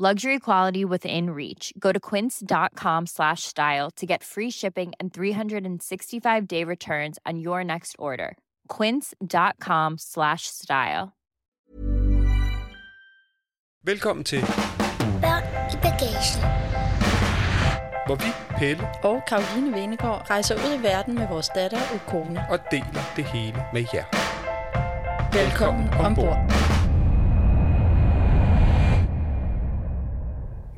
Luxury 0.00 0.38
quality 0.38 0.84
within 0.84 1.30
reach. 1.30 1.72
Go 1.76 1.90
to 1.90 1.98
quince.com 1.98 3.06
slash 3.06 3.42
style 3.42 3.90
to 3.96 4.06
get 4.06 4.22
free 4.22 4.48
shipping 4.50 4.92
and 5.00 5.12
365 5.12 6.46
day 6.46 6.62
returns 6.62 7.18
on 7.26 7.40
your 7.40 7.64
next 7.64 7.96
order. 7.98 8.36
Quince.com 8.68 9.98
slash 9.98 10.42
style. 10.46 11.08
Velkommen 13.84 14.24
til, 14.24 14.40
Børn 15.22 15.42
i 15.72 15.76
bagagen. 15.82 16.42
hvor 18.06 18.14
vi, 18.14 18.56
Pelle, 18.58 18.88
og 19.04 19.22
Karoline 19.28 19.72
Venegård 19.74 20.30
rejser 20.30 20.54
ud 20.54 20.80
i 20.80 20.82
verden 20.82 21.14
med 21.14 21.28
vores 21.28 21.48
datter 21.48 21.78
Ukone. 21.94 22.44
og 22.50 22.58
deler 22.70 23.02
det 23.16 23.24
hele 23.24 23.62
med 23.72 23.84
jer. 23.94 24.04
Velkommen 25.32 25.88
ombord. 25.88 26.36
Nå, 26.36 26.77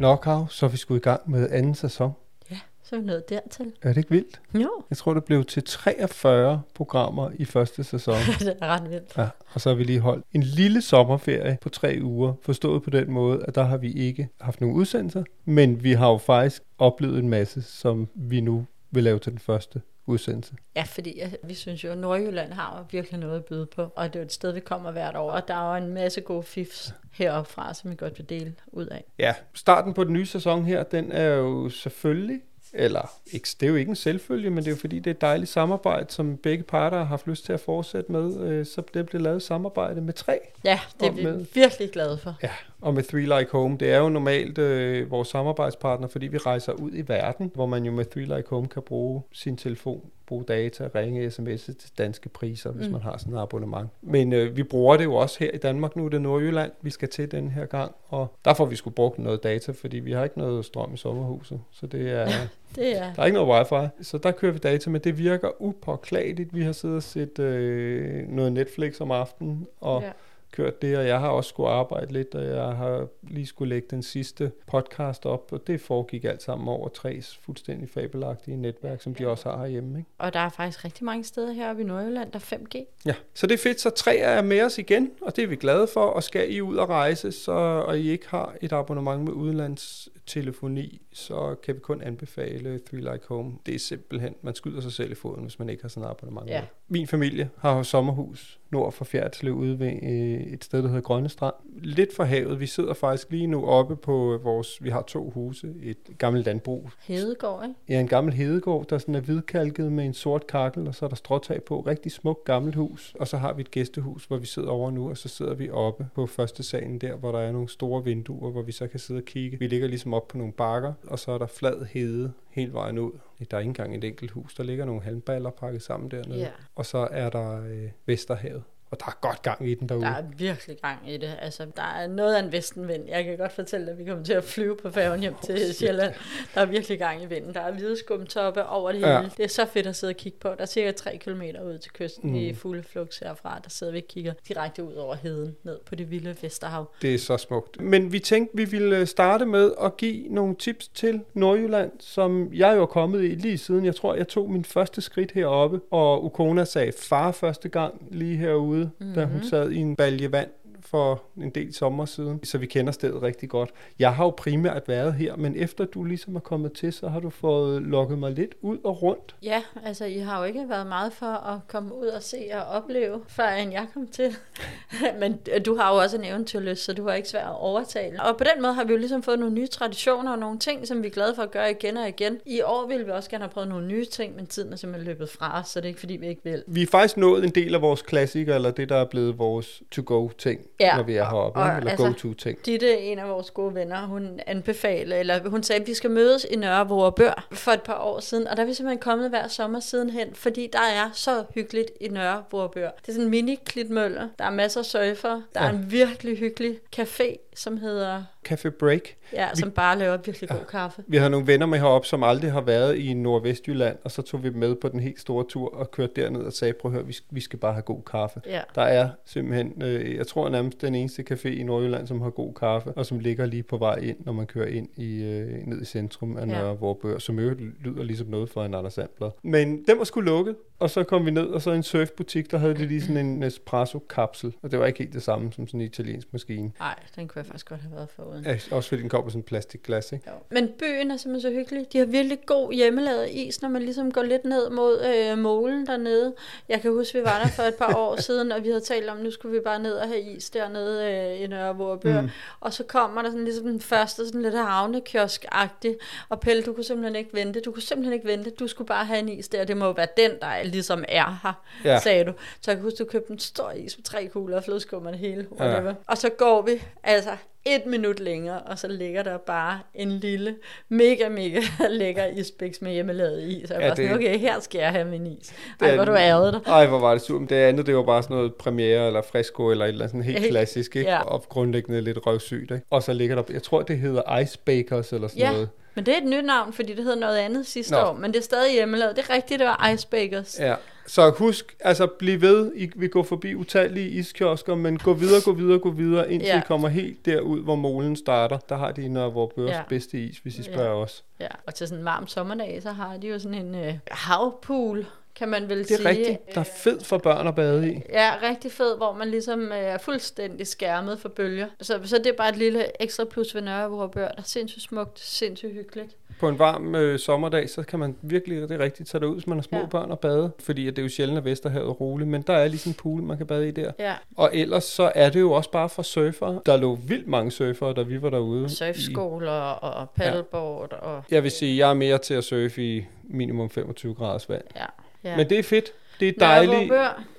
Kav, 0.01 0.49
så 0.51 0.67
er 0.67 0.71
vi 0.71 0.77
skulle 0.77 0.99
i 0.99 1.03
gang 1.03 1.31
med 1.31 1.51
anden 1.51 1.75
sæson. 1.75 2.13
Ja, 2.51 2.59
så 2.83 2.97
er 2.97 3.01
vi 3.01 3.07
nået 3.07 3.29
dertil. 3.29 3.73
Er 3.83 3.89
det 3.89 3.97
ikke 3.97 4.11
vildt? 4.11 4.41
Jo, 4.55 4.83
Jeg 4.91 4.97
tror, 4.99 5.15
det 5.15 5.25
blev 5.25 5.45
til 5.45 5.65
43 5.65 6.63
programmer 6.75 7.31
i 7.35 7.45
første 7.45 7.85
sæson. 7.85 8.15
det 8.41 8.57
er 8.61 8.67
ret 8.67 8.91
vildt. 8.91 9.17
Ja, 9.17 9.29
og 9.55 9.61
så 9.61 9.69
har 9.69 9.77
vi 9.77 9.85
lige 9.85 10.01
holdt 10.01 10.25
en 10.33 10.43
lille 10.43 10.83
sommerferie 10.83 11.59
på 11.61 11.69
tre 11.69 11.99
uger, 12.03 12.35
forstået 12.43 12.83
på 12.83 12.91
den 12.91 13.11
måde, 13.11 13.45
at 13.49 13.55
der 13.55 13.63
har 13.63 13.77
vi 13.77 13.93
ikke 13.93 14.29
haft 14.41 14.61
nogen 14.61 14.77
udsendelser, 14.77 15.25
men 15.45 15.85
vi 15.85 15.93
har 15.93 16.09
jo 16.09 16.19
faktisk 16.19 16.63
oplevet 16.79 17.19
en 17.19 17.29
masse, 17.29 17.63
som 17.63 18.09
vi 18.15 18.41
nu 18.41 18.67
vil 18.91 19.05
lave 19.05 19.19
til 19.19 19.33
den 19.33 19.41
første 19.41 19.81
udsendelse. 20.11 20.53
Ja, 20.77 20.83
fordi 20.83 21.19
jeg, 21.21 21.33
vi 21.43 21.55
synes 21.55 21.85
jo, 21.85 21.91
at 21.93 21.99
Nordjylland 21.99 22.53
har 22.53 22.87
virkelig 22.91 23.21
noget 23.21 23.37
at 23.37 23.45
byde 23.45 23.67
på, 23.67 23.93
og 23.97 24.13
det 24.15 24.19
er 24.21 24.25
et 24.25 24.33
sted, 24.33 24.53
vi 24.53 24.61
kommer 24.61 24.91
hvert 24.91 25.17
år, 25.17 25.31
og 25.31 25.49
der 25.49 25.55
er 25.55 25.79
jo 25.79 25.85
en 25.87 25.95
masse 25.95 26.21
gode 26.21 26.43
fifs 26.43 26.95
heroppe 27.13 27.51
fra, 27.51 27.75
som 27.75 27.91
vi 27.91 27.97
godt 27.97 28.19
vil 28.19 28.29
dele 28.29 28.55
ud 28.67 28.87
af. 28.87 29.05
Ja, 29.19 29.35
starten 29.55 29.95
på 29.95 30.05
den 30.05 30.13
nye 30.13 30.27
sæson 30.27 30.65
her, 30.65 30.83
den 30.83 31.13
er 31.13 31.27
jo 31.35 31.69
selvfølgelig, 31.69 32.41
eller 32.73 33.13
ikke, 33.33 33.49
det 33.61 33.67
er 33.67 33.71
jo 33.71 33.77
ikke 33.77 33.91
en 33.91 33.97
selvfølge, 33.97 34.51
men 34.51 34.59
det 34.59 34.67
er 34.67 34.71
jo 34.71 34.77
fordi, 34.77 34.99
det 34.99 35.07
er 35.07 35.15
et 35.15 35.21
dejligt 35.21 35.51
samarbejde, 35.51 36.13
som 36.13 36.37
begge 36.37 36.65
parter 36.65 36.99
har 36.99 37.05
haft 37.05 37.27
lyst 37.27 37.45
til 37.45 37.53
at 37.53 37.61
fortsætte 37.61 38.13
med, 38.13 38.41
øh, 38.41 38.67
så 38.67 38.83
det 38.95 39.07
bliver 39.07 39.23
lavet 39.23 39.43
samarbejde 39.43 40.01
med 40.01 40.13
tre. 40.15 40.39
Ja, 40.65 40.81
det 41.01 41.07
er 41.09 41.13
vi 41.13 41.23
med- 41.25 41.47
virkelig 41.55 41.91
glade 41.91 42.19
for. 42.19 42.35
Ja, 42.43 42.51
og 42.81 42.95
med 42.95 43.03
Three 43.03 43.23
Like 43.39 43.53
Home, 43.53 43.77
det 43.81 43.93
er 43.93 43.99
jo 43.99 44.09
normalt 44.09 44.59
øh, 44.59 45.11
vores 45.11 45.29
samarbejdspartner, 45.29 46.09
fordi 46.09 46.27
vi 46.27 46.39
rejser 46.39 46.73
ud 46.73 46.91
i 46.95 47.09
verden, 47.09 47.51
hvor 47.55 47.67
man 47.67 47.85
jo 47.85 47.93
med 47.93 48.05
Three 48.05 48.25
Like 48.37 48.49
Home 48.51 48.67
kan 48.67 48.83
bruge 48.83 49.23
sin 49.33 49.57
telefon, 49.57 50.01
bruge 50.27 50.45
data, 50.45 50.89
ringe, 50.95 51.27
sms'e 51.29 51.57
til 51.57 51.91
danske 51.99 52.29
priser, 52.29 52.71
hvis 52.73 52.87
Mm. 52.87 52.93
man 52.93 53.03
har 53.03 53.17
sådan 53.19 53.35
et 53.35 53.41
abonnement. 53.41 53.89
Men 54.03 54.33
øh, 54.33 54.57
vi 54.57 54.63
bruger 54.63 54.97
det 54.97 55.05
jo 55.05 55.15
også 55.15 55.37
her 55.41 55.51
i 55.51 55.57
Danmark 55.57 55.97
nu, 55.97 56.05
det 56.09 56.15
er 56.15 56.19
Nordjylland, 56.19 56.73
vi 56.83 56.91
skal 56.91 57.09
til 57.09 57.31
den 57.31 57.51
her 57.51 57.67
gang, 57.67 57.95
og 58.09 58.35
der 58.45 58.55
får 58.55 58.65
vi 58.65 58.77
sgu 58.77 58.91
brugt 58.91 59.19
noget 59.19 59.43
data, 59.43 59.73
fordi 59.73 59.97
vi 59.99 60.13
har 60.13 60.25
ikke 60.25 60.39
noget 60.39 60.65
strøm 60.65 60.95
i 60.95 60.97
sommerhuset, 60.97 61.61
så 61.71 61.87
det 61.87 62.11
er... 62.11 62.27
Det 62.77 62.99
er, 62.99 63.13
Der 63.15 63.23
er 63.23 63.27
ikke 63.27 63.39
noget 63.39 63.71
wifi, 63.73 63.89
så 64.03 64.19
der 64.19 64.31
kører 64.31 64.53
vi 64.53 64.59
data, 64.59 64.91
men 64.91 65.01
det 65.01 65.19
virker 65.19 65.63
upåklageligt. 65.63 66.55
Vi 66.55 66.63
har 66.63 66.73
siddet 66.73 66.97
og 66.97 67.03
set 67.03 67.39
øh, 67.39 68.29
noget 68.29 68.53
Netflix 68.53 69.01
om 69.01 69.11
aftenen, 69.11 69.67
og 69.81 70.03
ja. 70.03 70.11
Kørt 70.53 70.83
det, 70.83 70.99
og 70.99 71.07
jeg 71.07 71.21
har 71.21 71.29
også 71.29 71.49
skulle 71.49 71.69
arbejde 71.71 72.13
lidt, 72.13 72.35
og 72.35 72.45
jeg 72.45 72.77
har 72.77 73.07
lige 73.23 73.47
skulle 73.47 73.69
lægge 73.69 73.87
den 73.91 74.03
sidste 74.03 74.53
podcast 74.67 75.27
op, 75.27 75.49
og 75.53 75.67
det 75.67 75.81
foregik 75.81 76.25
alt 76.25 76.43
sammen 76.43 76.69
over 76.69 76.89
tre 76.89 77.23
fuldstændig 77.43 77.89
fabelagtige 77.91 78.57
netværk, 78.57 79.01
som 79.03 79.15
de 79.15 79.29
også 79.29 79.51
har 79.51 79.59
herhjemme. 79.59 79.99
Ikke? 79.99 80.11
Og 80.19 80.35
der 80.35 80.41
er 80.41 80.49
faktisk 80.49 80.85
rigtig 80.85 81.05
mange 81.05 81.25
steder 81.25 81.53
heroppe 81.53 81.83
i 81.83 81.85
Nordjylland, 81.85 82.33
der 82.33 82.39
er 82.39 82.57
5G. 82.59 82.85
Ja, 83.07 83.15
så 83.35 83.47
det 83.47 83.55
er 83.55 83.59
fedt, 83.59 83.81
så 83.81 83.91
tre 83.91 84.17
er 84.17 84.43
med 84.43 84.63
os 84.63 84.79
igen, 84.79 85.11
og 85.23 85.37
det 85.37 85.45
er 85.45 85.49
vi 85.49 85.57
glade 85.57 85.87
for, 85.95 86.01
og 86.01 86.23
skal 86.23 86.55
I 86.55 86.61
ud 86.61 86.77
og 86.77 86.89
rejse, 86.89 87.33
så, 87.33 87.53
og 87.87 87.99
I 87.99 88.11
ikke 88.11 88.29
har 88.29 88.55
et 88.61 88.73
abonnement 88.73 89.23
med 89.25 89.33
udlandstelefoni, 89.33 91.01
så 91.13 91.55
kan 91.63 91.75
vi 91.75 91.81
kun 91.81 92.03
anbefale 92.03 92.79
Three 92.87 93.01
Like 93.01 93.27
Home. 93.29 93.53
Det 93.67 93.75
er 93.75 93.79
simpelthen, 93.79 94.35
man 94.43 94.55
skyder 94.55 94.81
sig 94.81 94.93
selv 94.93 95.13
i 95.13 95.15
foden, 95.15 95.43
hvis 95.43 95.59
man 95.59 95.69
ikke 95.71 95.83
har 95.83 95.89
sådan 95.89 96.07
et 96.07 96.11
abonnement 96.11 96.49
Ja. 96.49 96.61
med. 96.61 96.69
Min 96.89 97.07
familie 97.07 97.51
har 97.59 97.83
sommerhus 97.83 98.60
nord 98.71 98.93
for 98.93 99.05
Fjerdslev 99.05 99.55
ude 99.55 99.79
ved 99.79 99.93
øh, 100.03 100.53
et 100.53 100.65
sted, 100.65 100.83
der 100.83 100.89
hedder 100.89 101.03
Grønne 101.03 101.29
Strand. 101.29 101.55
Lidt 101.83 102.17
for 102.17 102.25
havet. 102.25 102.61
Vi 102.61 102.67
sidder 102.67 102.95
faktisk 102.95 103.31
lige 103.31 103.47
nu 103.47 103.65
oppe 103.65 103.97
på 103.97 104.41
vores, 104.43 104.85
vi 104.85 104.91
har 104.91 105.03
to 105.03 105.31
huse, 105.31 105.75
et 105.83 106.19
gammelt 106.19 106.47
landbrug, 106.47 106.91
Hedegaard, 107.03 107.65
ikke? 107.65 107.75
Ja, 107.89 108.01
en 108.01 108.09
gammel 108.09 108.35
hedegård, 108.35 108.87
der 108.87 108.99
sådan 108.99 109.15
er 109.15 109.21
hvidkalket 109.21 109.93
med 109.93 110.05
en 110.05 110.15
sort 110.15 110.47
kakkel, 110.47 110.89
og 110.89 110.95
så 110.95 111.05
er 111.05 111.09
der 111.09 111.17
stråtag 111.17 111.63
på. 111.63 111.81
Rigtig 111.81 112.13
smukt 112.13 112.45
gammelt 112.45 112.77
hus. 112.77 113.15
Og 113.21 113.29
så 113.29 113.37
har 113.37 113.53
vi 113.53 113.61
et 113.61 113.71
gæstehus, 113.71 114.25
hvor 114.25 114.37
vi 114.37 114.47
sidder 114.47 114.69
over 114.69 114.91
nu, 114.91 115.11
og 115.11 115.17
så 115.17 115.29
sidder 115.29 115.55
vi 115.55 115.71
oppe 115.71 116.07
på 116.15 116.27
første 116.27 116.63
salen 116.63 116.99
der, 116.99 117.17
hvor 117.17 117.33
der 117.33 117.39
er 117.39 117.53
nogle 117.53 117.69
store 117.69 118.05
vinduer, 118.05 118.51
hvor 118.51 118.63
vi 118.63 118.73
så 118.73 118.87
kan 118.87 119.01
sidde 119.01 119.19
og 119.19 119.25
kigge. 119.25 119.59
Vi 119.59 119.67
ligger 119.67 119.89
ligesom 119.89 120.15
op 120.15 120.29
på 120.29 120.39
nogle 120.39 120.53
bakker, 120.53 120.93
og 121.07 121.19
så 121.19 121.33
er 121.33 121.39
der 121.39 121.47
flad 121.47 121.85
hede 121.85 122.33
hele 122.51 122.73
vejen 122.73 122.99
ud. 122.99 123.13
Der 123.45 123.57
er 123.57 123.61
ikke 123.61 123.69
engang 123.69 123.97
et 123.97 124.05
enkelt 124.05 124.31
hus. 124.31 124.55
Der 124.55 124.63
ligger 124.63 124.85
nogle 124.85 125.03
halmballer 125.03 125.51
pakket 125.51 125.83
sammen 125.83 126.11
dernede. 126.11 126.39
Ja. 126.39 126.51
Og 126.75 126.87
så 126.87 126.99
er 127.11 127.31
der 127.31 127.63
øh, 127.63 127.91
Vesterhavet. 128.07 128.63
Og 128.91 129.01
der 129.01 129.07
er 129.07 129.19
godt 129.21 129.43
gang 129.43 129.69
i 129.69 129.75
den 129.75 129.89
derude. 129.89 130.05
Der 130.05 130.11
er 130.11 130.23
virkelig 130.37 130.77
gang 130.83 130.99
i 131.11 131.17
det. 131.17 131.31
Altså, 131.41 131.67
der 131.77 131.83
er 131.83 132.07
noget 132.07 132.35
af 132.35 132.43
en 132.43 132.53
vestenvind. 132.53 133.09
Jeg 133.09 133.25
kan 133.25 133.37
godt 133.39 133.53
fortælle 133.53 133.91
at 133.91 133.99
vi 133.99 134.05
kommer 134.05 134.25
til 134.25 134.33
at 134.33 134.45
flyve 134.45 134.77
på 134.83 134.91
færgen 134.91 135.21
hjem 135.21 135.35
til 135.45 135.75
Sjælland. 135.79 136.15
Der 136.55 136.61
er 136.61 136.67
virkelig 136.67 136.99
gang 136.99 137.23
i 137.23 137.27
vinden. 137.27 137.55
Der 137.55 137.61
er 137.61 137.73
hvide 137.73 137.99
skumtoppe 137.99 138.67
over 138.67 138.93
det 138.93 139.01
hele. 139.01 139.13
Ja. 139.13 139.23
Det 139.37 139.45
er 139.45 139.49
så 139.49 139.67
fedt 139.67 139.87
at 139.87 139.97
sidde 139.97 140.11
og 140.11 140.17
kigge 140.17 140.39
på. 140.39 140.49
Der 140.49 140.55
er 140.59 140.67
cirka 140.67 140.91
3 140.93 141.17
km 141.17 141.43
ud 141.43 141.79
til 141.79 141.93
kysten 141.93 142.31
Mm. 142.31 142.37
i 142.37 142.55
fulde 142.55 142.83
flux 142.83 143.19
herfra. 143.19 143.61
Der 143.65 143.71
sidder 143.71 143.93
vi 143.93 143.99
og 143.99 144.05
kigger 144.09 144.33
direkte 144.49 144.85
ud 144.85 144.95
over 144.95 145.15
heden, 145.15 145.57
ned 145.65 145.79
på 145.87 145.95
det 145.95 146.11
vilde 146.11 146.37
Vesterhav. 146.43 146.91
Det 147.03 147.15
er 147.15 147.19
så 147.19 147.37
smukt. 147.37 147.81
Men 147.83 148.13
vi 148.13 148.19
tænkte, 148.19 148.57
vi 148.57 148.65
ville 148.65 148.99
øh, 148.99 149.07
starte 149.07 149.47
med 149.47 149.73
at 149.83 149.97
give 149.97 150.29
nogle 150.29 150.55
tips 150.55 150.89
til 150.89 151.21
Nordjylland, 151.35 151.91
som 152.01 152.51
jeg 152.53 152.77
jo 152.77 152.83
er 152.83 152.87
kommet 152.87 153.25
i 153.25 153.29
lige 153.29 153.59
siden. 153.59 153.85
Jeg 153.85 153.97
tror, 153.97 154.15
jeg 154.15 154.29
tog 154.29 154.51
min 154.51 154.65
første 154.65 155.01
skridt 155.01 155.33
heroppe, 155.33 155.81
og 155.91 156.25
Ukona 156.25 156.65
sagde 156.65 156.93
far 156.99 157.33
første 157.33 157.69
gang 157.69 158.07
lige 158.11 158.37
herude, 158.37 158.80
mm-hmm. 158.85 159.15
da 159.15 159.25
hun 159.25 159.43
sad 159.43 159.73
i 159.73 159.79
en 159.81 159.97
balje 159.97 160.33
vand 160.33 160.51
for 160.91 161.23
en 161.37 161.51
del 161.51 161.75
sommer 161.75 162.05
siden, 162.05 162.45
så 162.45 162.59
vi 162.59 162.67
kender 162.67 162.93
stedet 162.93 163.23
rigtig 163.23 163.49
godt. 163.49 163.71
Jeg 163.99 164.15
har 164.15 164.25
jo 164.25 164.31
primært 164.31 164.89
været 164.89 165.15
her, 165.15 165.37
men 165.37 165.57
efter 165.57 165.85
du 165.85 166.05
ligesom 166.05 166.37
er 166.37 166.41
kommet 166.41 166.73
til, 166.73 166.93
så 166.93 167.09
har 167.09 167.21
du 167.21 167.31
fået 167.31 167.83
lukket 167.83 168.19
mig 168.19 168.33
lidt 168.33 168.55
ud 168.61 168.79
og 168.85 169.03
rundt. 169.03 169.37
Ja, 169.43 169.63
altså 169.85 170.05
I 170.05 170.19
har 170.19 170.39
jo 170.39 170.45
ikke 170.45 170.69
været 170.69 170.87
meget 170.87 171.13
for 171.13 171.27
at 171.27 171.59
komme 171.69 171.95
ud 171.95 172.07
og 172.07 172.23
se 172.23 172.49
og 172.53 172.65
opleve, 172.65 173.21
før 173.29 173.49
end 173.49 173.73
jeg 173.73 173.87
kom 173.95 174.07
til. 174.07 174.37
Men 175.21 175.39
du 175.67 175.77
har 175.77 175.95
jo 175.95 176.01
også 176.01 176.17
en 176.17 176.25
eventyrlyst, 176.25 176.85
så 176.85 176.93
du 176.93 177.03
var 177.03 177.15
ikke 177.15 177.29
svær 177.29 177.47
at 177.47 177.57
overtale. 177.59 178.23
Og 178.23 178.37
på 178.37 178.45
den 178.55 178.63
måde 178.63 178.75
har 178.75 178.85
vi 178.85 178.93
jo 178.93 178.99
ligesom 178.99 179.23
fået 179.23 179.39
nogle 179.39 179.55
nye 179.55 179.67
traditioner 179.67 180.33
og 180.33 180.39
nogle 180.39 180.59
ting, 180.59 180.89
som 180.89 181.03
vi 181.03 181.07
er 181.07 181.11
glade 181.11 181.35
for 181.35 181.43
at 181.43 181.51
gøre 181.51 181.71
igen 181.71 181.97
og 181.97 182.09
igen. 182.09 182.39
I 182.47 182.61
år 182.63 182.87
ville 182.87 183.05
vi 183.05 183.11
også 183.11 183.31
gerne 183.31 183.45
have 183.45 183.51
prøvet 183.51 183.69
nogle 183.69 183.87
nye 183.87 184.05
ting, 184.05 184.37
men 184.37 184.47
tiden 184.47 184.73
er 184.73 184.77
simpelthen 184.77 185.07
løbet 185.07 185.31
fra 185.31 185.61
os, 185.61 185.69
så 185.69 185.81
det 185.81 185.85
er 185.85 185.89
ikke 185.89 186.01
fordi, 186.01 186.17
vi 186.17 186.27
ikke 186.29 186.45
vil. 186.45 186.65
Vi 186.67 186.83
er 186.83 186.87
faktisk 186.87 187.17
nået 187.17 187.45
en 187.45 187.51
del 187.51 187.75
af 187.75 187.83
vores 187.83 188.03
klassikere, 188.03 188.55
eller 188.55 188.71
det, 188.71 188.89
der 188.89 188.97
er 188.97 189.05
blevet 189.05 189.39
vores 189.39 189.83
to-go-ting, 189.91 190.61
Ja, 190.81 190.97
når 190.97 191.03
vi 191.03 191.15
er 191.17 191.25
heroppe, 191.25 191.61
og- 191.61 191.77
eller 191.77 191.91
altså- 191.91 192.07
go-to-ting. 192.07 192.67
Ditte, 192.67 193.01
en 193.01 193.19
af 193.19 193.29
vores 193.29 193.51
gode 193.51 193.75
venner, 193.75 194.07
hun 194.07 194.41
anbefalede, 194.47 195.19
eller 195.19 195.49
hun 195.49 195.63
sagde, 195.63 195.81
at 195.83 195.87
vi 195.89 195.95
skal 195.95 196.11
mødes 196.11 196.47
i 196.51 196.57
Nørre 196.57 196.89
Vorebør 196.89 197.47
for 197.53 197.71
et 197.73 197.83
par 197.83 197.99
år 197.99 198.21
siden, 198.21 198.49
og 198.49 198.57
der 198.57 198.63
er 198.63 198.67
vi 198.67 198.75
simpelthen 198.75 198.99
kommet 199.01 199.29
hver 199.31 199.49
sommer 199.49 199.81
sidenhen, 199.81 200.35
fordi 200.35 200.69
der 200.73 200.79
er 200.79 201.11
så 201.13 201.45
hyggeligt 201.55 201.91
i 202.01 202.09
Nørre 202.09 202.43
Vorebør. 202.51 202.91
Det 203.01 203.09
er 203.09 203.13
sådan 203.13 203.25
en 203.25 203.31
mini 203.31 203.59
klitmøller, 203.65 204.29
der 204.39 204.45
er 204.45 204.51
masser 204.51 204.81
af 204.81 204.85
surfer, 204.87 205.43
der 205.55 205.61
er 205.61 205.65
Ja. 205.65 205.71
en 205.71 205.87
virkelig 205.91 206.39
hyggelig 206.39 206.79
café, 206.97 207.50
som 207.61 207.77
hedder, 207.77 208.23
Café 208.49 208.69
Break. 208.69 209.01
ja, 209.33 209.49
som 209.55 209.71
bare 209.71 209.99
laver 209.99 210.17
virkelig 210.17 210.49
god 210.51 210.65
kaffe. 210.71 211.03
Vi 211.07 211.17
har 211.17 211.29
nogle 211.29 211.47
venner 211.47 211.67
med 211.67 211.79
heroppe, 211.79 212.09
som 212.09 212.23
aldrig 212.23 212.53
har 212.53 212.61
været 212.61 212.97
i 212.97 213.15
Nordvestjylland, 213.15 213.97
og 214.05 214.11
så 214.11 214.23
tog 214.23 214.43
vi 214.45 214.51
med 214.51 214.77
på 214.77 214.89
den 214.89 215.01
helt 215.01 215.21
store 215.21 215.45
tur 215.49 215.75
og 215.75 215.91
kørte 215.91 216.13
derned 216.17 216.41
og 216.43 216.53
sagde, 216.53 216.73
prøv 216.81 216.91
at 216.91 216.95
høre, 216.95 217.07
vi 217.07 217.13
skal, 217.13 217.27
vi 217.31 217.41
skal 217.41 217.59
bare 217.59 217.73
have 217.73 217.83
god 217.83 218.03
kaffe. 218.11 218.41
Ja. 218.47 218.61
Der 218.75 218.83
er 218.83 219.09
simpelthen, 219.27 219.83
øh, 219.83 220.17
jeg 220.17 220.27
tror 220.27 220.49
nærmest 220.49 220.81
den 220.81 220.95
eneste 220.95 221.25
café 221.31 221.49
i 221.49 221.63
Nordjylland, 221.63 222.07
som 222.07 222.21
har 222.21 222.31
god 222.31 222.55
kaffe, 222.55 222.93
og 222.97 223.07
som 223.07 223.19
ligger 223.19 223.47
lige 223.47 223.63
på 223.63 223.77
vej 223.77 223.97
ind, 223.97 224.17
når 224.21 224.33
man 224.33 224.47
kører 224.47 224.67
ind 224.69 224.89
i, 224.97 225.23
øh, 225.23 225.67
ned 225.67 225.83
i 225.83 225.85
centrum 225.85 226.37
af 226.37 226.41
Ja. 226.41 226.47
Nørre 226.47 226.79
Vorbør, 226.79 227.19
som 227.19 227.39
øvrigt 227.39 227.61
lyder 227.85 228.03
ligesom 228.03 228.27
noget 228.27 228.51
fra 228.51 228.67
en 228.67 228.75
Anders 228.75 228.95
Sandblad. 228.95 229.31
Men 229.43 229.85
den 229.89 229.99
var 229.99 230.05
sgu 230.05 230.21
lukket, 230.21 230.57
og 230.81 230.91
så 230.91 231.05
kom 231.05 231.27
vi 231.27 231.31
ned, 231.31 231.47
og 231.47 231.63
så 231.63 231.71
i 231.71 231.77
en 231.77 231.83
surfbutik, 231.83 232.51
der 232.51 232.59
havde 232.59 232.75
de 232.75 232.87
lige 232.87 233.01
sådan 233.01 233.17
en 233.17 233.39
Nespresso-kapsel, 233.39 234.55
og 234.63 234.71
det 234.71 234.79
var 234.79 234.87
ikke 234.87 234.99
helt 234.99 235.13
det 235.13 235.23
samme 235.23 235.53
som 235.53 235.67
sådan 235.67 235.81
en 235.81 235.87
italiensk 235.87 236.33
maskine. 236.33 236.73
Nej, 236.79 236.99
den 237.17 237.29
kunne 237.29 237.39
jeg 237.39 237.47
faktisk 237.47 237.69
godt 237.69 237.81
have 237.81 237.93
været 237.93 238.09
foruden. 238.17 238.45
Ja, 238.45 238.59
også 238.71 238.89
fordi 238.89 239.03
den 239.03 239.11
kom 239.11 239.25
på 239.25 239.31
sådan 239.31 239.41
en 239.41 239.45
plastikglas, 239.45 240.13
ikke? 240.13 240.31
Jo. 240.31 240.37
Men 240.51 240.69
byen 240.79 241.11
er 241.11 241.17
simpelthen 241.17 241.53
så 241.53 241.59
hyggelig. 241.59 241.93
De 241.93 241.99
har 241.99 242.05
virkelig 242.05 242.39
god 242.47 242.73
hjemmelavet 242.73 243.31
is, 243.31 243.63
når 243.63 243.69
man 243.69 243.83
ligesom 243.83 244.13
går 244.13 244.23
lidt 244.23 244.45
ned 244.45 244.71
mod 244.71 245.05
øh, 245.05 245.39
målen 245.39 245.87
dernede. 245.87 246.35
Jeg 246.69 246.81
kan 246.81 246.93
huske, 246.93 247.19
vi 247.19 247.25
var 247.25 247.41
der 247.43 247.49
for 247.49 247.63
et 247.63 247.75
par 247.75 247.95
år 247.97 248.21
siden, 248.27 248.53
og 248.53 248.65
vi 248.65 248.69
havde 248.69 248.81
talt 248.81 249.09
om, 249.09 249.17
nu 249.17 249.31
skulle 249.31 249.57
vi 249.57 249.61
bare 249.65 249.79
ned 249.83 249.93
og 249.93 250.09
have 250.09 250.21
is 250.21 250.51
dernede 250.51 251.13
øh, 251.13 251.45
i 251.45 251.47
Nørre 251.47 251.77
Vorbør. 251.77 252.21
Mm. 252.21 252.29
Og 252.61 252.73
så 252.73 252.85
kommer 252.85 253.23
der 253.23 253.31
sådan 253.31 253.45
ligesom 253.45 253.67
den 253.67 253.81
første 253.81 254.27
sådan 254.27 254.43
lidt 254.43 254.55
havnekiosk-agtig, 254.55 255.97
og 256.29 256.41
Pelle, 256.41 256.63
du 256.63 256.73
kunne 256.73 256.85
simpelthen 256.85 257.17
ikke 257.17 257.31
vente. 257.33 257.61
Du 257.61 257.73
kunne 257.73 257.83
simpelthen 257.83 258.13
ikke 258.13 258.27
vente. 258.27 258.51
Du 258.51 258.67
skulle 258.67 258.89
bare 258.89 259.05
have 259.05 259.19
en 259.19 259.29
is 259.29 259.49
der. 259.49 259.65
Det 259.65 259.77
må 259.77 259.85
jo 259.85 259.91
være 259.91 260.09
den, 260.17 260.31
der 260.41 260.63
ligesom 260.71 261.05
er 261.09 261.39
her, 261.43 261.63
Ja. 261.85 261.91
ja. 261.93 261.99
sagde 262.01 262.25
du. 262.25 262.33
Så 262.61 262.71
jeg 262.71 262.77
kan 262.77 262.85
huske, 262.85 262.97
du 262.97 263.05
købte 263.05 263.33
en 263.33 263.39
stor 263.39 263.71
is 263.71 263.99
med 263.99 264.05
tre 264.05 264.27
kugler 264.27 264.57
og 264.57 264.65
flødeskummer 264.65 265.11
det 265.11 265.19
hele. 265.21 265.47
Ja. 265.59 265.65
Whatever. 265.65 265.95
Og 266.07 266.19
så 266.19 266.29
går 266.39 266.63
vi, 266.63 266.73
altså 267.05 267.31
et 267.65 267.87
minut 267.87 268.21
længere, 268.21 268.61
og 268.61 268.79
så 268.79 268.89
ligger 268.89 269.23
der 269.23 269.37
bare 269.39 269.81
en 269.95 270.11
lille, 270.11 270.55
mega, 270.89 271.29
mega 271.29 271.61
lækker 271.91 272.27
isbiks 272.27 272.83
med 272.83 272.93
hjemmelavet 272.93 273.43
is. 273.43 273.69
Så 273.69 273.75
jeg 273.75 273.81
Ja, 273.81 273.85
ja, 273.85 273.89
var 273.91 273.97
sådan, 273.97 274.09
det- 274.11 274.17
okay, 274.17 274.39
her 274.39 274.61
skal 274.61 274.79
jeg 274.79 274.91
have 274.93 275.05
min 275.05 275.27
is. 275.27 275.47
Det 275.49 275.55
Ej, 275.81 275.91
er 275.91 275.95
hvor 275.95 276.05
du 276.05 276.15
ærede 276.15 276.53
dig. 276.53 276.61
Ej, 276.67 276.87
hvor 276.87 276.99
var 276.99 277.13
det 277.13 277.23
super. 277.23 277.47
Det 277.47 277.57
andet, 277.57 277.87
det 277.87 277.97
var 277.97 278.03
bare 278.03 278.23
sådan 278.23 278.37
noget 278.37 278.55
premiere 278.55 279.07
eller 279.07 279.23
fresco 279.23 279.71
eller 279.71 279.85
et 279.85 279.89
eller 279.89 280.03
andet 280.05 280.11
sådan 280.11 280.23
helt 280.23 280.39
Helt- 280.39 280.51
klassisk, 280.51 280.97
ikke? 280.97 281.11
ja. 281.11 281.21
Og 281.23 281.43
grundlæggende 281.49 282.01
lidt 282.01 282.19
røvsygt, 282.27 282.71
ikke? 282.71 282.85
Og 282.91 283.03
så 283.03 283.13
ligger 283.13 283.35
der, 283.37 283.43
jeg 283.51 283.63
tror, 283.63 283.83
det 283.83 283.99
hedder 283.99 284.39
Ice 284.39 284.59
Bakers 284.65 285.13
eller 285.13 285.29
sådan 285.29 285.41
Ja, 285.43 285.53
noget. 285.53 285.69
Men 285.95 286.07
det 286.07 286.15
er 286.15 286.19
et 286.19 286.25
nyt 286.27 286.45
navn, 286.45 286.73
fordi 286.73 286.95
det 286.95 287.05
hed 287.05 287.17
noget 287.17 287.37
andet 287.39 287.67
sidste 287.67 287.93
Nå. 287.95 287.99
år, 288.01 288.13
men 288.13 288.33
det 288.33 288.39
er 288.39 288.43
stadig 288.43 288.73
hjemmelavet. 288.73 289.17
Det 289.17 289.25
er 289.31 289.35
rigtigt, 289.35 289.59
det 289.59 289.67
var 289.67 289.89
Ice 289.95 290.09
Bakers. 290.09 290.59
Ja. 290.61 290.75
Så 291.07 291.31
husk, 291.31 291.77
altså 291.81 292.07
bliv 292.07 292.41
ved, 292.41 292.73
I 292.77 292.91
vil 292.97 293.11
gå 293.11 293.23
forbi 293.23 293.55
utallige 293.55 294.09
iskiosker, 294.11 294.75
men 294.75 294.99
gå 294.99 295.13
videre, 295.13 295.41
gå 295.45 295.53
videre, 295.53 295.79
gå 295.79 295.91
videre, 295.91 296.33
indtil 296.33 296.49
Ja. 296.49 296.59
I 296.59 296.63
kommer 296.67 296.89
helt 296.89 297.27
derud, 297.27 297.61
hvor 297.63 297.77
målen 297.77 298.17
starter. 298.17 298.59
Der 298.59 298.77
har 298.77 298.93
de 298.93 299.09
Nørre 299.09 299.33
Vorbørs 299.33 299.71
Ja. 299.71 299.83
bedste 299.89 300.19
is, 300.25 300.39
hvis 300.39 300.59
I 300.59 300.63
Ja. 300.63 300.73
spørger 300.73 300.95
os. 301.03 301.25
Ja, 301.41 301.49
og 301.67 301.75
til 301.75 301.89
sådan 301.89 301.99
en 301.99 302.05
varm 302.05 302.27
sommerdag, 302.27 302.79
så 302.83 302.91
har 302.93 303.17
de 303.17 303.29
jo 303.29 303.39
sådan 303.39 303.67
en 303.67 303.75
øh, 303.75 303.95
havpool, 304.11 305.07
kan 305.35 305.49
man 305.49 305.69
vel 305.69 305.79
Det 305.79 305.91
er 305.91 305.97
sige. 305.97 306.09
rigtigt. 306.09 306.55
Der 306.55 306.61
er 306.61 306.65
fedt 306.77 307.07
for 307.07 307.19
børn 307.19 307.47
at 307.47 307.55
bade 307.55 307.93
i. 307.93 308.01
Ja, 308.13 308.33
rigtig 308.43 308.73
fed, 308.73 308.97
hvor 308.97 309.13
man 309.13 309.29
ligesom 309.31 309.61
øh, 309.73 309.79
er 309.79 309.99
fuldstændig 309.99 310.67
skærmet 310.67 311.19
for 311.21 311.29
bølger. 311.29 311.67
Så, 311.81 311.99
så 312.05 312.19
det 312.19 312.27
er 312.27 312.33
bare 312.37 312.49
et 312.49 312.57
lille 312.57 313.03
ekstra 313.03 313.25
plus 313.25 313.55
ved 313.55 313.63
Nørre 313.63 313.91
Vorbør, 313.91 314.29
der 314.29 314.35
er 314.39 314.43
sindssygt 314.45 314.83
smukt, 314.85 315.21
sindssygt 315.21 315.73
hyggeligt. 315.73 316.17
På 316.41 316.49
en 316.49 316.59
varm 316.59 316.95
øh, 316.95 317.19
sommerdag, 317.19 317.71
så 317.71 317.83
kan 317.83 317.99
man 317.99 318.17
virkelig, 318.23 318.69
det 318.69 318.81
rigtigt, 318.81 319.09
tage 319.09 319.27
ud, 319.29 319.35
hvis 319.35 319.47
man 319.47 319.59
har 319.59 319.63
små 319.63 319.79
ja. 319.79 319.85
Ja. 319.85 319.89
børn 319.89 320.11
og 320.11 320.19
bade. 320.21 320.51
Fordi 320.59 320.89
at 320.89 320.97
det 320.97 321.03
er 321.03 321.05
jo 321.05 321.09
sjældent, 321.09 321.39
at 321.39 321.45
Vesterhavet 321.45 321.87
er 321.87 321.91
roligt, 321.93 322.31
men 322.31 322.43
der 322.43 322.53
er 322.55 322.69
ligesom 322.69 322.91
en 322.91 322.95
pool, 322.95 323.23
man 323.23 323.37
kan 323.37 323.47
bade 323.47 323.69
i 323.69 323.71
der. 323.71 323.93
Ja, 323.99 324.15
Og 324.37 324.51
ellers 324.53 324.85
så 324.85 325.13
er 325.15 325.31
det 325.31 325.41
jo 325.41 325.53
også 325.53 325.71
bare 325.71 325.89
for 325.89 326.03
surfere. 326.03 326.61
Der 326.67 326.77
lå 326.77 326.95
vildt 326.95 327.27
mange 327.29 327.51
surfere, 327.51 327.93
da 327.93 328.03
vi 328.03 328.23
var 328.23 328.31
derude. 328.31 328.65
og 328.65 328.71
surfskoler 328.71 329.51
og 329.71 330.11
paddleboard 330.11 330.93
og... 330.93 331.25
I, 331.31 331.35
jeg 331.35 331.43
vil 331.43 331.51
sige, 331.51 331.79
jeg 331.79 331.91
er 331.91 331.95
mere 331.95 332.19
til 332.19 332.35
at 332.35 332.45
surfe 332.45 332.83
i 332.97 333.05
minimum 333.25 333.71
25 333.71 334.15
graders 334.15 334.49
vand. 334.49 334.63
Ja, 334.77 334.85
Ja. 335.25 335.37
Men 335.37 335.51
det 335.51 335.59
er 335.59 335.63
fedt. 335.63 335.93
Det 336.21 336.29
er 336.29 336.33
dejligt. 336.41 336.93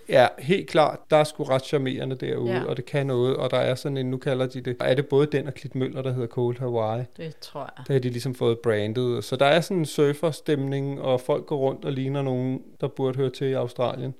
Ja, 0.09 0.27
helt 0.39 0.69
klart. 0.69 0.99
Der 1.09 1.17
er 1.17 1.23
sgu 1.23 1.43
ret 1.43 1.65
charmerende 1.65 2.15
derude, 2.15 2.51
ja. 2.53 2.63
Og 2.63 2.77
det 2.77 2.85
kan 2.85 3.05
noget. 3.07 3.35
Og 3.35 3.51
der 3.51 3.57
er 3.57 3.75
sådan 3.75 3.97
en, 3.97 4.05
nu 4.11 4.17
kalder 4.17 4.47
de 4.47 4.61
det, 4.61 4.75
er 4.79 4.93
det 4.95 5.05
både 5.05 5.27
den 5.27 5.47
og 5.47 5.53
Klitmøller, 5.53 6.01
der 6.01 6.11
hedder 6.13 6.27
Cold 6.27 6.59
Hawaii. 6.59 7.03
det 7.17 7.35
tror 7.41 7.61
jeg. 7.77 7.85
Der 7.87 7.93
har 7.93 7.99
de 7.99 8.09
ligesom 8.09 8.35
fået 8.35 8.59
brandet. 8.59 9.23
Så 9.23 9.35
der 9.35 9.45
er 9.45 9.61
sådan 9.61 9.77
en 9.77 9.85
surferstemning, 9.85 11.01
og 11.01 11.21
folk 11.21 11.45
går 11.45 11.57
rundt 11.57 11.85
og 11.85 11.91
ligner 11.91 12.21
nogen, 12.21 12.61
der 12.81 12.87
burde 12.87 13.17
høre 13.17 13.29
til 13.29 13.47
i 13.47 13.53
Australien. 13.53 14.13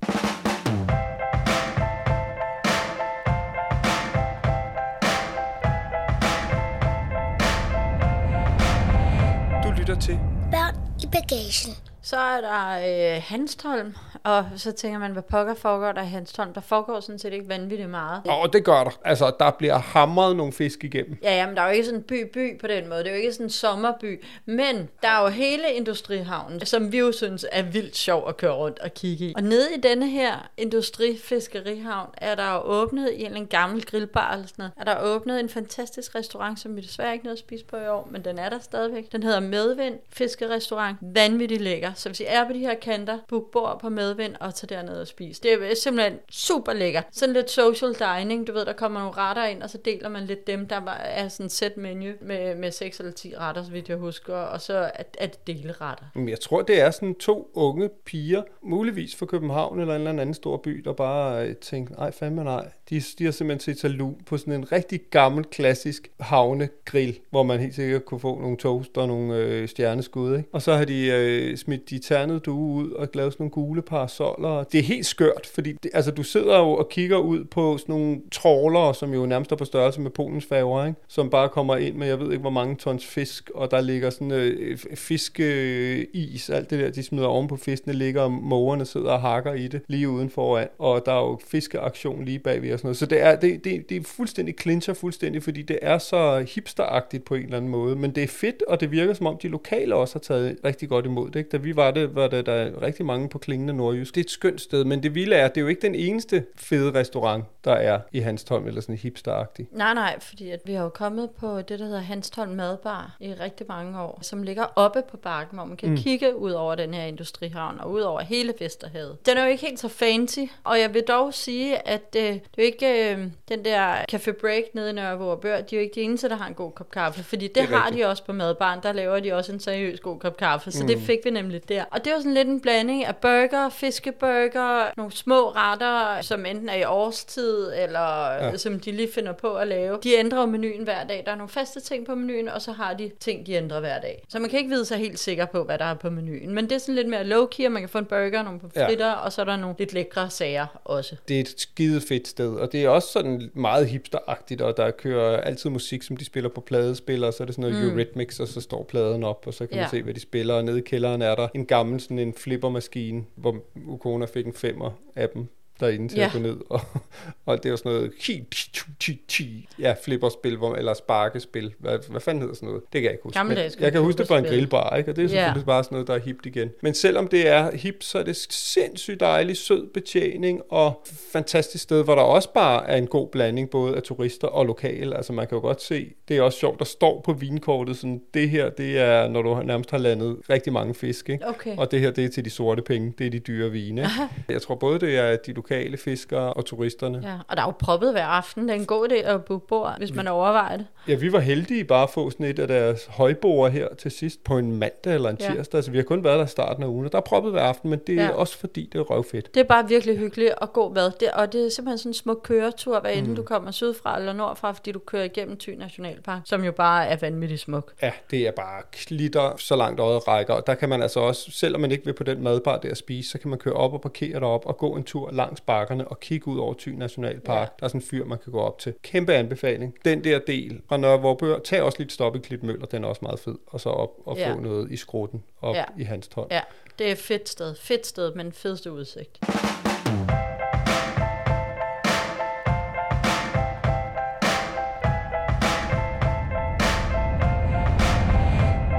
Du 9.64 9.70
lytter 9.78 9.96
til 10.00 10.18
Børn 10.52 10.74
i 11.02 11.06
bagagen. 11.12 11.91
Så 12.04 12.16
er 12.16 12.40
der 12.40 13.16
øh, 13.16 13.22
Hanstholm, 13.22 13.96
og 14.24 14.46
så 14.56 14.72
tænker 14.72 14.98
man, 14.98 15.12
hvad 15.12 15.22
pokker 15.22 15.54
foregår 15.54 15.92
der 15.92 16.02
i 16.02 16.06
hans 16.06 16.36
hånd? 16.36 16.54
Der 16.54 16.60
foregår 16.60 17.00
sådan 17.00 17.18
set 17.18 17.32
ikke 17.32 17.48
vanvittigt 17.48 17.90
meget. 17.90 18.22
Åh, 18.28 18.40
oh, 18.40 18.48
det 18.52 18.64
gør 18.64 18.84
der. 18.84 18.90
Altså, 19.04 19.32
der 19.38 19.50
bliver 19.50 19.78
hamret 19.78 20.36
nogle 20.36 20.52
fisk 20.52 20.84
igennem. 20.84 21.18
Ja, 21.22 21.36
ja, 21.36 21.46
men 21.46 21.56
der 21.56 21.62
er 21.62 21.66
jo 21.66 21.72
ikke 21.72 21.84
sådan 21.84 22.00
en 22.00 22.04
by-by 22.04 22.60
på 22.60 22.66
den 22.66 22.88
måde. 22.88 22.98
Det 22.98 23.06
er 23.06 23.10
jo 23.10 23.18
ikke 23.18 23.32
sådan 23.32 23.46
en 23.46 23.50
sommerby. 23.50 24.24
Men 24.46 24.88
der 25.02 25.08
er 25.08 25.22
jo 25.22 25.28
hele 25.28 25.72
industrihavnen, 25.72 26.66
som 26.66 26.92
vi 26.92 26.98
jo 26.98 27.12
synes 27.12 27.46
er 27.52 27.62
vildt 27.62 27.96
sjov 27.96 28.28
at 28.28 28.36
køre 28.36 28.52
rundt 28.52 28.78
og 28.78 28.94
kigge 28.94 29.24
i. 29.24 29.32
Og 29.36 29.42
nede 29.42 29.74
i 29.76 29.80
denne 29.80 30.08
her 30.08 30.48
industrifiskerihavn 30.56 32.08
er 32.16 32.34
der 32.34 32.52
jo 32.54 32.60
åbnet 32.60 33.10
i 33.12 33.24
en 33.24 33.46
gammel 33.46 33.84
grillbar 33.84 34.32
eller 34.32 34.46
sådan 34.46 34.62
noget. 34.62 34.72
Er 34.76 34.84
der 34.84 35.02
åbnet 35.02 35.40
en 35.40 35.48
fantastisk 35.48 36.14
restaurant, 36.14 36.60
som 36.60 36.76
vi 36.76 36.80
desværre 36.80 37.12
ikke 37.12 37.24
nåede 37.24 37.32
at 37.32 37.38
spise 37.38 37.64
på 37.64 37.76
i 37.76 37.88
år, 37.88 38.08
men 38.10 38.24
den 38.24 38.38
er 38.38 38.48
der 38.48 38.58
stadigvæk. 38.58 39.12
Den 39.12 39.22
hedder 39.22 39.40
Medvind 39.40 39.94
Fiskerestaurant. 40.10 40.98
Vanvittigt 41.00 41.60
lækker. 41.60 41.92
Så 41.94 42.08
hvis 42.08 42.20
I 42.20 42.24
er 42.26 42.46
på 42.46 42.52
de 42.52 42.58
her 42.58 42.74
kanter, 42.74 43.18
book 43.28 43.50
bord 43.52 43.80
på 43.80 43.88
Medvind 43.88 44.11
og 44.40 44.54
tage 44.54 44.74
derned 44.74 44.94
og 45.00 45.06
spise. 45.06 45.42
Det 45.42 45.52
er 45.52 45.74
simpelthen 45.74 46.18
super 46.30 46.72
lækkert. 46.72 47.04
Sådan 47.12 47.32
lidt 47.32 47.50
social 47.50 47.94
dining. 47.94 48.46
Du 48.46 48.52
ved, 48.52 48.64
der 48.66 48.72
kommer 48.72 49.00
nogle 49.00 49.16
retter 49.16 49.44
ind, 49.44 49.62
og 49.62 49.70
så 49.70 49.78
deler 49.84 50.08
man 50.08 50.22
lidt 50.24 50.46
dem. 50.46 50.66
Der 50.68 50.80
var- 50.80 50.94
er 50.96 51.28
sådan 51.28 51.46
et 51.46 51.52
set 51.52 51.76
menu 51.76 52.12
med, 52.20 52.54
med 52.54 52.70
6 52.70 52.98
eller 52.98 53.12
10 53.12 53.34
retter, 53.38 53.62
så 53.64 53.70
vidt 53.70 53.88
jeg 53.88 53.96
husker. 53.96 54.34
Og 54.34 54.60
så 54.60 54.74
er, 54.74 55.02
er 55.18 55.26
det 55.26 55.46
deleretter. 55.46 56.04
Men 56.14 56.28
jeg 56.28 56.40
tror, 56.40 56.62
det 56.62 56.80
er 56.80 56.90
sådan 56.90 57.14
to 57.14 57.50
unge 57.54 57.88
piger, 58.06 58.42
muligvis 58.62 59.16
fra 59.16 59.26
København 59.26 59.80
eller 59.80 59.94
en 59.96 60.00
eller 60.06 60.20
anden 60.22 60.34
stor 60.34 60.56
by, 60.56 60.70
der 60.84 60.92
bare 60.92 61.46
øh, 61.48 61.56
tænker, 61.56 61.94
nej 61.96 62.10
fandme 62.12 62.44
nej. 62.44 62.68
De, 62.90 63.00
de 63.18 63.24
har 63.24 63.32
simpelthen 63.32 63.74
set 63.74 63.80
salu 63.80 64.10
på 64.26 64.36
sådan 64.36 64.54
en 64.54 64.72
rigtig 64.72 65.00
gammel, 65.10 65.44
klassisk 65.44 66.10
havnegrill, 66.20 67.18
hvor 67.30 67.42
man 67.42 67.60
helt 67.60 67.74
sikkert 67.74 68.04
kunne 68.04 68.20
få 68.20 68.40
nogle 68.40 68.56
toast 68.56 68.98
og 68.98 69.08
nogle 69.08 69.36
øh, 69.36 69.68
stjerneskud. 69.68 70.36
Ikke? 70.36 70.48
Og 70.52 70.62
så 70.62 70.74
har 70.74 70.84
de 70.84 71.06
øh, 71.06 71.56
smidt 71.56 71.90
de 71.90 71.98
ternede 71.98 72.40
due 72.40 72.84
ud 72.84 72.90
og 72.90 73.08
lavet 73.14 73.32
sådan 73.32 73.42
nogle 73.44 73.50
gule 73.50 73.82
parasoller. 74.02 74.64
Det 74.64 74.78
er 74.78 74.82
helt 74.82 75.06
skørt, 75.06 75.50
fordi 75.54 75.72
det, 75.72 75.90
altså, 75.94 76.10
du 76.10 76.22
sidder 76.22 76.58
jo 76.58 76.70
og 76.70 76.88
kigger 76.88 77.16
ud 77.16 77.44
på 77.44 77.78
sådan 77.78 77.94
nogle 77.94 78.20
trawlere, 78.32 78.94
som 78.94 79.14
jo 79.14 79.26
nærmest 79.26 79.52
er 79.52 79.56
på 79.56 79.64
størrelse 79.64 80.00
med 80.00 80.10
Polens 80.10 80.46
færger, 80.46 80.86
ikke? 80.86 81.00
som 81.08 81.30
bare 81.30 81.48
kommer 81.48 81.76
ind 81.76 81.96
med, 81.96 82.06
jeg 82.06 82.20
ved 82.20 82.30
ikke 82.30 82.40
hvor 82.40 82.50
mange 82.50 82.76
tons 82.76 83.06
fisk, 83.06 83.50
og 83.54 83.70
der 83.70 83.80
ligger 83.80 84.10
sådan 84.10 84.30
øh, 84.30 84.78
fiskeis, 84.94 86.50
alt 86.50 86.70
det 86.70 86.80
der, 86.80 86.90
de 86.90 87.02
smider 87.02 87.26
oven 87.26 87.48
på 87.48 87.56
fiskene, 87.56 87.94
ligger 87.94 88.22
og 88.22 88.30
mågerne 88.30 88.86
sidder 88.86 89.10
og 89.10 89.20
hakker 89.20 89.52
i 89.52 89.68
det 89.68 89.80
lige 89.88 90.08
uden 90.08 90.30
foran, 90.30 90.68
og 90.78 91.02
der 91.06 91.12
er 91.12 91.20
jo 91.20 91.38
fiskeaktion 91.46 92.24
lige 92.24 92.38
bagved 92.38 92.72
og 92.72 92.78
sådan 92.78 92.86
noget. 92.86 92.96
Så 92.96 93.06
det 93.06 93.22
er, 93.22 93.36
det, 93.36 93.64
det, 93.64 93.88
det 93.88 93.96
er 93.96 94.02
fuldstændig 94.04 94.54
clincher 94.60 94.94
fuldstændig, 94.94 95.42
fordi 95.42 95.62
det 95.62 95.78
er 95.82 95.98
så 95.98 96.46
hipsteragtigt 96.54 97.24
på 97.24 97.34
en 97.34 97.44
eller 97.44 97.56
anden 97.56 97.70
måde, 97.70 97.96
men 97.96 98.10
det 98.10 98.22
er 98.22 98.28
fedt, 98.28 98.62
og 98.68 98.80
det 98.80 98.90
virker 98.90 99.14
som 99.14 99.26
om 99.26 99.38
de 99.42 99.48
lokale 99.48 99.94
også 99.94 100.14
har 100.14 100.20
taget 100.20 100.56
rigtig 100.64 100.88
godt 100.88 101.06
imod 101.06 101.30
det. 101.30 101.38
Ikke? 101.38 101.50
Da 101.50 101.56
vi 101.56 101.76
var 101.76 101.90
det, 101.90 102.14
var 102.14 102.28
der, 102.28 102.42
der 102.42 102.82
rigtig 102.82 103.06
mange 103.06 103.28
på 103.28 103.38
klingende 103.38 103.72
nordjysk. 103.92 104.14
Det 104.14 104.20
er 104.20 104.24
et 104.24 104.30
skønt 104.30 104.60
sted, 104.60 104.84
men 104.84 105.02
det 105.02 105.14
vilde 105.14 105.36
er, 105.36 105.44
at 105.44 105.54
det 105.54 105.60
er 105.60 105.62
jo 105.62 105.68
ikke 105.68 105.82
den 105.82 105.94
eneste 105.94 106.44
fede 106.56 106.94
restaurant, 106.94 107.44
der 107.64 107.72
er 107.72 108.00
i 108.12 108.20
Hanstholm, 108.20 108.66
eller 108.66 108.80
sådan 108.80 108.96
hipsteragtigt. 108.96 109.76
Nej, 109.76 109.94
nej, 109.94 110.20
fordi 110.20 110.50
at 110.50 110.60
vi 110.64 110.72
har 110.72 110.82
jo 110.82 110.88
kommet 110.88 111.30
på 111.30 111.62
det, 111.62 111.78
der 111.78 111.84
hedder 111.84 112.00
Hanstholm 112.00 112.52
Madbar 112.52 113.16
i 113.20 113.32
rigtig 113.32 113.66
mange 113.68 114.00
år, 114.00 114.18
som 114.22 114.42
ligger 114.42 114.64
oppe 114.76 115.02
på 115.10 115.16
bakken, 115.16 115.58
hvor 115.58 115.64
man 115.64 115.76
kan 115.76 115.88
mm. 115.90 115.96
kigge 115.96 116.36
ud 116.36 116.50
over 116.50 116.74
den 116.74 116.94
her 116.94 117.04
industrihavn 117.04 117.80
og 117.80 117.90
ud 117.90 118.00
over 118.00 118.20
hele 118.20 118.54
Vesterhavet. 118.60 119.26
Den 119.26 119.36
er 119.36 119.44
jo 119.44 119.50
ikke 119.50 119.66
helt 119.66 119.80
så 119.80 119.88
fancy, 119.88 120.38
og 120.64 120.80
jeg 120.80 120.94
vil 120.94 121.02
dog 121.02 121.34
sige, 121.34 121.88
at 121.88 122.16
øh, 122.16 122.22
det 122.22 122.34
er 122.34 122.38
jo 122.58 122.62
ikke 122.62 123.12
øh, 123.14 123.26
den 123.48 123.64
der 123.64 123.96
Café 124.12 124.32
Break 124.40 124.64
nede 124.74 124.90
i 124.90 124.92
Nørre 124.92 125.18
Vorbør, 125.18 125.60
de 125.60 125.76
er 125.76 125.80
jo 125.80 125.82
ikke 125.82 125.94
de 125.94 126.00
eneste, 126.00 126.28
der 126.28 126.36
har 126.36 126.46
en 126.46 126.54
god 126.54 126.72
kop 126.72 126.90
kaffe, 126.90 127.22
fordi 127.22 127.46
det, 127.46 127.54
Det 127.54 127.62
har 127.62 127.86
rigtigt. 127.86 128.04
de 128.04 128.08
også 128.08 128.24
på 128.24 128.32
madbaren, 128.32 128.80
der 128.82 128.92
laver 128.92 129.20
de 129.20 129.32
også 129.32 129.52
en 129.52 129.60
seriøs 129.60 130.00
god 130.00 130.18
kop 130.18 130.36
kaffe, 130.36 130.70
så 130.70 130.82
mm. 130.82 130.88
det 130.88 130.98
fik 130.98 131.18
vi 131.24 131.30
nemlig 131.30 131.68
der. 131.68 131.84
Og 131.90 132.04
det 132.04 132.10
er 132.10 132.14
jo 132.14 132.20
sådan 132.20 132.34
lidt 132.34 132.48
en 132.48 132.60
blanding 132.60 133.04
af 133.04 133.16
burger, 133.16 133.68
fiskeburger, 133.86 134.90
nogle 134.96 135.12
små 135.12 135.48
retter, 135.48 136.22
som 136.22 136.46
enten 136.46 136.68
er 136.68 136.74
i 136.74 136.84
årstid, 136.84 137.72
eller 137.76 138.32
ja. 138.32 138.56
som 138.56 138.80
de 138.80 138.92
lige 138.92 139.08
finder 139.14 139.32
på 139.32 139.54
at 139.54 139.68
lave. 139.68 139.98
De 140.02 140.14
ændrer 140.14 140.40
jo 140.40 140.46
menuen 140.46 140.84
hver 140.84 141.04
dag. 141.04 141.22
Der 141.26 141.32
er 141.32 141.36
nogle 141.36 141.48
faste 141.48 141.80
ting 141.80 142.06
på 142.06 142.14
menuen, 142.14 142.48
og 142.48 142.62
så 142.62 142.72
har 142.72 142.94
de 142.94 143.10
ting, 143.20 143.46
de 143.46 143.52
ændrer 143.52 143.80
hver 143.80 144.00
dag. 144.00 144.24
Så 144.28 144.38
man 144.38 144.50
kan 144.50 144.58
ikke 144.58 144.70
vide 144.70 144.84
sig 144.84 144.98
helt 144.98 145.18
sikker 145.18 145.46
på, 145.46 145.64
hvad 145.64 145.78
der 145.78 145.84
er 145.84 145.94
på 145.94 146.10
menuen. 146.10 146.54
Men 146.54 146.64
det 146.64 146.72
er 146.72 146.78
sådan 146.78 146.94
lidt 146.94 147.08
mere 147.08 147.24
low-key, 147.24 147.66
og 147.66 147.72
man 147.72 147.82
kan 147.82 147.88
få 147.88 147.98
en 147.98 148.04
burger, 148.04 148.42
nogle 148.42 148.60
pomfritter, 148.60 149.06
ja. 149.06 149.14
og 149.14 149.32
så 149.32 149.40
er 149.40 149.44
der 149.44 149.56
nogle 149.56 149.76
lidt 149.78 149.92
lækre 149.92 150.30
sager 150.30 150.66
også. 150.84 151.16
Det 151.28 151.36
er 151.36 151.40
et 151.40 151.54
skide 151.56 152.00
fedt 152.00 152.28
sted, 152.28 152.54
og 152.54 152.72
det 152.72 152.84
er 152.84 152.88
også 152.88 153.08
sådan 153.08 153.50
meget 153.54 153.88
hipsteragtigt, 153.88 154.60
og 154.60 154.76
der 154.76 154.90
kører 154.90 155.40
altid 155.40 155.70
musik, 155.70 156.02
som 156.02 156.16
de 156.16 156.24
spiller 156.24 156.50
på 156.50 156.60
pladespiller, 156.60 157.26
og 157.26 157.34
så 157.34 157.42
er 157.42 157.44
det 157.44 157.54
sådan 157.54 157.70
noget 157.70 157.84
mm. 157.84 157.90
Eurythmics, 157.90 158.40
og 158.40 158.48
så 158.48 158.60
står 158.60 158.82
pladen 158.82 159.24
op, 159.24 159.44
og 159.46 159.54
så 159.54 159.66
kan 159.66 159.76
ja. 159.76 159.82
man 159.82 159.90
se, 159.90 160.02
hvad 160.02 160.14
de 160.14 160.20
spiller, 160.20 160.54
og 160.54 160.64
nede 160.64 160.78
i 160.78 160.82
kælderen 160.82 161.22
er 161.22 161.34
der 161.34 161.48
en 161.54 161.66
gammel 161.66 162.00
sådan 162.00 162.18
en 162.18 162.34
flippermaskine, 162.34 163.24
hvor 163.34 163.56
Ukona 163.86 164.26
fik 164.26 164.46
en 164.46 164.52
femmer 164.52 164.90
af 165.16 165.28
dem 165.28 165.46
derinde 165.80 166.08
til 166.08 166.18
Ja. 166.18 166.26
at 166.26 166.32
gå 166.32 166.38
ned. 166.38 166.56
Og, 166.70 166.80
og 167.46 167.56
det 167.58 167.66
er 167.66 167.70
jo 167.70 167.76
sådan 167.76 167.92
noget, 167.92 168.12
chi, 168.20 168.44
chi, 168.54 168.70
chi, 169.00 169.20
chi, 169.28 169.68
ja, 169.78 169.94
flipperspil, 170.04 170.56
hvor, 170.56 170.74
eller 170.74 170.94
sparkespil. 170.94 171.74
Hvad, 171.78 171.98
hvad 172.10 172.20
fanden 172.20 172.40
hedder 172.42 172.54
sådan 172.54 172.66
noget? 172.68 172.82
Det 172.92 173.00
kan 173.00 173.04
jeg 173.04 173.12
ikke 173.12 173.22
huske. 173.24 173.38
Gammeldags 173.38 173.76
jeg 173.80 173.92
kan 173.92 174.00
huske 174.00 174.18
det 174.18 174.28
fra 174.28 174.38
en 174.38 174.44
grillbar, 174.44 174.96
ikke? 174.96 175.10
Og 175.10 175.16
det 175.16 175.24
er 175.24 175.28
selvfølgelig 175.28 175.66
bare 175.66 175.84
sådan 175.84 175.94
noget, 175.94 176.08
der 176.08 176.14
er 176.14 176.18
hipt 176.18 176.46
igen. 176.46 176.70
Men 176.82 176.94
selvom 176.94 177.28
det 177.28 177.48
er 177.48 177.76
hip, 177.76 177.96
så 178.00 178.18
er 178.18 178.22
det 178.22 178.36
sindssygt 178.50 179.20
dejlig, 179.20 179.56
sød 179.56 179.86
betjening 179.94 180.60
og 180.70 181.02
fantastisk 181.32 181.82
sted, 181.84 182.04
hvor 182.04 182.14
der 182.14 182.22
også 182.22 182.52
bare 182.52 182.88
er 182.88 182.96
en 182.96 183.06
god 183.06 183.28
blanding 183.28 183.70
både 183.70 183.96
af 183.96 184.02
turister 184.02 184.48
og 184.48 184.66
lokale. 184.66 185.16
Altså 185.16 185.32
man 185.32 185.46
kan 185.46 185.56
jo 185.56 185.62
godt 185.62 185.82
se, 185.82 186.12
det 186.28 186.36
er 186.36 186.42
også 186.42 186.58
sjovt, 186.58 186.78
der 186.78 186.84
står 186.84 187.20
på 187.20 187.32
vinkortet 187.32 187.96
sådan, 187.96 188.20
det 188.34 188.50
her, 188.50 188.70
det 188.70 188.98
er, 188.98 189.28
når 189.28 189.42
du 189.42 189.62
nærmest 189.62 189.90
har 189.90 189.98
landet 189.98 190.36
rigtig 190.50 190.72
mange 190.72 190.94
fisk, 190.94 191.28
ikke? 191.28 191.48
Okay. 191.48 191.76
Og 191.76 191.90
det 191.90 192.00
her, 192.00 192.10
det 192.10 192.24
er 192.24 192.28
til 192.28 192.44
de 192.44 192.50
sorte 192.50 192.82
penge, 192.82 193.12
det 193.18 193.26
er 193.26 193.30
de 193.30 193.38
dyre 193.38 193.70
vine. 193.70 194.08
Jeg 194.48 194.62
tror 194.62 194.74
både, 194.74 194.98
det 195.00 195.16
er 195.18 195.36
de 195.36 195.52
lokale 195.52 195.71
fiskere 195.98 196.52
og 196.52 196.64
turisterne. 196.64 197.20
Ja, 197.24 197.34
og 197.48 197.56
der 197.56 197.62
er 197.62 197.66
jo 197.66 197.72
proppet 197.78 198.12
hver 198.12 198.26
aften. 198.26 198.62
Det 198.62 198.70
er 198.70 198.74
en 198.80 198.86
god 198.86 199.08
idé 199.08 199.14
at 199.14 199.44
booke 199.44 199.66
bord, 199.66 199.94
hvis 199.98 200.14
man 200.14 200.28
overvejer 200.28 200.76
det. 200.76 200.86
Ja, 201.08 201.14
vi 201.14 201.32
var 201.32 201.40
heldige 201.40 201.84
bare 201.84 202.02
at 202.02 202.10
få 202.10 202.30
sådan 202.30 202.46
et 202.46 202.58
af 202.58 202.68
deres 202.68 203.06
højboer 203.10 203.68
her 203.68 203.88
til 203.98 204.10
sidst 204.10 204.44
på 204.44 204.58
en 204.58 204.76
mandag 204.76 205.14
eller 205.14 205.30
en 205.30 205.36
Ja. 205.40 205.54
tirsdag. 205.54 205.78
Altså, 205.78 205.90
vi 205.90 205.96
har 205.96 206.04
kun 206.04 206.24
været 206.24 206.38
der 206.38 206.44
i 206.44 206.48
starten 206.48 206.82
af 206.82 206.86
ugen, 206.86 207.06
og 207.06 207.12
der 207.12 207.18
er 207.18 207.22
proppet 207.22 207.52
hver 207.52 207.62
aften, 207.62 207.90
men 207.90 207.98
det 208.06 208.18
er 208.20 208.24
Ja. 208.24 208.30
også 208.30 208.58
fordi, 208.58 208.88
det 208.92 208.98
er 208.98 209.02
røvfedt. 209.02 209.54
Det 209.54 209.60
er 209.60 209.64
bare 209.64 209.88
virkelig 209.88 210.18
hyggeligt 210.18 210.52
og 210.54 210.72
god 210.72 210.94
mad. 210.94 211.10
Det, 211.20 211.28
og 211.30 211.52
det 211.52 211.66
er 211.66 211.70
simpelthen 211.70 211.98
sådan 211.98 212.10
en 212.10 212.14
smuk 212.14 212.40
køretur, 212.42 213.00
hvad 213.00 213.12
enten 213.12 213.28
mm. 213.30 213.36
du 213.36 213.42
kommer 213.42 213.70
sydfra 213.70 214.18
eller 214.18 214.32
nordfra, 214.32 214.72
fordi 214.72 214.92
du 214.92 214.98
kører 214.98 215.24
igennem 215.24 215.56
Thy 215.58 215.70
Nationalpark, 215.70 216.40
som 216.44 216.64
jo 216.64 216.72
bare 216.72 217.06
er 217.06 217.16
vanvittigt 217.20 217.60
smuk. 217.60 217.92
Ja, 218.02 218.12
det 218.30 218.46
er 218.46 218.50
bare 218.52 218.82
klitter, 218.92 219.52
så 219.58 219.76
langt 219.76 220.00
øjet 220.00 220.28
rækker. 220.28 220.54
Og 220.54 220.66
der 220.66 220.74
kan 220.74 220.88
man 220.88 221.02
altså 221.02 221.20
også, 221.20 221.50
selvom 221.50 221.80
man 221.80 221.92
ikke 221.92 222.04
vil 222.04 222.12
på 222.12 222.24
den 222.24 222.42
madbar 222.42 222.78
der 222.78 222.90
at 222.90 222.96
spise, 222.96 223.30
så 223.30 223.38
kan 223.38 223.50
man 223.50 223.58
køre 223.58 223.74
op 223.74 223.92
og 223.92 224.00
parkere 224.00 224.40
derop 224.40 224.66
og 224.66 224.76
gå 224.78 224.92
en 224.96 225.04
tur 225.04 225.30
langs 225.52 225.60
bakkerne 225.60 226.08
og 226.08 226.20
kigge 226.20 226.48
ud 226.48 226.58
over 226.58 226.74
Thy 226.78 226.88
Nationalpark. 226.88 227.58
Ja. 227.68 227.72
Der 227.80 227.84
er 227.84 227.88
sådan 227.88 228.00
en 228.00 228.06
fyr, 228.06 228.24
man 228.24 228.38
kan 228.44 228.52
gå 228.52 228.60
op 228.60 228.78
til. 228.78 228.94
Kæmpe 229.02 229.34
anbefaling. 229.34 229.94
Den 230.04 230.24
der 230.24 230.38
del 230.46 230.80
fra 230.88 230.96
Nørre 230.96 231.20
Vorbør, 231.20 231.58
tag 231.58 231.82
også 231.82 231.98
lidt 231.98 232.12
stop 232.12 232.36
i 232.36 232.38
Klitmøller, 232.38 232.86
den 232.86 233.04
er 233.04 233.08
også 233.08 233.18
meget 233.22 233.40
fed. 233.40 233.54
Og 233.66 233.80
så 233.80 233.88
op 233.88 234.10
og 234.26 234.36
Ja. 234.36 234.52
få 234.52 234.60
noget 234.60 234.90
i 234.92 234.96
skrutten 234.96 235.42
op 235.62 235.74
Ja. 235.74 235.84
i 235.98 236.02
hans 236.02 236.28
hånd. 236.34 236.48
Ja, 236.50 236.60
det 236.98 237.08
er 237.08 237.12
et 237.12 237.18
fedt 237.18 237.48
sted. 237.48 237.74
Fedt 237.74 238.06
sted, 238.06 238.34
men 238.34 238.52
fedeste 238.52 238.92
udsigt. 238.92 239.38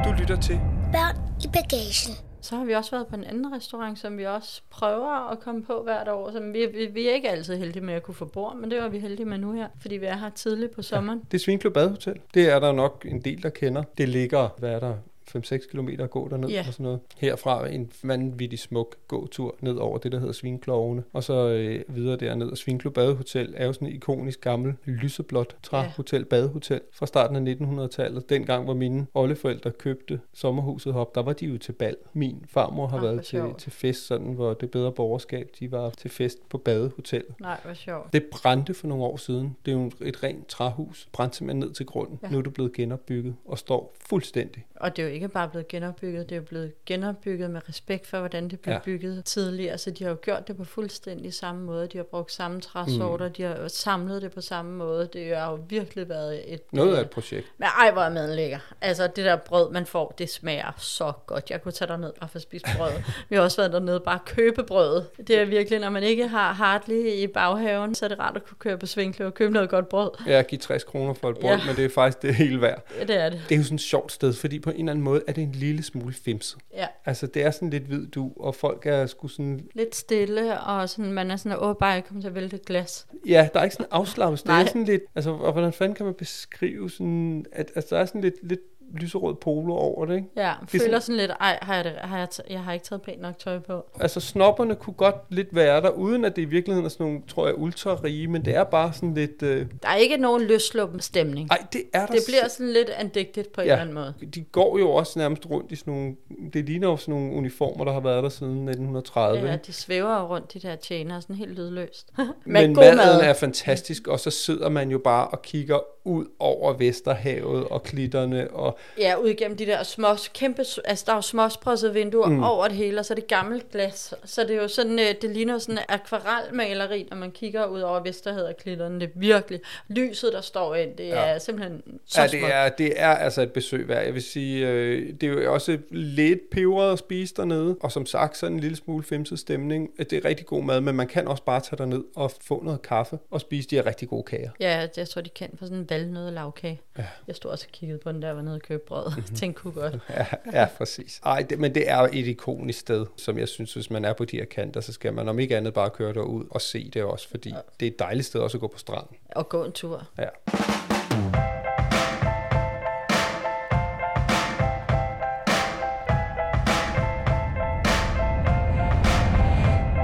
Du 0.05 0.11
lytter 0.19 0.37
til 0.41 0.59
Børn 0.93 1.15
i 1.43 1.47
bagagen. 1.53 2.32
Så 2.43 2.55
har 2.55 2.65
vi 2.65 2.73
også 2.73 2.91
været 2.91 3.07
på 3.07 3.15
en 3.15 3.23
anden 3.23 3.53
restaurant, 3.53 3.99
som 3.99 4.17
vi 4.17 4.25
også 4.25 4.61
prøver 4.69 5.31
at 5.31 5.39
komme 5.39 5.63
på 5.63 5.83
hvert 5.83 6.07
år. 6.07 6.31
Som 6.31 6.53
vi, 6.53 6.65
vi, 6.73 6.85
vi 6.85 7.07
er 7.07 7.13
ikke 7.13 7.29
altid 7.29 7.57
heldige 7.57 7.83
med 7.83 7.93
at 7.93 8.03
kunne 8.03 8.15
få 8.15 8.25
bord, 8.25 8.55
men 8.55 8.71
det 8.71 8.81
var 8.81 8.89
vi 8.89 8.99
heldige 8.99 9.25
med 9.25 9.37
nu 9.37 9.51
her, 9.51 9.67
fordi 9.81 9.97
vi 9.97 10.05
er 10.05 10.17
her 10.17 10.29
tidligt 10.29 10.71
på 10.71 10.81
sommeren. 10.81 11.21
Det 11.31 11.37
er 11.37 11.39
Svinkløv 11.39 11.73
Badehotel. 11.73 12.19
Det 12.33 12.49
er 12.49 12.59
der 12.59 12.71
nok 12.71 13.05
en 13.09 13.21
del, 13.21 13.43
der 13.43 13.49
kender. 13.49 13.83
Det 13.97 14.09
ligger, 14.09 14.49
hvad 14.57 14.71
er 14.71 14.79
der, 14.79 14.95
5-6 15.35 15.67
km 15.71 15.89
at 15.99 16.09
gå 16.09 16.27
derned 16.29 16.49
Ja. 16.49 16.63
og 16.67 16.73
sådan 16.73 16.83
noget. 16.83 16.99
Herfra 17.17 17.67
en 17.69 17.91
vanvittig 18.03 18.59
smuk 18.59 18.95
gåtur 19.07 19.55
ned 19.61 19.75
over 19.77 19.97
det, 19.97 20.11
der 20.11 20.19
hedder 20.19 20.33
Svinklovene. 20.33 21.03
Og 21.13 21.23
så 21.23 21.33
øh, 21.49 21.95
videre 21.95 22.15
derned. 22.17 22.47
Og 22.47 22.57
Svinkløv 22.57 22.93
Badehotel 22.93 23.53
er 23.57 23.65
jo 23.65 23.73
sådan 23.73 23.87
et 23.87 23.93
ikonisk 23.93 24.41
gammel 24.41 24.73
lyseblåt 24.85 25.55
træhotel, 25.63 26.25
badehotel 26.25 26.81
fra 26.91 27.05
starten 27.05 27.47
af 27.47 27.53
1900-tallet. 27.55 28.29
Dengang, 28.29 28.63
hvor 28.63 28.73
mine 28.73 29.07
oldeforældre 29.13 29.71
købte 29.71 30.19
sommerhuset 30.33 30.93
op, 30.95 31.15
der 31.15 31.21
var 31.23 31.33
de 31.33 31.45
jo 31.45 31.57
til 31.57 31.71
bal. 31.71 31.95
Min 32.13 32.45
farmor 32.49 32.87
har 32.87 32.97
Ah, 32.97 33.03
været 33.03 33.23
til, 33.23 33.43
til 33.57 33.71
fest, 33.71 34.07
sådan, 34.07 34.33
hvor 34.33 34.53
det 34.53 34.71
bedre 34.71 34.91
borgerskab, 34.91 35.49
de 35.59 35.71
var 35.71 35.89
til 35.89 36.09
fest 36.09 36.49
på 36.49 36.57
badehotel. 36.57 37.23
Nej, 37.41 37.59
hvor 37.63 37.73
sjovt. 37.73 38.13
Det 38.13 38.23
brændte 38.31 38.73
for 38.73 38.87
nogle 38.87 39.03
år 39.03 39.17
siden. 39.17 39.55
Det 39.65 39.71
er 39.73 39.75
jo 39.75 39.91
et 40.01 40.23
rent 40.23 40.47
træhus. 40.47 41.07
Brændte 41.13 41.37
simpelthen 41.37 41.59
ned 41.67 41.73
til 41.73 41.85
grunden. 41.85 42.19
Ja. 42.23 42.29
Nu 42.29 42.37
er 42.37 42.41
det 42.41 42.53
blevet 42.53 42.73
genopbygget 42.73 43.35
og 43.45 43.57
står 43.57 43.93
fuldstændig. 44.09 44.65
Og 44.75 44.95
det 44.97 45.03
er 45.03 45.07
jo 45.07 45.13
ikke 45.13 45.22
bare 45.27 45.49
blevet 45.49 45.67
genopbygget, 45.67 46.29
det 46.29 46.37
er 46.37 46.41
blevet 46.41 46.85
genopbygget 46.85 47.49
med 47.51 47.61
respekt 47.69 48.07
for, 48.07 48.19
hvordan 48.19 48.49
det 48.49 48.59
blev 48.59 48.71
ja. 48.71 48.75
Ja. 48.75 48.83
bygget 48.85 49.25
tidligere. 49.25 49.77
Så 49.77 49.91
de 49.91 50.03
har 50.03 50.11
jo 50.11 50.17
gjort 50.21 50.47
det 50.47 50.57
på 50.57 50.63
fuldstændig 50.63 51.33
samme 51.33 51.61
måde. 51.65 51.87
De 51.87 51.97
har 51.97 52.03
brugt 52.03 52.31
samme 52.31 52.61
træsorter, 52.61 53.27
mm. 53.27 53.33
de 53.33 53.43
har 53.43 53.67
samlet 53.67 54.21
det 54.21 54.31
på 54.31 54.41
samme 54.41 54.71
måde. 54.77 55.09
Det 55.13 55.35
har 55.37 55.51
jo 55.51 55.59
virkelig 55.69 56.09
været 56.09 56.53
et... 56.53 56.61
Noget 56.71 56.95
af 56.95 56.99
øh, 56.99 57.01
et 57.01 57.09
projekt. 57.09 57.47
Men 57.57 57.67
ej, 57.79 57.91
hvor 57.91 58.01
er 58.01 58.09
maden 58.09 58.35
lækker. 58.35 58.59
Altså, 58.81 59.07
det 59.07 59.25
der 59.25 59.35
brød, 59.35 59.71
man 59.71 59.85
får, 59.85 60.13
det 60.17 60.29
smager 60.29 60.71
så 60.77 61.11
godt. 61.25 61.49
Jeg 61.49 61.61
kunne 61.61 61.71
tage 61.71 61.89
derned 61.89 62.11
bare 62.19 62.29
for 62.29 62.35
at 62.35 62.41
spise 62.41 62.65
brød. 62.77 62.91
Vi 63.29 63.35
har 63.35 63.43
også 63.43 63.57
været 63.61 63.73
dernede 63.73 63.99
bare 63.99 64.15
at 64.15 64.25
købe 64.25 64.63
brød. 64.63 65.03
Det 65.27 65.39
er 65.39 65.45
virkelig, 65.45 65.79
når 65.79 65.89
man 65.89 66.03
ikke 66.03 66.27
har 66.27 66.53
Hartley 66.53 67.07
i 67.07 67.27
baghaven, 67.27 67.95
så 67.95 68.05
er 68.05 68.09
det 68.09 68.19
rart 68.19 68.35
at 68.35 68.45
kunne 68.45 68.57
køre 68.59 68.77
på 68.77 68.85
Svinkløv 68.85 69.27
og 69.27 69.33
købe 69.33 69.53
noget 69.53 69.69
godt 69.69 69.89
brød. 69.89 70.09
Jeg 70.27 70.45
giver 70.45 70.61
60 70.61 70.83
kroner 70.83 71.13
for 71.13 71.29
et 71.29 71.37
brød, 71.37 71.51
Ja. 71.51 71.57
ja. 71.57 71.65
men 71.65 71.75
det 71.75 71.85
er 71.85 71.89
faktisk 71.89 72.21
det 72.21 72.35
hele 72.35 72.61
værd. 72.61 72.87
Ja, 72.99 73.03
det 73.05 73.15
er 73.15 73.29
det. 73.29 73.41
Det 73.49 73.55
er 73.55 73.59
jo 73.59 73.63
sådan 73.63 73.75
et 73.75 73.81
sjovt 73.81 74.11
sted, 74.11 74.33
fordi 74.33 74.59
på 74.59 74.69
en 74.69 74.75
eller 74.75 74.91
anden 74.91 75.03
måde 75.05 75.12
er 75.27 75.33
det 75.33 75.43
en 75.43 75.51
lille 75.51 75.83
smule 75.83 76.13
femset. 76.13 76.59
Ja. 76.73 76.87
Altså, 77.05 77.27
det 77.27 77.43
er 77.43 77.51
sådan 77.51 77.69
lidt 77.69 77.83
hvid 77.83 78.07
du, 78.07 78.31
og 78.35 78.55
folk 78.55 78.85
er 78.85 79.05
sgu 79.05 79.27
sådan... 79.27 79.67
Lidt 79.75 79.95
stille, 79.95 80.61
og 80.61 80.89
sådan, 80.89 81.11
man 81.11 81.31
er 81.31 81.35
sådan, 81.35 81.57
åh, 81.61 81.75
bare 81.79 81.89
jeg 81.89 82.05
kommer 82.05 82.21
til 82.21 82.27
at 82.27 82.35
vælte 82.35 82.55
et 82.55 82.65
glas. 82.65 83.07
Ja, 83.27 83.49
der 83.53 83.59
er 83.59 83.63
ikke 83.63 83.75
sådan 83.75 83.91
afslappet. 83.91 84.43
Det 84.43 84.49
er 84.49 84.65
sådan 84.65 84.83
lidt... 84.83 85.01
Altså, 85.15 85.31
og 85.31 85.51
hvordan 85.51 85.73
fanden 85.73 85.95
kan 85.95 86.05
man 86.05 86.15
beskrive 86.15 86.89
sådan... 86.89 87.45
At, 87.51 87.71
altså, 87.75 87.95
der 87.95 88.01
er 88.01 88.05
sådan 88.05 88.21
lidt, 88.21 88.35
lidt 88.43 88.72
lyserød 88.93 89.35
polo 89.35 89.73
over 89.73 90.05
det, 90.05 90.15
ikke? 90.15 90.27
Ja, 90.35 90.53
Det 90.61 90.67
er 90.75 90.79
føler 90.79 90.83
sådan- 90.85 91.01
sådan 91.01 91.17
lidt, 91.17 91.31
ej, 91.39 91.59
har 91.61 91.75
jeg, 91.75 91.83
det, 91.83 91.91
har 91.97 92.17
jeg, 92.17 92.27
t- 92.33 92.39
jeg 92.53 92.63
har 92.63 92.73
ikke 92.73 92.85
taget 92.85 93.01
pænt 93.01 93.21
nok 93.21 93.39
tøj 93.39 93.59
på. 93.59 93.85
Altså, 93.99 94.19
snopperne 94.19 94.75
kunne 94.75 94.93
godt 94.93 95.15
lidt 95.29 95.55
være 95.55 95.81
der, 95.81 95.89
uden 95.89 96.25
at 96.25 96.35
det 96.35 96.41
i 96.41 96.45
virkeligheden 96.45 96.85
er 96.85 96.89
sådan 96.89 97.05
nogle, 97.05 97.21
tror 97.27 97.45
jeg, 97.47 97.57
ultra 97.57 97.95
rige, 98.03 98.27
men 98.27 98.45
det 98.45 98.55
er 98.55 98.63
bare 98.63 98.93
sådan 98.93 99.13
lidt... 99.13 99.43
Øh... 99.43 99.65
Der 99.83 99.89
er 99.89 99.95
ikke 99.95 100.17
nogen 100.17 100.41
løsluppen 100.43 100.99
stemning. 100.99 101.49
Ej, 101.51 101.57
det 101.73 101.81
er 101.93 102.05
der 102.05 102.13
Det 102.13 102.21
bliver 102.27 102.47
sådan 102.47 102.73
lidt 102.73 102.89
andægtigt 102.89 103.51
på 103.53 103.61
en 103.61 103.67
Ja. 103.67 103.73
eller 103.73 103.81
anden 103.81 103.95
måde. 103.95 104.13
De 104.35 104.41
går 104.41 104.79
jo 104.79 104.91
også 104.91 105.19
nærmest 105.19 105.45
rundt 105.49 105.71
i 105.71 105.75
sådan 105.75 105.93
nogle... 105.93 106.15
Det 106.53 106.65
ligner 106.65 106.87
jo 106.89 106.97
sådan 106.97 107.13
nogle 107.13 107.33
uniformer, 107.33 107.85
der 107.85 107.93
har 107.93 107.99
været 107.99 108.23
der 108.23 108.29
siden 108.29 108.51
1930. 108.69 109.49
Ja, 109.49 109.55
de 109.55 109.73
svæver 109.73 110.21
rundt, 110.21 110.53
de 110.53 110.59
der 110.59 110.75
tjenere, 110.75 111.21
sådan 111.21 111.35
helt 111.35 111.51
lydløst. 111.55 112.07
Men 112.45 112.73
maden 112.75 112.97
mad. 112.97 113.21
er 113.21 113.33
fantastisk, 113.33 114.07
og 114.07 114.19
så 114.19 114.29
sidder 114.29 114.69
man 114.69 114.89
jo 114.91 114.97
bare 114.97 115.27
og 115.27 115.41
kigger 115.41 115.79
ud 116.05 116.25
over 116.39 116.73
Vesterhavet 116.73 117.63
og 117.67 117.83
klitterne. 117.83 118.51
Og, 118.51 118.77
Ja, 118.97 119.15
ud 119.15 119.29
igennem 119.29 119.57
de 119.57 119.65
der 119.65 119.83
små, 119.83 120.07
kæmpe, 120.33 120.63
altså 120.85 121.03
der 121.05 121.11
er 121.11 121.15
jo 121.17 121.21
småsprossede 121.21 121.93
vinduer 121.93 122.27
mm. 122.29 122.43
over 122.43 122.67
det 122.67 122.77
hele, 122.77 122.99
og 122.99 123.05
så 123.05 123.13
er 123.13 123.15
det 123.15 123.27
gammelt 123.27 123.71
glas. 123.71 124.13
Så 124.25 124.41
det 124.43 124.51
er 124.55 124.61
jo 124.61 124.67
sådan, 124.67 124.99
øh, 124.99 125.05
det 125.21 125.29
ligner 125.29 125.57
sådan 125.57 125.77
en 125.77 125.83
akvarelmaleri, 125.89 127.07
når 127.09 127.17
man 127.17 127.31
kigger 127.31 127.65
ud 127.65 127.81
over 127.81 127.99
Vesterhavet 127.99 128.47
og 128.47 128.57
klitterne. 128.57 128.99
Det 128.99 129.05
er 129.05 129.11
virkelig, 129.19 129.59
lyset 129.87 130.33
der 130.33 130.41
står 130.41 130.75
ind, 130.75 130.97
det 130.97 131.03
Ja. 131.07 131.15
er 131.15 131.39
simpelthen 131.39 131.83
så 132.05 132.21
ja, 132.21 132.27
smukt. 132.27 132.43
det 132.43 132.53
er, 132.53 132.69
det 132.69 132.93
er 132.95 133.07
altså 133.15 133.41
et 133.41 133.51
besøg 133.53 133.87
værd. 133.87 134.05
Jeg 134.05 134.13
vil 134.13 134.21
sige, 134.23 134.67
øh, 134.67 135.13
det 135.21 135.23
er 135.23 135.33
jo 135.33 135.53
også 135.53 135.77
lidt 135.89 136.49
peberet 136.51 136.93
at 136.93 136.99
spise 136.99 137.33
dernede, 137.37 137.77
og 137.81 137.91
som 137.91 138.05
sagt, 138.05 138.37
så 138.37 138.45
det 138.45 138.53
en 138.53 138.59
lille 138.59 138.77
smule 138.77 139.03
femset 139.03 139.39
stemning. 139.39 139.89
Det 139.97 140.13
er 140.13 140.25
rigtig 140.25 140.45
god 140.45 140.63
mad, 140.63 140.81
men 140.81 140.95
man 140.95 141.07
kan 141.07 141.27
også 141.27 141.43
bare 141.43 141.59
tage 141.59 141.77
derned 141.77 142.03
og 142.15 142.31
få 142.41 142.63
noget 142.63 142.81
kaffe 142.81 143.19
og 143.31 143.41
spise 143.41 143.69
de 143.69 143.75
her 143.75 143.85
rigtig 143.85 144.07
gode 144.09 144.23
kager. 144.23 144.49
Ja, 144.59 144.87
jeg 144.97 145.09
tror, 145.09 145.21
de 145.21 145.29
kendt 145.29 145.59
for 145.59 145.65
sådan 145.65 145.77
en 145.77 145.89
valnød 145.89 146.31
lavkage. 146.31 146.81
Ja. 146.97 147.03
Jeg 147.27 147.35
stod 147.35 147.51
også 147.51 147.65
og 147.69 147.71
kiggede 147.71 147.99
på 147.99 148.11
den 148.11 148.21
der, 148.21 148.31
var 148.31 148.41
nede 148.41 148.55
og 148.55 148.61
købte 148.61 148.72
brød. 148.77 149.05
Mm-hmm. 149.05 149.35
Tænkte, 149.35 149.61
kunne 149.61 149.73
godt. 149.73 149.99
Ja, 150.09 150.25
ja 150.53 150.67
præcis. 150.77 151.21
Ej, 151.25 151.41
det, 151.49 151.59
men 151.59 151.75
det 151.75 151.89
er 151.89 151.97
et 151.97 152.27
ikonisk 152.27 152.79
sted, 152.79 153.05
som 153.17 153.37
jeg 153.37 153.47
synes, 153.47 153.73
hvis 153.73 153.89
man 153.89 154.05
er 154.05 154.13
på 154.13 154.25
de 154.25 154.37
her 154.37 154.45
kanter, 154.45 154.81
så 154.81 154.93
skal 154.93 155.13
man 155.13 155.29
om 155.29 155.39
ikke 155.39 155.57
andet 155.57 155.73
bare 155.73 155.89
køre 155.89 156.13
derud 156.13 156.45
og 156.51 156.61
se 156.61 156.89
det 156.89 157.03
også, 157.03 157.29
fordi 157.29 157.49
ja. 157.49 157.55
det 157.79 157.87
er 157.87 157.91
et 157.91 157.99
dejligt 157.99 158.25
sted 158.25 158.39
også 158.39 158.57
at 158.57 158.61
gå 158.61 158.67
på 158.67 158.79
stranden. 158.79 159.17
Og 159.35 159.49
gå 159.49 159.63
en 159.63 159.71
tur. 159.71 160.07
Ja. 160.17 160.27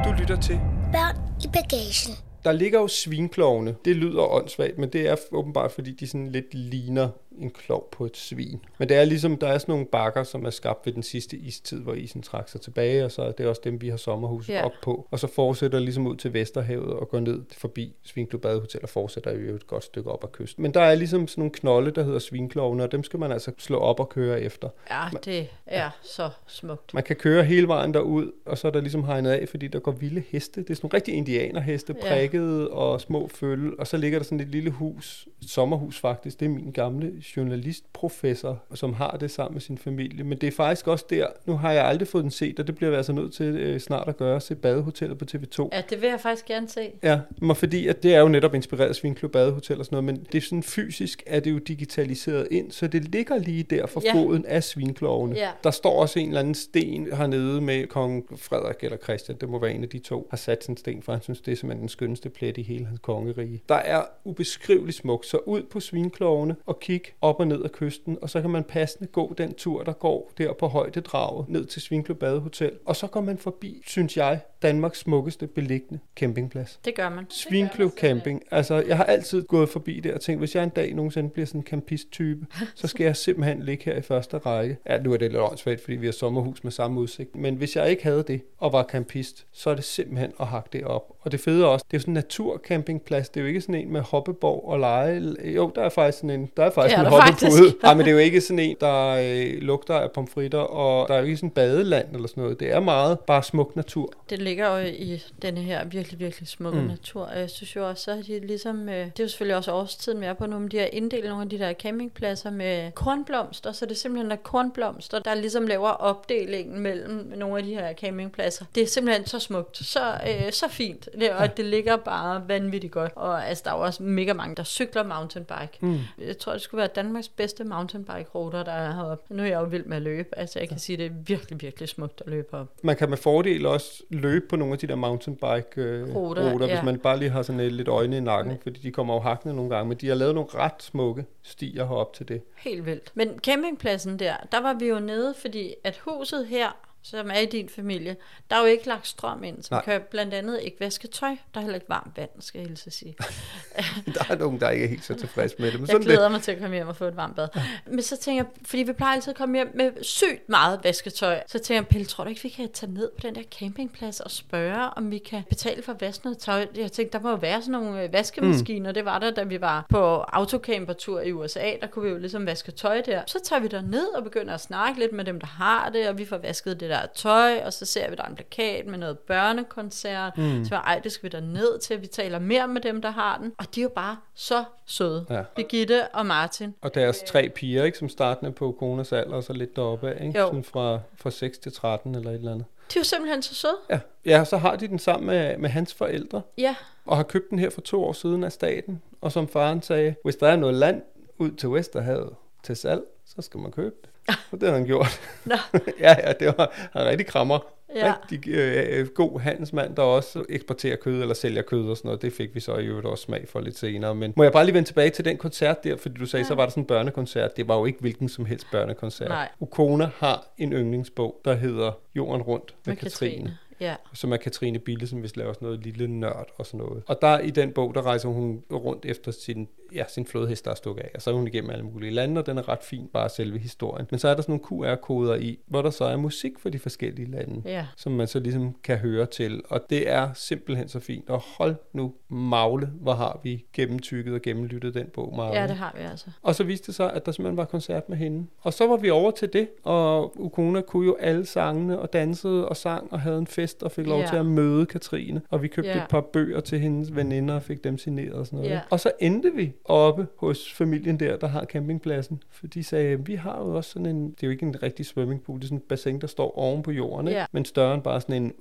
Du 0.06 0.14
lytter 0.20 0.38
til 0.42 0.60
Børn 0.92 1.16
i 1.44 1.48
bagagen. 1.48 2.30
Der 2.44 2.52
ligger 2.52 2.80
jo 2.80 2.88
svinklovene. 2.88 3.76
Det 3.86 3.96
lyder 3.96 4.34
åndssvagt, 4.34 4.78
men 4.78 4.90
det 4.90 5.10
er 5.10 5.16
åbenbart, 5.32 5.72
fordi 5.72 5.92
de 5.92 6.08
sådan 6.08 6.28
lidt 6.28 6.54
ligner 6.54 7.10
en 7.42 7.50
klov 7.50 7.90
på 7.92 8.06
et 8.06 8.18
svin. 8.18 8.60
Men 8.78 8.90
det 8.90 8.98
er 8.98 9.06
ligesom, 9.06 9.38
der 9.38 9.48
er 9.48 9.58
sådan 9.58 9.72
nogle 9.74 9.86
bakker, 9.86 10.24
som 10.24 10.46
er 10.46 10.50
skabt 10.50 10.86
ved 10.86 10.94
den 10.94 11.04
sidste 11.04 11.38
istid, 11.38 11.80
hvor 11.82 11.94
isen 11.94 12.22
trak 12.22 12.50
sig 12.50 12.62
tilbage, 12.62 13.06
og 13.06 13.12
så 13.12 13.22
er 13.22 13.32
det 13.32 13.46
også 13.48 13.62
dem, 13.64 13.82
vi 13.82 13.90
har 13.90 13.98
sommerhuset 13.98 14.54
Ja. 14.54 14.58
ja. 14.58 14.66
op 14.66 14.72
på. 14.84 15.08
Og 15.12 15.20
så 15.20 15.28
fortsætter 15.28 15.80
ligesom 15.80 16.08
ud 16.08 16.16
til 16.16 16.34
Vesterhavet 16.34 16.94
og 16.94 17.10
går 17.10 17.20
ned 17.20 17.42
forbi 17.58 17.96
Svinklub 18.04 18.42
Badehotel 18.42 18.80
og 18.84 18.90
fortsætter 18.90 19.32
jo 19.40 19.56
et 19.56 19.68
godt 19.68 19.84
stykke 19.84 20.12
op 20.12 20.24
ad 20.24 20.30
kysten. 20.32 20.62
Men 20.62 20.74
der 20.74 20.82
er 20.82 20.96
ligesom 20.96 21.28
sådan 21.28 21.42
nogle 21.42 21.52
knolde, 21.52 21.92
der 21.92 22.04
hedder 22.04 22.20
svinklovene, 22.20 22.84
og 22.84 22.92
dem 22.92 23.04
skal 23.04 23.20
man 23.20 23.32
altså 23.32 23.52
slå 23.58 23.78
op 23.78 24.00
og 24.00 24.10
køre 24.10 24.42
efter. 24.42 24.70
Ja, 24.92 25.04
det 25.26 25.48
er 25.66 25.90
så 26.02 26.30
smukt. 26.48 26.94
Man 26.94 27.04
kan 27.04 27.16
køre 27.16 27.44
hele 27.44 27.68
vejen 27.68 27.94
derud, 27.94 28.32
og 28.46 28.58
så 28.58 28.68
er 28.68 28.72
der 28.72 28.82
ligesom 28.82 29.04
hegnet 29.04 29.32
af, 29.32 29.50
fordi 29.50 29.68
der 29.68 29.80
går 29.80 29.92
vilde 29.92 30.24
heste. 30.30 30.62
Det 30.62 30.70
er 30.70 30.76
sådan 30.76 30.86
nogle 30.86 30.96
rigtig 30.96 31.14
indianerheste, 31.14 31.96
Ja. 32.04 32.10
prikkede 32.16 32.70
og 32.70 33.02
små 33.02 33.28
følge. 33.28 33.80
Og 33.80 33.88
så 33.88 33.98
ligger 33.98 34.20
der 34.20 34.24
sådan 34.24 34.40
et 34.40 34.48
lille 34.48 34.70
hus, 34.72 35.28
et 35.42 35.50
sommerhus 35.50 36.00
faktisk. 36.00 36.40
Det 36.40 36.46
er 36.46 36.50
min 36.50 36.72
gamle 36.72 37.12
journalistprofessor, 37.38 38.64
som 38.74 38.94
har 38.94 39.18
det 39.20 39.32
sammen 39.32 39.54
med 39.54 39.62
sin 39.62 39.78
familie. 39.78 40.24
Men 40.24 40.38
det 40.38 40.48
er 40.48 40.52
faktisk 40.52 40.88
også 40.88 41.06
der, 41.10 41.28
nu 41.46 41.58
har 41.58 41.72
jeg 41.72 41.86
aldrig 41.86 42.08
fået 42.08 42.24
den 42.24 42.32
set, 42.32 42.60
og 42.60 42.68
det 42.68 42.76
bliver 42.76 42.90
jeg 42.90 42.98
altså 42.98 43.14
nødt 43.14 43.34
til 43.34 43.46
øh, 43.46 43.80
snart 43.80 44.08
at 44.08 44.18
gøre, 44.18 44.42
se 44.42 44.56
Badehotellet 44.56 45.18
på 45.18 45.26
TV2. 45.32 45.70
Ja, 45.74 45.82
det 45.90 46.02
vil 46.02 46.10
jeg 46.10 46.20
faktisk 46.20 46.46
gerne 46.46 46.70
se. 46.70 46.92
Ja, 47.04 47.20
men 47.42 47.56
fordi 47.56 47.88
at 47.88 48.04
det 48.04 48.16
er 48.16 48.20
jo 48.20 48.28
netop 48.28 48.54
inspireret 48.56 48.90
af 48.90 48.96
Svinklub 48.96 49.32
Badehotel 49.32 49.80
og 49.80 49.86
sådan 49.86 50.04
noget, 50.04 50.06
men 50.16 50.28
det 50.32 50.38
er 50.38 50.42
sådan 50.42 50.64
fysisk, 50.64 51.24
er 51.28 51.40
det 51.40 51.52
jo 51.52 51.58
digitaliseret 51.58 52.48
ind, 52.52 52.72
så 52.72 52.88
det 52.88 53.04
ligger 53.12 53.38
lige 53.38 53.64
der 53.64 53.86
for 53.86 54.02
Ja. 54.06 54.14
foden 54.14 54.46
af 54.46 54.64
svinklovene. 54.64 55.36
Ja. 55.36 55.50
Der 55.64 55.72
står 55.72 56.02
også 56.02 56.20
en 56.20 56.28
eller 56.28 56.40
anden 56.40 56.56
sten 56.56 57.08
hernede 57.14 57.62
med 57.62 57.88
kong 57.88 58.26
Frederik 58.40 58.76
eller 58.82 58.98
Christian, 58.98 59.38
det 59.42 59.50
må 59.50 59.60
være 59.60 59.74
en 59.74 59.84
af 59.84 59.90
de 59.90 60.00
to, 60.00 60.28
har 60.30 60.38
sat 60.38 60.64
sin 60.64 60.78
sten, 60.78 61.04
for 61.04 61.12
han 61.12 61.22
synes, 61.22 61.42
det 61.42 61.52
er 61.52 61.56
simpelthen 61.56 61.82
den 61.82 61.90
skønneste 61.90 62.30
plet 62.30 62.58
i 62.58 62.62
hele 62.62 62.86
hans 62.86 63.00
kongerige. 63.00 63.62
Der 63.70 63.76
er 63.76 64.02
ubeskriveligt 64.24 64.98
smukt, 64.98 65.26
så 65.26 65.38
ud 65.38 65.64
på 65.64 65.80
svinklovene 65.80 66.56
og 66.66 66.80
kig 66.80 67.02
op 67.22 67.40
og 67.40 67.48
ned 67.48 67.64
ad 67.64 67.70
kysten, 67.70 68.18
og 68.22 68.30
så 68.30 68.42
kan 68.42 68.50
man 68.50 68.64
passende 68.64 69.08
gå 69.08 69.34
den 69.38 69.54
tur, 69.54 69.84
der 69.84 69.94
går 69.94 70.32
der 70.38 70.54
på 70.54 70.68
højdedraget 70.68 71.50
ned 71.50 71.66
til 71.66 71.82
Svinklub 71.82 72.18
Badehotel, 72.18 72.72
og 72.86 72.96
så 72.96 73.08
går 73.08 73.22
man 73.22 73.38
forbi, 73.38 73.82
synes 73.86 74.18
jeg, 74.18 74.40
Danmarks 74.62 75.00
smukkeste 75.00 75.48
beliggende 75.48 76.00
campingplads. 76.16 76.80
Det 76.86 76.96
gør 76.96 77.10
man. 77.10 77.26
Svinkløv 77.30 77.92
Camping. 77.98 78.44
Altså, 78.52 78.84
jeg 78.88 78.98
har 78.98 79.04
altid 79.04 79.44
gået 79.44 79.70
forbi 79.70 80.00
der 80.00 80.14
og 80.14 80.22
tænkt, 80.22 80.42
hvis 80.42 80.56
jeg 80.56 80.64
en 80.64 80.70
dag 80.70 80.94
nogensinde 80.94 81.30
bliver 81.30 81.46
sådan 81.46 81.62
en 81.62 81.66
campist-type, 81.66 82.46
så 82.76 82.88
skal 82.88 83.04
jeg 83.04 83.16
simpelthen 83.16 83.64
ligge 83.64 83.86
her 83.86 83.96
i 83.96 84.02
første 84.02 84.38
række. 84.38 84.78
Ja, 84.90 84.98
nu 85.02 85.14
er 85.14 85.18
det 85.18 85.32
lidt 85.32 85.42
åndssvagt, 85.42 85.82
fordi 85.82 85.96
vi 85.96 86.08
har 86.08 86.12
sommerhus 86.12 86.64
med 86.64 86.72
samme 86.72 87.00
udsigt. 87.00 87.36
Men 87.36 87.56
hvis 87.56 87.76
jeg 87.76 87.90
ikke 87.90 88.04
havde 88.04 88.24
det 88.28 88.42
og 88.58 88.74
var 88.74 88.84
campist, 88.84 89.46
så 89.52 89.70
er 89.70 89.76
det 89.76 89.84
simpelthen 89.84 90.32
at 90.40 90.48
hakke 90.48 90.70
det 90.74 90.84
op. 90.84 91.14
Og 91.22 91.32
det 91.32 91.40
fede 91.40 91.64
er 91.64 91.68
også, 91.68 91.86
det 91.92 91.94
er 91.94 91.98
jo 91.98 92.02
sådan 92.02 92.12
en 92.12 92.14
naturcampingplads. 92.14 93.30
Det 93.30 93.40
er 93.40 93.42
jo 93.42 93.48
ikke 93.48 93.62
sådan 93.62 93.76
en 93.76 93.94
med 93.94 94.02
hoppeborg 94.02 94.70
og 94.70 94.80
lege. 94.80 95.36
Jo, 95.56 95.72
der 95.76 95.82
er 95.82 95.90
faktisk 95.90 96.18
sådan 96.18 96.30
en, 96.30 96.50
der 96.58 96.64
er 96.64 96.70
faktisk 96.70 96.98
Det 96.98 97.06
er 97.06 97.08
en 97.08 97.12
hoppepude. 97.12 97.76
Nej, 97.84 97.94
men 97.94 98.06
det 98.06 98.08
er 98.08 98.14
jo 98.14 98.18
ikke 98.18 98.42
sådan 98.42 98.60
en, 98.60 98.76
der 98.82 99.08
øh, 99.08 99.62
lugter 99.62 99.96
af 99.96 100.12
pomfritter, 100.12 100.60
og 100.60 101.08
der 101.08 101.14
er 101.14 101.20
jo 101.20 101.26
ikke 101.26 101.38
sådan 101.38 101.48
en 101.48 101.54
badeland 101.54 102.16
eller 102.16 102.28
sådan 102.28 102.44
noget. 102.44 102.60
Det 102.60 102.72
er 102.72 102.80
meget 102.80 103.20
bare 103.20 103.44
smuk 103.44 103.76
natur. 103.76 104.14
Det 104.30 104.40
ligger 104.50 104.78
jo 104.78 104.86
i 104.88 105.22
denne 105.42 105.60
her 105.62 105.86
virkelig, 105.86 106.20
virkelig 106.20 106.48
smukke 106.48 106.80
Mm. 106.80 106.86
natur. 106.88 107.22
Og 107.24 107.40
jeg 107.40 107.50
synes 107.50 107.76
jo 107.76 107.88
også, 107.90 108.04
så 108.04 108.12
er 108.12 108.22
de 108.22 108.40
ligesom, 108.40 108.90
øh, 108.90 108.96
det 108.96 109.20
er 109.20 109.24
jo 109.24 109.28
selvfølgelig 109.28 109.56
også 109.56 109.72
årstiden, 109.72 110.22
vi 110.22 110.26
er 110.26 110.34
på 110.34 110.46
nu, 110.46 110.60
men 110.60 110.68
de 110.72 110.78
har 110.78 110.86
inddelt 110.94 111.26
nogle 111.26 111.42
af 111.44 111.50
de 111.50 111.60
der 111.60 111.74
campingpladser 111.74 112.50
med 112.52 112.92
kornblomster, 112.92 113.72
så 113.72 113.86
det 113.86 113.92
er 113.92 113.96
simpelthen 113.96 114.30
der 114.30 114.36
kornblomster, 114.36 115.20
der 115.20 115.34
ligesom 115.36 115.68
laver 115.68 115.90
opdelingen 115.90 116.80
mellem 116.80 117.34
nogle 117.38 117.58
af 117.58 117.64
de 117.64 117.74
her 117.74 117.94
campingpladser. 117.94 118.66
Det 118.76 118.84
er 118.84 118.88
simpelthen 118.88 119.26
så 119.26 119.40
smukt, 119.40 119.78
så, 119.78 120.14
øh, 120.28 120.52
så 120.52 120.68
fint, 120.68 121.10
det, 121.20 121.32
og 121.32 121.58
det 121.58 121.66
ligger 121.66 121.96
bare 121.98 122.44
vanvittigt 122.48 122.94
godt. 122.94 123.12
Og 123.16 123.48
altså, 123.48 123.64
der 123.66 123.72
er 123.72 123.76
jo 123.78 123.82
også 123.84 124.04
mega 124.04 124.34
mange, 124.34 124.56
der 124.56 124.64
cykler 124.64 125.04
mountainbike. 125.04 125.78
Mm. 125.80 126.00
Jeg 126.20 126.38
tror, 126.38 126.52
det 126.54 126.62
skulle 126.62 126.80
være 126.80 126.90
Danmarks 126.96 127.30
bedste 127.30 127.64
mountainbike-ruter, 127.64 128.64
der 128.64 128.72
er 128.72 128.94
heroppe. 128.96 129.34
Nu 129.36 129.44
er 129.44 129.48
jeg 129.48 129.60
jo 129.60 129.64
vild 129.66 129.86
med 129.86 129.98
at 129.98 130.04
løbe, 130.04 130.30
altså 130.40 130.60
jeg 130.60 130.70
kan 130.70 130.80
sige, 130.80 130.98
det 130.98 131.06
er 131.06 131.10
virkelig, 131.26 131.62
virkelig 131.62 131.90
smukt 131.90 132.22
at 132.26 132.32
løbe 132.32 132.54
op. 132.54 132.68
Man 132.84 132.96
kan 132.96 133.10
med 133.10 133.18
fordel 133.18 133.66
også 133.66 134.04
løbe 134.10 134.39
på 134.44 134.56
nogle 134.56 134.74
af 134.74 134.80
de 134.80 134.88
der 134.88 134.96
mountainbike 134.96 135.82
øh, 135.82 136.16
Ruter, 136.16 136.68
ja. 136.68 136.76
hvis 136.76 136.86
man 136.86 137.00
bare 137.00 137.20
lige 137.20 137.30
har 137.30 137.42
sådan 137.42 137.72
lidt 137.72 137.88
øjne 137.88 138.18
i 138.18 138.20
nakken, 138.20 138.58
fordi 138.64 138.80
de 138.80 138.92
kommer 138.92 139.14
jo 139.14 139.20
hakkende 139.20 139.56
nogle 139.56 139.76
gange. 139.76 139.90
Men 139.90 139.98
de 139.98 140.08
har 140.08 140.16
lavet 140.16 140.36
nogle 140.36 140.50
ret 140.56 140.84
smukke 140.84 141.26
stier 141.44 141.86
herop 141.88 142.14
til 142.14 142.28
det. 142.28 142.42
Helt 142.58 142.86
vildt. 142.86 143.12
Men 143.14 143.40
campingpladsen 143.40 144.20
der, 144.20 144.36
der 144.52 144.62
var 144.62 144.74
vi 144.74 144.86
jo 144.88 145.00
nede, 145.00 145.34
fordi 145.34 145.74
at 145.84 145.98
huset 145.98 146.48
her, 146.48 146.89
som 147.04 147.30
er 147.34 147.40
i 147.40 147.46
din 147.46 147.70
familie, 147.70 148.16
der 148.50 148.56
er 148.56 148.60
jo 148.60 148.66
ikke 148.66 148.88
lagt 148.88 149.08
strøm 149.08 149.44
ind, 149.44 149.64
så 149.64 149.68
man 149.72 149.84
kan 149.84 150.02
blandt 150.12 150.34
andet 150.34 150.60
ikke 150.62 150.80
vaske 150.80 151.08
tøj. 151.08 151.30
Der 151.54 151.60
er 151.60 151.62
heller 151.62 151.76
ikke 151.76 151.90
varmt 151.90 152.18
vand, 152.18 152.30
skal 152.40 152.60
jeg 152.60 152.68
hilse 152.68 152.92
sige. 152.92 153.16
Der 154.16 154.24
er 154.30 154.38
nogen, 154.38 154.60
der 154.60 154.70
ikke 154.70 154.86
er 154.86 154.90
helt 154.90 155.06
så 155.06 155.14
tilfredse 155.14 155.56
med 155.60 155.72
det. 155.72 155.80
Men 155.80 155.90
Jeg 155.90 156.00
glæder 156.00 156.22
det. 156.22 156.32
mig 156.32 156.42
til 156.42 156.52
at 156.52 156.60
komme 156.60 156.76
hjem 156.76 156.88
og 156.88 156.96
få 156.96 157.06
et 157.06 157.16
varmt 157.18 157.36
bad. 157.36 157.48
Men 157.86 158.02
så 158.02 158.18
tænker 158.18 158.44
jeg, 158.44 158.52
fordi 158.66 158.84
vi 158.84 158.94
plejer 158.94 159.14
altid 159.16 159.32
at 159.32 159.38
komme 159.38 159.56
hjem 159.58 159.72
med 159.76 159.92
sygt 160.04 160.50
meget 160.50 160.80
vasketøj, 160.84 161.42
så 161.48 161.60
tænker 161.60 161.82
jeg, 161.82 161.88
Pelle, 161.88 162.06
tror 162.06 162.24
du 162.24 162.30
ikke, 162.30 162.44
vi 162.44 162.50
kan 162.50 162.72
tage 162.72 162.92
ned 162.92 163.12
på 163.18 163.28
den 163.28 163.36
der 163.36 163.42
campingplads 163.60 164.20
og 164.20 164.32
spørge, 164.32 164.90
om 164.90 165.12
vi 165.12 165.18
kan 165.18 165.44
betale 165.50 165.84
for 165.84 165.92
at 165.92 166.02
vaske 166.02 166.26
noget 166.26 166.38
tøj? 166.38 166.68
Jeg 166.76 166.92
tænkte, 166.92 167.18
der 167.18 167.24
må 167.24 167.30
jo 167.30 167.36
være 167.36 167.62
sådan 167.62 167.72
nogle 167.72 168.04
øh, 168.04 168.14
vaskemaskiner. 168.14 168.90
Mm. 168.90 168.94
Det 168.94 169.06
var 169.06 169.20
der, 169.20 169.32
da 169.32 169.44
vi 169.44 169.62
var 169.62 169.86
på 169.90 169.98
autocampertur 170.18 171.22
i 171.22 171.32
USA. 171.32 171.72
Der 171.82 171.88
kunne 171.88 172.06
vi 172.06 172.12
jo 172.12 172.18
ligesom 172.18 172.46
vaske 172.46 172.72
tøj 172.72 173.02
der. 173.06 173.22
Så 173.28 173.40
tager 173.44 173.60
vi 173.60 173.68
der 173.68 173.82
ned 173.82 174.08
og 174.16 174.24
begynder 174.24 174.54
at 174.54 174.62
snakke 174.62 175.00
lidt 175.00 175.14
med 175.14 175.26
dem, 175.26 175.40
der 175.40 175.48
har 175.48 175.90
det, 175.90 176.08
og 176.10 176.18
vi 176.18 176.26
får 176.26 176.38
vasket 176.38 176.80
det 176.80 176.89
der 176.90 177.06
tøj, 177.16 177.62
og 177.66 177.74
så 177.74 177.86
ser 177.86 178.10
vi, 178.10 178.16
der 178.16 178.24
er 178.24 178.28
en 178.28 178.36
plakat 178.36 178.86
med 178.88 178.98
noget 178.98 179.20
børnekoncert. 179.20 180.38
Mm. 180.38 180.66
Så 180.66 180.76
ej, 180.76 181.00
det 181.00 181.12
skal 181.12 181.24
vi 181.24 181.38
der 181.38 181.42
ned 181.46 181.80
til. 181.80 182.02
Vi 182.02 182.08
taler 182.08 182.40
mere 182.40 182.68
med 182.68 182.82
dem, 182.82 183.02
der 183.02 183.10
har 183.10 183.38
den. 183.38 183.54
Og 183.58 183.76
de 183.76 183.80
er 183.80 183.84
jo 183.84 183.90
bare 183.90 184.18
så 184.36 184.64
søde. 184.86 185.26
Ja. 185.30 185.42
Birgitte 185.56 186.08
og 186.08 186.26
Martin. 186.26 186.76
Og 186.82 186.96
deres 186.96 187.24
tre 187.28 187.50
piger, 187.50 187.84
ikke, 187.84 187.98
som 187.98 188.10
startende 188.10 188.52
på 188.52 188.76
konas 188.80 189.14
alder, 189.14 189.36
og 189.36 189.44
så 189.44 189.54
lidt 189.54 189.76
deroppe 189.76 190.10
af, 190.10 190.26
ikke? 190.26 190.40
Jo. 190.40 190.46
Sådan 190.46 190.64
fra, 190.64 191.00
fra 191.16 191.32
6 191.32 191.58
til 191.58 191.74
13 191.74 192.16
eller 192.16 192.30
et 192.30 192.36
eller 192.36 192.52
andet. 192.52 192.66
De 192.94 192.98
er 192.98 193.00
jo 193.00 193.04
simpelthen 193.04 193.42
så 193.42 193.56
søde. 193.56 193.78
Ja. 193.90 194.00
ja, 194.26 194.44
så 194.44 194.58
har 194.58 194.76
de 194.76 194.88
den 194.88 195.00
sammen 195.00 195.28
med, 195.28 195.58
med 195.58 195.70
hans 195.70 195.94
forældre, 195.94 196.42
Ja, 196.58 196.76
og 197.06 197.16
har 197.18 197.24
købt 197.24 197.50
den 197.50 197.60
her 197.60 197.70
for 197.70 197.82
to 197.82 198.04
år 198.04 198.14
siden 198.14 198.44
af 198.44 198.52
staten. 198.52 199.02
Og 199.22 199.32
som 199.32 199.48
faren 199.48 199.82
sagde, 199.82 200.16
hvis 200.24 200.36
der 200.36 200.48
er 200.48 200.56
noget 200.56 200.76
land 200.76 201.02
ud 201.38 201.52
til 201.52 201.70
Vesterhavet 201.70 202.36
til 202.64 202.76
salg, 202.76 203.02
så 203.26 203.42
skal 203.42 203.60
man 203.60 203.72
købe 203.72 203.96
det. 204.02 204.10
Og 204.52 204.58
det 204.62 204.70
har 204.70 204.76
han 204.76 204.86
gjort. 204.86 205.22
Nå. 205.46 205.56
ja, 206.06 206.16
ja, 206.28 206.34
det 206.34 206.54
var 206.58 206.90
han 206.94 207.06
rigtig 207.06 207.28
krammer. 207.28 207.60
Ja. 207.96 208.14
Rigtig 208.32 208.54
øh, 208.54 209.08
god 209.08 209.40
handelsmand, 209.40 209.96
der 209.96 210.02
også 210.02 210.46
eksporterer 210.50 210.96
kød 210.96 211.22
eller 211.22 211.34
sælger 211.34 211.62
kød 211.62 211.90
og 211.90 211.98
sådan 211.98 212.08
noget. 212.08 212.22
Det 212.22 212.34
fik 212.34 212.56
vi 212.56 212.60
så 212.60 212.78
i 212.78 212.86
øvrigt 212.86 213.08
også 213.08 213.24
smag 213.24 213.48
for 213.48 213.60
lidt 213.60 213.78
senere. 213.78 214.16
Men 214.16 214.34
må 214.36 214.44
jeg 214.44 214.52
bare 214.52 214.66
lige 214.66 214.74
vende 214.74 214.90
tilbage 214.90 215.10
til 215.10 215.26
den 215.26 215.38
koncert 215.38 215.84
der, 215.84 215.98
fordi 215.98 216.16
du 216.20 216.26
sagde, 216.26 216.44
ja. 216.44 216.48
så 216.48 216.56
var 216.56 216.64
der 216.64 216.70
sådan 216.70 216.84
en 216.84 216.88
børnekoncert. 216.88 217.58
Det 217.58 217.68
var 217.68 217.78
jo 217.78 217.86
ikke 217.86 218.00
hvilken 218.00 218.30
som 218.30 218.46
helst 218.46 218.68
børnekoncert. 218.72 219.30
Nej. 219.30 219.50
Ukona 219.60 220.10
har 220.18 220.48
en 220.58 220.74
yndlingsbog, 220.74 221.42
der 221.46 221.54
hedder 221.54 221.92
Jorden 222.16 222.42
rundt 222.42 222.76
med, 222.86 222.94
med 222.94 223.02
Katrine. 223.02 223.32
Katrine. 223.32 223.58
Ja. 223.80 223.96
Som 224.14 224.34
er 224.34 224.38
Katrine 224.38 224.80
Bille, 224.80 225.08
som 225.08 225.24
vist 225.24 225.38
laver 225.38 225.54
sådan 225.54 225.66
noget 225.66 225.84
lille 225.84 226.08
nørd 226.08 226.48
og 226.58 226.66
sådan 226.66 226.78
noget. 226.78 227.04
Og 227.08 227.22
der 227.22 227.40
i 227.40 227.50
den 227.50 227.72
bog, 227.72 227.96
der 227.96 228.02
rejser 228.02 228.30
hun 228.30 228.64
rundt 228.72 229.06
efter 229.06 229.32
sin, 229.32 229.68
ja, 229.96 230.04
sin 230.08 230.26
flodhest, 230.26 230.66
der 230.66 230.72
er 230.72 230.76
stukket 230.76 231.04
af. 231.04 231.10
Og 231.16 231.22
så 231.22 231.30
er 231.30 231.34
hun 231.36 231.48
igennem 231.48 231.70
alle 231.70 231.84
mulige 231.86 232.12
lande, 232.12 232.40
og 232.40 232.46
den 232.46 232.58
er 232.58 232.70
ret 232.70 232.84
fin, 232.84 233.08
bare 233.14 233.30
selve 233.30 233.60
historien. 233.60 234.08
Men 234.12 234.20
så 234.20 234.28
er 234.28 234.34
der 234.36 234.42
sådan 234.42 234.60
nogle 234.72 234.94
QR-koder 234.94 235.36
i, 235.36 235.60
hvor 235.68 235.82
der 235.82 235.90
så 235.90 236.04
er 236.06 236.18
musik 236.18 236.60
for 236.60 236.70
de 236.70 236.80
forskellige 236.80 237.32
lande 237.32 237.62
Ja. 237.66 237.86
som 237.98 238.12
man 238.12 238.28
så 238.28 238.40
ligesom 238.40 238.76
kan 238.84 238.98
høre 238.98 239.26
til. 239.26 239.62
Og 239.70 239.82
det 239.90 240.10
er 240.10 240.30
simpelthen 240.34 240.88
så 240.88 241.00
fint. 241.00 241.30
Og 241.30 241.42
hold 241.58 241.76
nu 241.94 242.14
magle, 242.30 242.90
hvor 243.02 243.14
har 243.14 243.40
vi 243.44 243.66
gennemtykket 243.74 244.34
og 244.34 244.42
gennemlyttet 244.42 244.94
den 244.94 245.08
bog 245.14 245.36
meget. 245.36 245.54
ja, 245.56 245.68
det 245.68 245.76
har 245.76 245.94
vi 245.98 246.04
altså. 246.04 246.26
Og 246.42 246.56
så 246.56 246.64
viste 246.64 246.88
det 246.88 246.96
sig, 246.96 247.14
at 247.14 247.26
der 247.26 247.32
simpelthen 247.32 247.58
var 247.58 247.66
koncert 247.66 248.10
med 248.10 248.18
hende. 248.18 248.48
Og 248.62 248.74
så 248.74 248.88
var 248.88 248.98
vi 248.98 249.10
over 249.10 249.32
til 249.32 249.54
det, 249.54 249.68
og 249.84 250.40
Ukona 250.42 250.82
kunne 250.82 251.06
jo 251.06 251.18
alle 251.20 251.46
sangene, 251.46 252.00
og 252.00 252.14
dansede 252.14 252.70
og 252.70 252.78
sang, 252.78 253.14
og 253.14 253.20
havde 253.22 253.38
en 253.38 253.48
fest, 253.48 253.84
og 253.84 253.92
fik 253.92 254.08
lov 254.08 254.20
Ja. 254.20 254.28
til 254.28 254.36
at 254.36 254.46
møde 254.46 254.86
Katrine. 254.86 255.42
Og 255.50 255.62
vi 255.62 255.68
købte 255.68 255.90
Ja. 255.92 255.98
et 256.04 256.10
par 256.10 256.22
bøger 256.22 256.60
til 256.60 256.80
hendes 256.80 257.16
veninder, 257.16 257.56
og 257.56 257.64
fik 257.64 257.84
dem 257.84 257.98
signeret 257.98 258.34
og 258.34 258.46
sådan 258.46 258.58
noget. 258.60 258.72
Ja. 258.72 258.80
Og 258.90 259.00
så 259.00 259.12
endte 259.20 259.52
vi 259.56 259.74
oppe 259.90 260.28
hos 260.36 260.74
familien 260.74 261.20
der, 261.20 261.38
der 261.38 261.48
har 261.48 261.66
campingpladsen. 261.66 262.44
For 262.52 262.68
de 262.68 262.84
sagde, 262.84 263.26
vi 263.26 263.36
har 263.36 263.60
jo 263.60 263.76
også 263.76 263.90
sådan 263.92 264.06
en, 264.06 264.32
det 264.32 264.44
er 264.44 264.48
jo 264.48 264.52
ikke 264.52 264.66
en 264.66 264.84
rigtig 264.84 265.06
swimmingpool, 265.06 265.58
det 265.60 265.64
er 265.64 265.68
sådan 265.68 265.78
et 265.78 265.84
bassin, 265.84 266.22
der 266.22 266.28
står 266.28 266.58
oven 266.58 266.84
på 266.84 266.92
jorden, 266.92 267.28
ikke? 267.28 267.40
Ja. 267.40 267.46
men 267.52 267.66
større 267.66 267.94
end 267.94 268.04
bare 268.04 268.22
sådan 268.22 268.44
en 268.44 268.54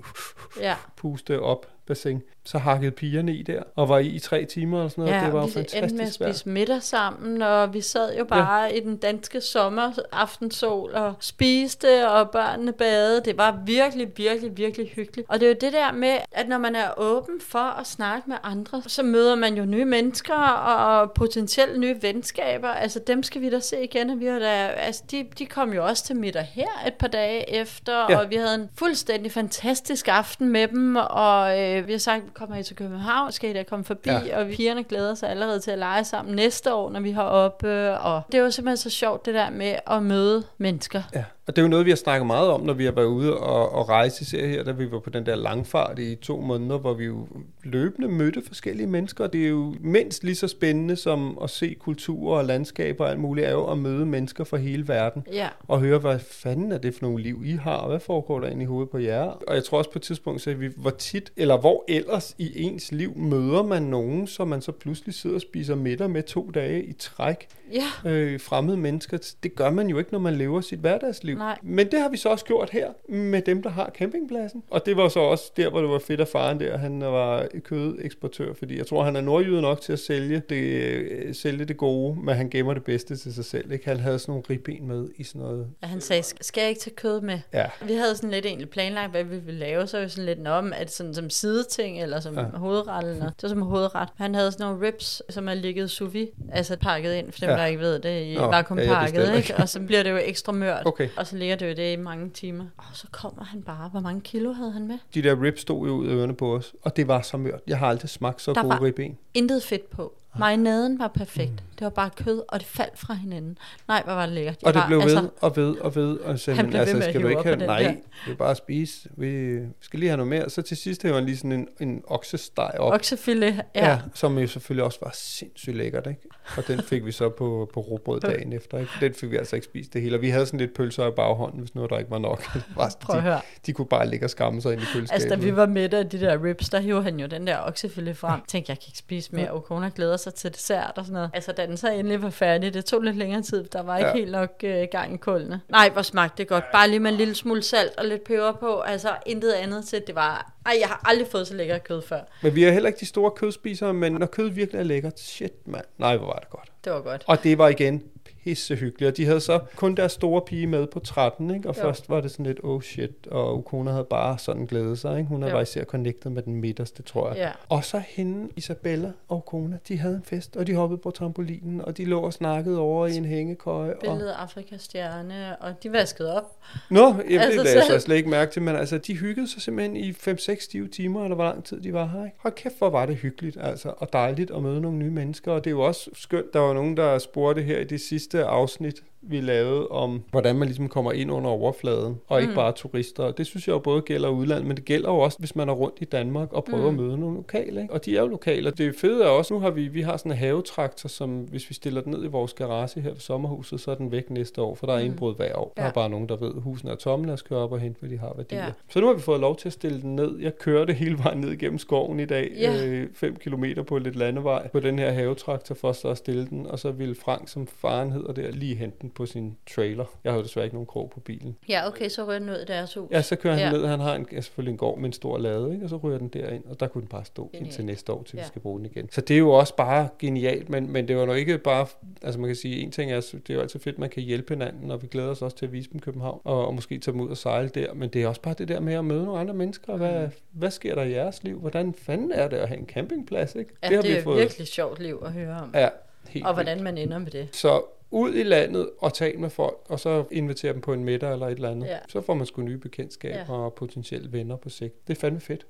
Ja. 0.60 0.74
puste 0.96 1.40
op 1.40 1.66
bassin. 1.86 2.22
Så 2.48 2.58
hakkede 2.58 2.90
pigerne 2.90 3.34
i 3.34 3.42
der, 3.42 3.62
og 3.76 3.88
var 3.88 3.98
i 3.98 4.06
i 4.06 4.18
tre 4.18 4.44
timer 4.44 4.82
og 4.82 4.90
sådan 4.90 5.04
noget. 5.04 5.16
Ja, 5.16 5.24
det 5.24 5.32
var 5.32 5.46
vi 5.46 5.58
endte 5.58 5.76
med 5.78 5.84
at 5.84 5.90
fantastisk 5.90 6.14
spise 6.14 6.48
middag 6.48 6.82
sammen, 6.82 7.42
og 7.42 7.74
vi 7.74 7.80
sad 7.80 8.16
jo 8.18 8.24
bare 8.24 8.62
ja. 8.62 8.68
i 8.68 8.80
den 8.80 8.96
danske 8.96 9.40
sommeraftensol 9.40 10.94
og 10.94 11.14
spiste, 11.20 12.10
og 12.10 12.30
børnene 12.30 12.72
badede. 12.72 13.22
Det 13.24 13.38
var 13.38 13.58
virkelig, 13.66 14.08
virkelig, 14.16 14.56
virkelig 14.56 14.88
hyggeligt. 14.88 15.30
Og 15.30 15.40
det 15.40 15.46
er 15.46 15.50
jo 15.50 15.56
det 15.60 15.72
der 15.72 15.92
med, 15.92 16.16
at 16.32 16.48
når 16.48 16.58
man 16.58 16.76
er 16.76 16.88
åben 16.96 17.40
for 17.40 17.80
at 17.80 17.86
snakke 17.86 18.30
med 18.30 18.36
andre, 18.42 18.82
så 18.86 19.02
møder 19.02 19.34
man 19.34 19.54
jo 19.54 19.64
nye 19.64 19.84
mennesker 19.84 20.34
og 20.52 21.12
potentielt 21.12 21.80
nye 21.80 21.96
venskaber. 22.02 22.68
Altså 22.68 23.00
dem 23.06 23.22
skal 23.22 23.40
vi 23.40 23.50
da 23.50 23.60
se 23.60 23.84
igen, 23.84 24.10
og 24.10 24.20
vi 24.20 24.26
har 24.26 24.38
da, 24.38 24.66
altså 24.66 25.02
de, 25.10 25.26
de 25.38 25.46
kom 25.46 25.72
jo 25.72 25.86
også 25.86 26.04
til 26.04 26.16
middag 26.16 26.48
her 26.52 26.86
et 26.86 26.94
par 26.94 27.08
dage 27.08 27.54
efter, 27.54 28.06
ja. 28.10 28.18
og 28.18 28.30
vi 28.30 28.36
havde 28.36 28.54
en 28.54 28.68
fuldstændig 28.78 29.32
fantastisk 29.32 30.08
aften 30.08 30.48
med 30.48 30.68
dem, 30.68 30.96
og 30.96 31.60
øh, 31.60 31.86
vi 31.86 31.92
har 31.92 31.98
sagt, 31.98 32.37
kommer 32.38 32.56
I 32.56 32.62
til 32.62 32.76
København, 32.76 33.32
skal 33.32 33.50
I 33.50 33.52
da 33.52 33.62
komme 33.62 33.84
forbi, 33.84 34.10
Ja. 34.10 34.38
og 34.40 34.48
vi 34.48 34.56
pigerne 34.56 34.84
glæder 34.84 35.14
sig 35.14 35.30
allerede 35.30 35.60
til 35.60 35.70
at 35.70 35.78
lege 35.78 36.04
sammen 36.04 36.34
næste 36.34 36.74
år, 36.74 36.90
når 36.90 37.00
vi 37.00 37.10
har 37.10 37.22
oppe, 37.22 37.98
og 37.98 38.22
det 38.32 38.38
er 38.38 38.42
jo 38.42 38.50
simpelthen 38.50 38.76
så 38.76 38.90
sjovt 38.90 39.26
det 39.26 39.34
der 39.34 39.50
med 39.50 39.74
at 39.86 40.02
møde 40.02 40.44
mennesker. 40.58 41.02
Ja, 41.14 41.24
Og 41.48 41.56
det 41.56 41.62
er 41.62 41.66
jo 41.66 41.68
noget, 41.68 41.86
vi 41.86 41.90
har 41.90 41.96
snakket 41.96 42.26
meget 42.26 42.48
om, 42.48 42.60
når 42.60 42.72
vi 42.72 42.84
har 42.84 42.92
været 42.92 43.06
ude 43.06 43.36
og, 43.36 43.72
og 43.72 43.88
rejse 43.88 44.22
især 44.22 44.46
her, 44.46 44.62
da 44.62 44.72
vi 44.72 44.90
var 44.90 44.98
på 44.98 45.10
den 45.10 45.26
der 45.26 45.34
langfart 45.34 45.98
i 45.98 46.14
to 46.14 46.40
måneder, 46.40 46.78
hvor 46.78 46.94
vi 46.94 47.04
jo 47.04 47.26
løbende 47.62 48.08
mødte 48.08 48.42
forskellige 48.46 48.86
mennesker. 48.86 49.26
Det 49.26 49.44
er 49.44 49.48
jo 49.48 49.74
mindst 49.80 50.24
lige 50.24 50.34
så 50.34 50.48
spændende 50.48 50.96
som 50.96 51.38
at 51.42 51.50
se 51.50 51.76
kulturer 51.80 52.38
og 52.38 52.44
landskaber 52.44 53.04
og 53.04 53.10
alt 53.10 53.20
muligt, 53.20 53.46
er 53.46 53.50
jo 53.50 53.66
at 53.70 53.78
møde 53.78 54.06
mennesker 54.06 54.44
fra 54.44 54.56
hele 54.56 54.88
verden. 54.88 55.26
Ja. 55.32 55.48
Og 55.68 55.80
høre, 55.80 55.98
hvad 55.98 56.18
fanden 56.18 56.72
er 56.72 56.78
det 56.78 56.94
for 56.94 57.06
nogle 57.06 57.22
liv, 57.22 57.42
I 57.44 57.52
har, 57.52 57.76
og 57.76 57.88
hvad 57.88 58.00
foregår 58.00 58.40
der 58.40 58.48
inde 58.48 58.62
i 58.62 58.66
hovedet 58.66 58.90
på 58.90 58.98
jer? 58.98 59.22
Og 59.22 59.54
jeg 59.54 59.64
tror 59.64 59.78
også 59.78 59.90
på 59.90 59.98
et 59.98 60.02
tidspunkt, 60.02 60.40
så 60.40 60.54
vi, 60.54 60.68
hvor 60.76 60.90
tit, 60.90 61.32
eller 61.36 61.58
hvor 61.58 61.84
ellers 61.88 62.34
i 62.38 62.62
ens 62.62 62.92
liv 62.92 63.16
møder 63.16 63.62
man 63.62 63.82
nogen, 63.82 64.26
som 64.26 64.48
man 64.48 64.62
så 64.62 64.72
pludselig 64.72 65.14
sidder 65.14 65.36
og 65.36 65.42
spiser 65.42 65.74
middag 65.74 66.10
med 66.10 66.22
to 66.22 66.50
dage 66.54 66.84
i 66.84 66.92
træk. 66.92 67.46
Ja. 67.72 68.10
Øh, 68.10 68.40
fremmede 68.40 68.76
mennesker. 68.76 69.34
Det 69.42 69.54
gør 69.54 69.70
man 69.70 69.88
jo 69.88 69.98
ikke, 69.98 70.12
når 70.12 70.18
man 70.18 70.34
lever 70.34 70.60
sit 70.60 70.78
hverdagsliv. 70.78 71.37
Nej. 71.38 71.58
Men 71.62 71.90
det 71.90 72.00
har 72.00 72.08
vi 72.08 72.16
så 72.16 72.28
også 72.28 72.44
gjort 72.44 72.70
her 72.70 72.88
med 73.08 73.42
dem, 73.42 73.62
der 73.62 73.70
har 73.70 73.90
campingpladsen. 73.98 74.62
Og 74.70 74.86
det 74.86 74.96
var 74.96 75.08
så 75.08 75.20
også 75.20 75.52
der, 75.56 75.70
hvor 75.70 75.80
det 75.80 75.90
var 75.90 75.98
fedt, 75.98 76.20
at 76.20 76.28
faren 76.28 76.60
der, 76.60 76.78
han 76.78 77.00
var 77.00 77.46
kødeksportør, 77.64 78.54
fordi 78.54 78.78
jeg 78.78 78.86
tror, 78.86 79.04
han 79.04 79.16
er 79.16 79.20
nordjyde 79.20 79.62
nok 79.62 79.80
til 79.80 79.92
at 79.92 79.98
sælge 79.98 80.42
det, 80.48 80.56
øh, 80.62 81.34
sælge 81.34 81.64
det 81.64 81.76
gode, 81.76 82.16
men 82.22 82.34
han 82.34 82.50
gemmer 82.50 82.74
det 82.74 82.84
bedste 82.84 83.16
til 83.16 83.34
sig 83.34 83.44
selv. 83.44 83.72
Ikke? 83.72 83.88
Han 83.88 84.00
havde 84.00 84.18
sådan 84.18 84.32
nogle 84.32 84.44
ribben 84.50 84.88
med 84.88 85.08
i 85.16 85.24
sådan 85.24 85.40
noget. 85.42 85.66
Ja, 85.82 85.86
Han 85.86 86.00
sagde, 86.00 86.22
skal 86.40 86.60
jeg 86.60 86.68
ikke 86.68 86.80
tage 86.80 86.94
kød 86.96 87.20
med? 87.20 87.38
Ja. 87.54 87.66
Vi 87.82 87.94
havde 87.94 88.16
sådan 88.16 88.30
lidt 88.30 88.46
egentlig 88.46 88.70
planlagt, 88.70 89.10
hvad 89.10 89.24
vi 89.24 89.38
ville 89.38 89.60
lave, 89.60 89.86
så 89.86 90.00
vi 90.00 90.08
sådan 90.08 90.24
lidt 90.24 90.48
om, 90.48 90.72
at 90.76 90.90
sådan 90.92 91.14
som 91.14 91.30
sideting, 91.30 92.02
eller 92.02 92.20
som 92.20 92.34
Ja. 92.34 92.40
ja. 92.40 92.46
hovedret, 92.48 93.02
eller 93.04 93.18
noget. 93.18 93.34
Det 93.36 93.42
var 93.42 93.48
som 93.48 93.62
hovedret. 93.62 94.08
Han 94.16 94.34
havde 94.34 94.52
sådan 94.52 94.66
nogle 94.66 94.86
ribs, 94.86 95.22
som 95.30 95.48
er 95.48 95.54
ligget 95.54 95.90
sous 95.90 96.12
vide, 96.14 96.28
altså 96.52 96.76
pakket 96.76 97.14
ind, 97.14 97.32
for 97.32 97.40
dem, 97.40 97.48
Ja. 97.48 97.54
ja. 97.54 97.60
der 97.60 97.66
ikke 97.66 97.80
ved 97.80 97.98
det, 97.98 98.22
i 98.22 98.34
Nå, 98.34 98.40
ja, 98.42 98.46
vakuumpakket, 98.46 99.22
ikke? 99.26 99.36
ikke. 99.36 99.54
Og 99.56 99.68
så 99.68 99.80
bliver 99.80 100.02
det 100.02 100.10
jo 100.10 100.16
ekstra 100.24 100.52
mørt. 100.52 100.82
Okay. 100.86 101.08
Og 101.16 101.26
så 101.28 101.36
ligger 101.36 101.56
det 101.56 101.68
jo 101.68 101.74
det 101.74 101.92
i 101.92 101.96
mange 101.96 102.30
timer. 102.30 102.64
Og 102.76 102.84
så 102.92 103.06
kommer 103.12 103.44
han 103.44 103.62
bare, 103.62 103.88
hvor 103.88 104.00
mange 104.00 104.20
kilo 104.20 104.52
havde 104.52 104.72
han 104.72 104.86
med? 104.86 104.98
De 105.14 105.22
der 105.22 105.42
ribs 105.42 105.60
stod 105.60 105.86
jo 105.88 105.94
ud 105.94 106.06
af 106.06 106.14
ørerne 106.14 106.34
på 106.34 106.54
os, 106.56 106.74
og 106.82 106.96
det 106.96 107.08
var 107.08 107.22
så 107.22 107.36
mørt. 107.36 107.60
Jeg 107.66 107.78
har 107.78 107.86
aldrig 107.86 108.08
smagt 108.10 108.42
så 108.42 108.52
Der 108.52 108.62
gode 108.62 108.80
ribben. 108.80 109.18
Intet 109.34 109.62
fedt 109.62 109.90
på. 109.90 110.17
Marinaden 110.38 110.98
var 110.98 111.08
perfekt. 111.08 111.50
Mm. 111.52 111.58
Det 111.78 111.84
var 111.84 111.90
bare 111.90 112.10
kød, 112.16 112.42
og 112.48 112.60
det 112.60 112.68
faldt 112.68 112.98
fra 112.98 113.14
hinanden. 113.14 113.58
Nej, 113.88 114.02
hvor 114.04 114.12
var 114.12 114.26
det 114.26 114.34
lækkert. 114.34 114.56
Jeg 114.62 114.66
Og 114.68 114.74
det 114.74 114.80
var, 114.80 114.86
blev 114.86 114.98
ved 115.02 115.28
og 115.40 115.56
ved 115.56 115.76
og 115.76 115.94
ved. 115.94 116.18
Og 116.18 116.38
sagde, 116.38 116.56
Han 116.56 116.64
men 116.64 116.70
blev 116.70 116.80
ved 116.80 116.80
altså, 116.80 116.96
med 116.96 117.06
at 117.06 117.10
skal 117.12 117.22
du 117.22 117.28
ikke 117.28 117.42
have... 117.42 117.56
Nej, 117.56 117.82
der. 117.82 117.94
vi 118.30 118.34
bare 118.34 118.54
spise. 118.54 119.08
Vi 119.16 119.58
skal 119.80 120.00
lige 120.00 120.10
have 120.10 120.16
noget 120.16 120.30
mere. 120.30 120.50
Så 120.50 120.62
til 120.62 120.76
sidst 120.76 121.02
havde 121.02 121.14
han 121.14 121.24
lige 121.24 121.36
sådan 121.36 121.52
en, 121.52 121.68
en 121.80 122.02
oksesteg 122.06 122.70
op. 122.78 122.92
oksefilet. 122.92 123.62
Ja. 123.74 123.88
Ja. 123.90 123.98
som 124.14 124.38
jo 124.38 124.46
selvfølgelig 124.46 124.84
også 124.84 124.98
var 125.02 125.10
sindssygt 125.14 125.76
lækkert, 125.76 126.06
ikke? 126.06 126.20
Og 126.56 126.68
den 126.68 126.82
fik 126.82 127.04
vi 127.06 127.12
så 127.12 127.28
på, 127.28 127.70
på 127.74 127.80
råbrød 127.80 128.20
dagen 128.20 128.52
efter, 128.52 128.78
ikke? 128.78 128.92
Den 129.00 129.14
fik 129.14 129.30
vi 129.30 129.36
altså 129.36 129.56
ikke 129.56 129.64
spist 129.64 129.92
det 129.92 130.02
hele. 130.02 130.16
Og 130.16 130.22
vi 130.22 130.28
havde 130.30 130.46
sådan 130.46 130.60
lidt 130.60 130.74
pølser 130.74 131.06
i 131.08 131.10
baghånden, 131.10 131.60
hvis 131.60 131.74
nu 131.74 131.86
der 131.86 131.98
ikke 131.98 132.10
var 132.10 132.18
nok. 132.18 132.42
Prøv 132.76 132.86
at 132.86 132.96
de, 133.08 133.20
høre. 133.20 133.40
de 133.66 133.72
kunne 133.72 133.86
bare 133.86 134.08
ligge 134.08 134.26
og 134.26 134.30
skamme 134.30 134.60
sig 134.62 134.72
ind 134.72 134.82
i 134.82 134.84
køleskabet. 134.92 135.22
Altså, 135.22 135.28
da 135.28 135.34
vi 135.34 135.56
var 135.56 135.66
midt 135.66 135.94
af 135.94 136.08
de 136.08 136.20
der 136.20 136.44
ribs, 136.44 136.68
der 136.68 136.80
hiver 136.80 137.00
han 137.00 137.20
jo 137.20 137.26
den 137.26 137.46
der 137.46 137.58
oksefilet 137.66 138.16
frem. 138.16 138.40
Tænkte, 138.48 138.70
jeg 138.70 138.78
kan 138.78 138.84
ikke 138.88 138.98
spise 138.98 139.34
mere. 139.34 139.50
Og 139.50 139.64
kona 139.64 139.90
glæder 139.94 140.16
sig 140.18 140.34
til 140.34 140.52
dessert 140.54 140.92
og 140.96 141.04
sådan 141.04 141.12
noget. 141.14 141.30
Altså, 141.34 141.52
da 141.52 141.66
den 141.66 141.76
så 141.76 141.88
endelig 141.90 142.22
var 142.22 142.30
færdig, 142.30 142.74
det 142.74 142.84
tog 142.84 143.00
lidt 143.02 143.16
længere 143.16 143.42
tid. 143.42 143.64
Der 143.64 143.82
var 143.82 143.98
ikke 143.98 144.08
Ja. 144.10 144.14
helt 144.16 144.30
nok 144.30 144.50
øh, 144.64 144.86
gang 144.90 145.14
i 145.14 145.16
kullene. 145.16 145.60
Nej, 145.68 145.88
hvor 145.92 146.02
smagte 146.02 146.38
det 146.38 146.48
godt. 146.48 146.64
Bare 146.72 146.88
lige 146.88 147.00
med 147.00 147.10
en 147.10 147.16
lille 147.16 147.34
smule 147.34 147.62
salt 147.62 147.92
og 147.98 148.04
lidt 148.04 148.24
peber 148.24 148.52
på. 148.52 148.80
Altså, 148.80 149.08
intet 149.26 149.52
andet 149.52 149.84
til. 149.84 150.02
Det 150.06 150.14
var... 150.14 150.52
Ej, 150.66 150.76
jeg 150.80 150.88
har 150.88 151.00
aldrig 151.04 151.26
fået 151.28 151.46
så 151.46 151.54
lækker 151.54 151.78
kød 151.78 152.02
før. 152.02 152.20
Men 152.42 152.54
vi 152.54 152.64
er 152.64 152.70
heller 152.72 152.86
ikke 152.88 153.00
de 153.00 153.06
store 153.06 153.30
kødspisere, 153.30 153.94
men 153.94 154.12
når 154.12 154.26
kød 154.26 154.48
virkelig 154.50 154.78
er 154.78 154.82
lækkert, 154.84 155.20
shit 155.20 155.52
mand. 155.66 155.84
Nej, 155.98 156.16
hvor 156.16 156.26
var 156.26 156.38
det 156.38 156.50
godt. 156.50 156.68
Det 156.84 156.92
var 156.92 157.00
godt. 157.00 157.24
Og 157.26 157.42
det 157.44 157.58
var 157.58 157.68
igen 157.68 158.02
pissehyggeligt. 158.48 159.08
Og 159.10 159.16
de 159.16 159.24
havde 159.24 159.40
så 159.40 159.60
kun 159.76 159.94
deres 159.94 160.12
store 160.12 160.42
pige 160.46 160.66
med 160.66 160.86
på 160.86 161.00
13, 161.00 161.50
ikke? 161.50 161.68
Og 161.68 161.76
Jo. 161.76 161.82
først 161.82 162.08
var 162.08 162.20
det 162.20 162.30
sådan 162.30 162.46
lidt, 162.46 162.60
oh 162.62 162.82
shit, 162.82 163.26
og 163.30 163.58
Ukona 163.58 163.90
havde 163.90 164.06
bare 164.10 164.38
sådan 164.38 164.66
glædet 164.66 164.98
sig, 164.98 165.18
ikke? 165.18 165.28
Hun 165.28 165.42
Jo. 165.42 165.48
var 165.48 165.60
især 165.60 165.84
connected 165.84 166.30
med 166.30 166.42
den 166.42 166.54
midterste, 166.54 167.02
tror 167.02 167.28
jeg. 167.28 167.36
Ja. 167.36 167.50
Og 167.68 167.84
så 167.84 168.02
hende, 168.08 168.48
Isabella 168.56 169.12
og 169.28 169.36
Ukona, 169.36 169.78
de 169.88 169.98
havde 169.98 170.14
en 170.14 170.22
fest, 170.24 170.56
og 170.56 170.66
de 170.66 170.74
hoppede 170.74 171.00
på 171.00 171.10
trampolinen, 171.10 171.80
og 171.80 171.96
de 171.96 172.04
lå 172.04 172.20
og 172.20 172.32
snakkede 172.32 172.78
over 172.78 173.06
i 173.06 173.16
en 173.16 173.24
hængekøje. 173.24 173.94
Og... 173.94 174.00
Billedet 174.00 174.28
af 174.28 174.42
Afrikas 174.42 174.82
stjerne, 174.82 175.62
og 175.62 175.82
de 175.82 175.92
vaskede 175.92 176.36
op. 176.36 176.56
Nå, 176.90 177.00
jamen, 177.00 177.20
altså, 177.30 177.50
det 177.50 177.64
lagde 177.64 177.78
jeg 177.78 177.86
så 177.86 178.00
slet 178.00 178.16
ikke 178.16 178.30
mærke 178.30 178.52
til, 178.52 178.62
men 178.62 178.76
altså, 178.76 178.98
de 178.98 179.16
hyggede 179.16 179.48
sig 179.50 179.62
simpelthen 179.62 179.96
i 179.96 180.10
5-6 180.10 180.64
stive 180.64 180.88
timer, 180.88 181.24
eller 181.24 181.34
hvor 181.34 181.44
lang 181.44 181.64
tid 181.64 181.80
de 181.80 181.92
var 181.92 182.06
her, 182.06 182.24
ikke? 182.24 182.36
Hold 182.40 182.54
kæft, 182.54 182.78
hvor 182.78 182.90
var 182.90 183.06
det 183.06 183.16
hyggeligt, 183.16 183.56
altså, 183.60 183.92
og 183.96 184.12
dejligt 184.12 184.50
at 184.50 184.62
møde 184.62 184.80
nogle 184.80 184.98
nye 184.98 185.10
mennesker, 185.10 185.52
og 185.52 185.64
det 185.64 185.70
er 185.70 185.74
jo 185.74 185.80
også 185.80 186.10
skønt, 186.14 186.52
der 186.52 186.58
var 186.60 186.72
nogen, 186.72 186.96
der 186.96 187.18
spurgte 187.18 187.62
her 187.62 187.78
i 187.78 187.84
det 187.84 188.00
sidste 188.00 188.37
Ausschnitt 188.44 189.02
vi 189.22 189.40
lavede 189.40 189.88
om, 189.88 190.22
hvordan 190.30 190.56
man 190.56 190.68
ligesom 190.68 190.88
kommer 190.88 191.12
ind 191.12 191.30
under 191.32 191.50
overfladen, 191.50 192.16
og 192.28 192.40
ikke 192.40 192.50
Mm. 192.50 192.54
bare 192.56 192.72
turister. 192.72 193.30
Det 193.30 193.46
synes 193.46 193.68
jeg 193.68 193.72
jo 193.74 193.78
både 193.78 194.00
gælder 194.02 194.28
udlandet, 194.28 194.66
men 194.66 194.76
det 194.76 194.84
gælder 194.84 195.10
jo 195.10 195.18
også, 195.18 195.38
hvis 195.38 195.56
man 195.56 195.68
er 195.68 195.72
rundt 195.72 195.96
i 196.00 196.04
Danmark 196.04 196.52
og 196.52 196.64
prøver 196.64 196.90
Mm. 196.90 196.98
at 196.98 197.04
møde 197.04 197.18
nogle 197.18 197.36
lokale. 197.36 197.82
Ikke? 197.82 197.94
Og 197.94 198.04
de 198.04 198.16
er 198.16 198.20
jo 198.20 198.26
lokale. 198.26 198.70
Det 198.70 198.94
fede 199.00 199.24
er 199.24 199.28
også, 199.28 199.54
nu 199.54 199.60
har 199.60 199.70
vi, 199.70 199.88
vi 199.88 200.00
har 200.02 200.16
sådan 200.16 200.32
en 200.32 200.38
havetraktor, 200.38 201.08
som 201.08 201.30
hvis 201.40 201.70
vi 201.70 201.74
stiller 201.74 202.00
den 202.00 202.12
ned 202.12 202.24
i 202.24 202.26
vores 202.26 202.54
garage 202.54 203.00
her 203.00 203.10
ved 203.10 203.20
sommerhuset, 203.20 203.80
så 203.80 203.90
er 203.90 203.94
den 203.94 204.12
væk 204.12 204.30
næste 204.30 204.62
år, 204.62 204.74
for 204.74 204.86
der 204.86 204.94
er 204.94 204.98
Mm. 205.00 205.04
indbrud 205.06 205.34
hver 205.36 205.56
år. 205.58 205.72
Der 205.76 205.82
Ja. 205.82 205.88
er 205.88 205.92
bare 205.92 206.08
nogen, 206.10 206.28
der 206.28 206.36
ved, 206.36 206.52
at 206.56 206.62
husene 206.62 206.90
er 206.90 206.96
tomme, 206.96 207.26
lad 207.26 207.34
os 207.34 207.42
køre 207.42 207.58
op 207.58 207.72
og 207.72 207.80
hente, 207.80 208.00
hvad 208.00 208.10
de 208.10 208.18
har 208.18 208.32
værdier. 208.36 208.64
Ja. 208.64 208.72
Så 208.88 209.00
nu 209.00 209.06
har 209.06 209.14
vi 209.14 209.20
fået 209.20 209.40
lov 209.40 209.56
til 209.56 209.68
at 209.68 209.72
stille 209.72 210.00
den 210.02 210.16
ned. 210.16 210.38
Jeg 210.40 210.58
kørte 210.58 210.92
hele 210.92 211.18
vejen 211.18 211.38
ned 211.40 211.56
gennem 211.56 211.78
skoven 211.78 212.20
i 212.20 212.24
dag, 212.24 212.50
Ja. 212.60 212.86
øh, 212.86 213.06
5 213.14 213.36
kilometer 213.36 213.82
på 213.82 213.98
lidt 213.98 214.16
landevej, 214.16 214.68
på 214.68 214.80
den 214.80 214.98
her 214.98 215.10
havetraktor 215.12 215.74
for 215.74 215.92
så 215.92 216.08
at 216.08 216.18
stille 216.18 216.46
den, 216.46 216.66
og 216.66 216.78
så 216.78 216.90
ville 216.90 217.14
Frank, 217.14 217.48
som 217.48 217.66
faren 217.66 218.12
hedder 218.12 218.32
der, 218.32 218.50
lige 218.50 218.74
hente 218.74 218.96
den 219.02 219.07
på 219.08 219.26
sin 219.26 219.56
trailer. 219.74 220.04
Jeg 220.24 220.32
har 220.32 220.36
jo 220.38 220.42
desværre 220.42 220.66
ikke 220.66 220.76
nogen 220.76 220.86
krog 220.86 221.10
på 221.14 221.20
bilen. 221.20 221.56
Ja, 221.68 221.86
okay, 221.86 222.08
så 222.08 222.24
rører 222.26 222.38
den 222.38 222.50
ud 222.50 222.54
i 222.54 222.64
deres 222.64 222.94
hus. 222.94 223.10
Ja, 223.10 223.22
så 223.22 223.36
kører 223.36 223.54
han 223.54 223.62
Ja. 223.64 223.70
ned. 223.78 223.86
Han 223.86 224.00
har 224.00 224.14
en, 224.14 224.26
ja, 224.32 224.40
selvfølgelig 224.40 224.72
en 224.72 224.78
gård 224.78 224.98
med 224.98 225.06
en 225.06 225.12
stor 225.12 225.38
lade, 225.38 225.72
ikke? 225.72 225.84
og 225.86 225.90
så 225.90 225.96
ryger 225.96 226.18
den 226.18 226.28
derind, 226.28 226.64
og 226.64 226.80
der 226.80 226.86
kunne 226.88 227.00
den 227.00 227.08
bare 227.08 227.24
stå 227.24 227.42
Genialt. 227.52 227.66
indtil 227.66 227.84
næste 227.84 228.12
år, 228.12 228.22
til 228.22 228.36
vi 228.36 228.40
Ja. 228.40 228.46
skal 228.46 228.60
bruge 228.62 228.78
den 228.78 228.86
igen. 228.86 229.08
Så 229.12 229.20
det 229.20 229.34
er 229.34 229.38
jo 229.38 229.50
også 229.50 229.76
bare 229.76 230.08
genialt, 230.18 230.68
men, 230.70 230.92
men 230.92 231.08
det 231.08 231.16
var 231.16 231.26
nok 231.26 231.36
ikke 231.36 231.58
bare, 231.58 231.86
altså 232.22 232.40
man 232.40 232.48
kan 232.48 232.56
sige, 232.56 232.80
en 232.80 232.90
ting 232.90 233.12
er, 233.12 233.20
det 233.20 233.50
er 233.50 233.54
jo 233.54 233.60
altid 233.60 233.80
fedt, 233.80 233.98
man 233.98 234.10
kan 234.10 234.22
hjælpe 234.22 234.54
hinanden, 234.54 234.90
og 234.90 235.02
vi 235.02 235.06
glæder 235.06 235.28
os 235.30 235.42
også 235.42 235.56
til 235.56 235.66
at 235.66 235.72
vise 235.72 235.90
dem 235.92 236.00
København, 236.00 236.40
og, 236.44 236.66
og 236.66 236.74
måske 236.74 236.98
tage 236.98 237.12
dem 237.12 237.20
ud 237.20 237.28
og 237.28 237.36
sejle 237.36 237.68
der, 237.68 237.94
men 237.94 238.08
det 238.08 238.22
er 238.22 238.28
også 238.28 238.40
bare 238.40 238.54
det 238.58 238.68
der 238.68 238.80
med 238.80 238.94
at 238.94 239.04
møde 239.04 239.24
nogle 239.24 239.40
andre 239.40 239.54
mennesker, 239.54 239.92
og 239.92 239.98
hvad, 239.98 240.22
Mm. 240.22 240.30
hvad 240.52 240.70
sker 240.70 240.94
der 240.94 241.02
i 241.02 241.12
jeres 241.12 241.44
liv? 241.44 241.60
Hvordan 241.60 241.94
fanden 241.94 242.32
er 242.32 242.48
det 242.48 242.56
at 242.56 242.68
have 242.68 242.78
en 242.80 242.86
campingplads, 242.86 243.54
ikke? 243.54 243.70
Ja, 243.82 243.88
det 243.88 243.96
har 243.96 244.02
det, 244.02 244.10
vi 244.10 244.16
er 244.16 244.22
fået. 244.22 244.38
virkelig 244.40 244.66
sjovt 244.66 245.00
liv 245.02 245.22
at 245.26 245.32
høre 245.32 245.56
om. 245.62 245.70
Ja, 245.74 245.88
helt 246.28 246.46
og 246.46 246.54
hvordan 246.54 246.82
man 246.82 246.98
ender 246.98 247.18
med 247.18 247.30
det. 247.30 247.48
Så 247.52 247.82
ud 248.10 248.34
i 248.34 248.42
landet 248.42 248.90
og 248.98 249.14
tale 249.14 249.38
med 249.38 249.50
folk, 249.50 249.76
og 249.88 250.00
så 250.00 250.24
invitere 250.30 250.72
dem 250.72 250.80
på 250.80 250.92
en 250.92 251.04
middag 251.04 251.32
eller 251.32 251.46
et 251.46 251.52
eller 251.52 251.70
andet. 251.70 251.86
Ja. 251.86 251.98
Så 252.08 252.20
får 252.20 252.34
man 252.34 252.46
sgu 252.46 252.62
nye 252.62 252.78
bekendtskaber 252.78 253.38
Ja. 253.38 253.52
og 253.52 253.74
potentielle 253.74 254.32
venner 254.32 254.56
på 254.56 254.68
sigt. 254.68 255.08
Det 255.08 255.16
er 255.16 255.20
fandme 255.20 255.40
fedt. 255.40 255.66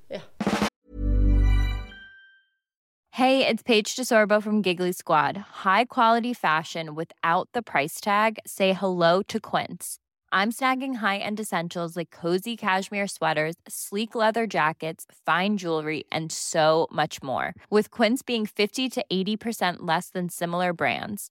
Hey, 3.13 3.45
it's 3.47 3.63
Paige 3.65 3.97
DeSorbo 3.97 4.41
from 4.41 4.63
Giggly 4.63 4.93
Squad. 4.93 5.37
High 5.65 5.85
quality 5.95 6.33
fashion 6.35 6.95
without 6.95 7.49
the 7.53 7.63
price 7.63 8.01
tag. 8.01 8.37
Say 8.47 8.73
hello 8.73 9.23
to 9.23 9.39
Quince. 9.41 9.99
I'm 10.31 10.53
snagging 10.53 10.97
high-end 10.97 11.41
essentials 11.41 11.97
like 11.97 12.11
cozy 12.11 12.55
cashmere 12.57 13.09
sweaters, 13.09 13.55
sleek 13.67 14.15
leather 14.15 14.47
jackets, 14.47 15.07
fine 15.27 15.57
jewelry, 15.57 16.05
and 16.13 16.31
so 16.31 16.87
much 16.93 17.23
more. 17.23 17.55
With 17.71 17.91
Quince 17.91 18.23
being 18.23 18.45
50 18.47 18.89
to 18.91 19.05
80% 19.11 19.77
less 19.81 20.11
than 20.11 20.29
similar 20.29 20.73
brands. 20.75 21.31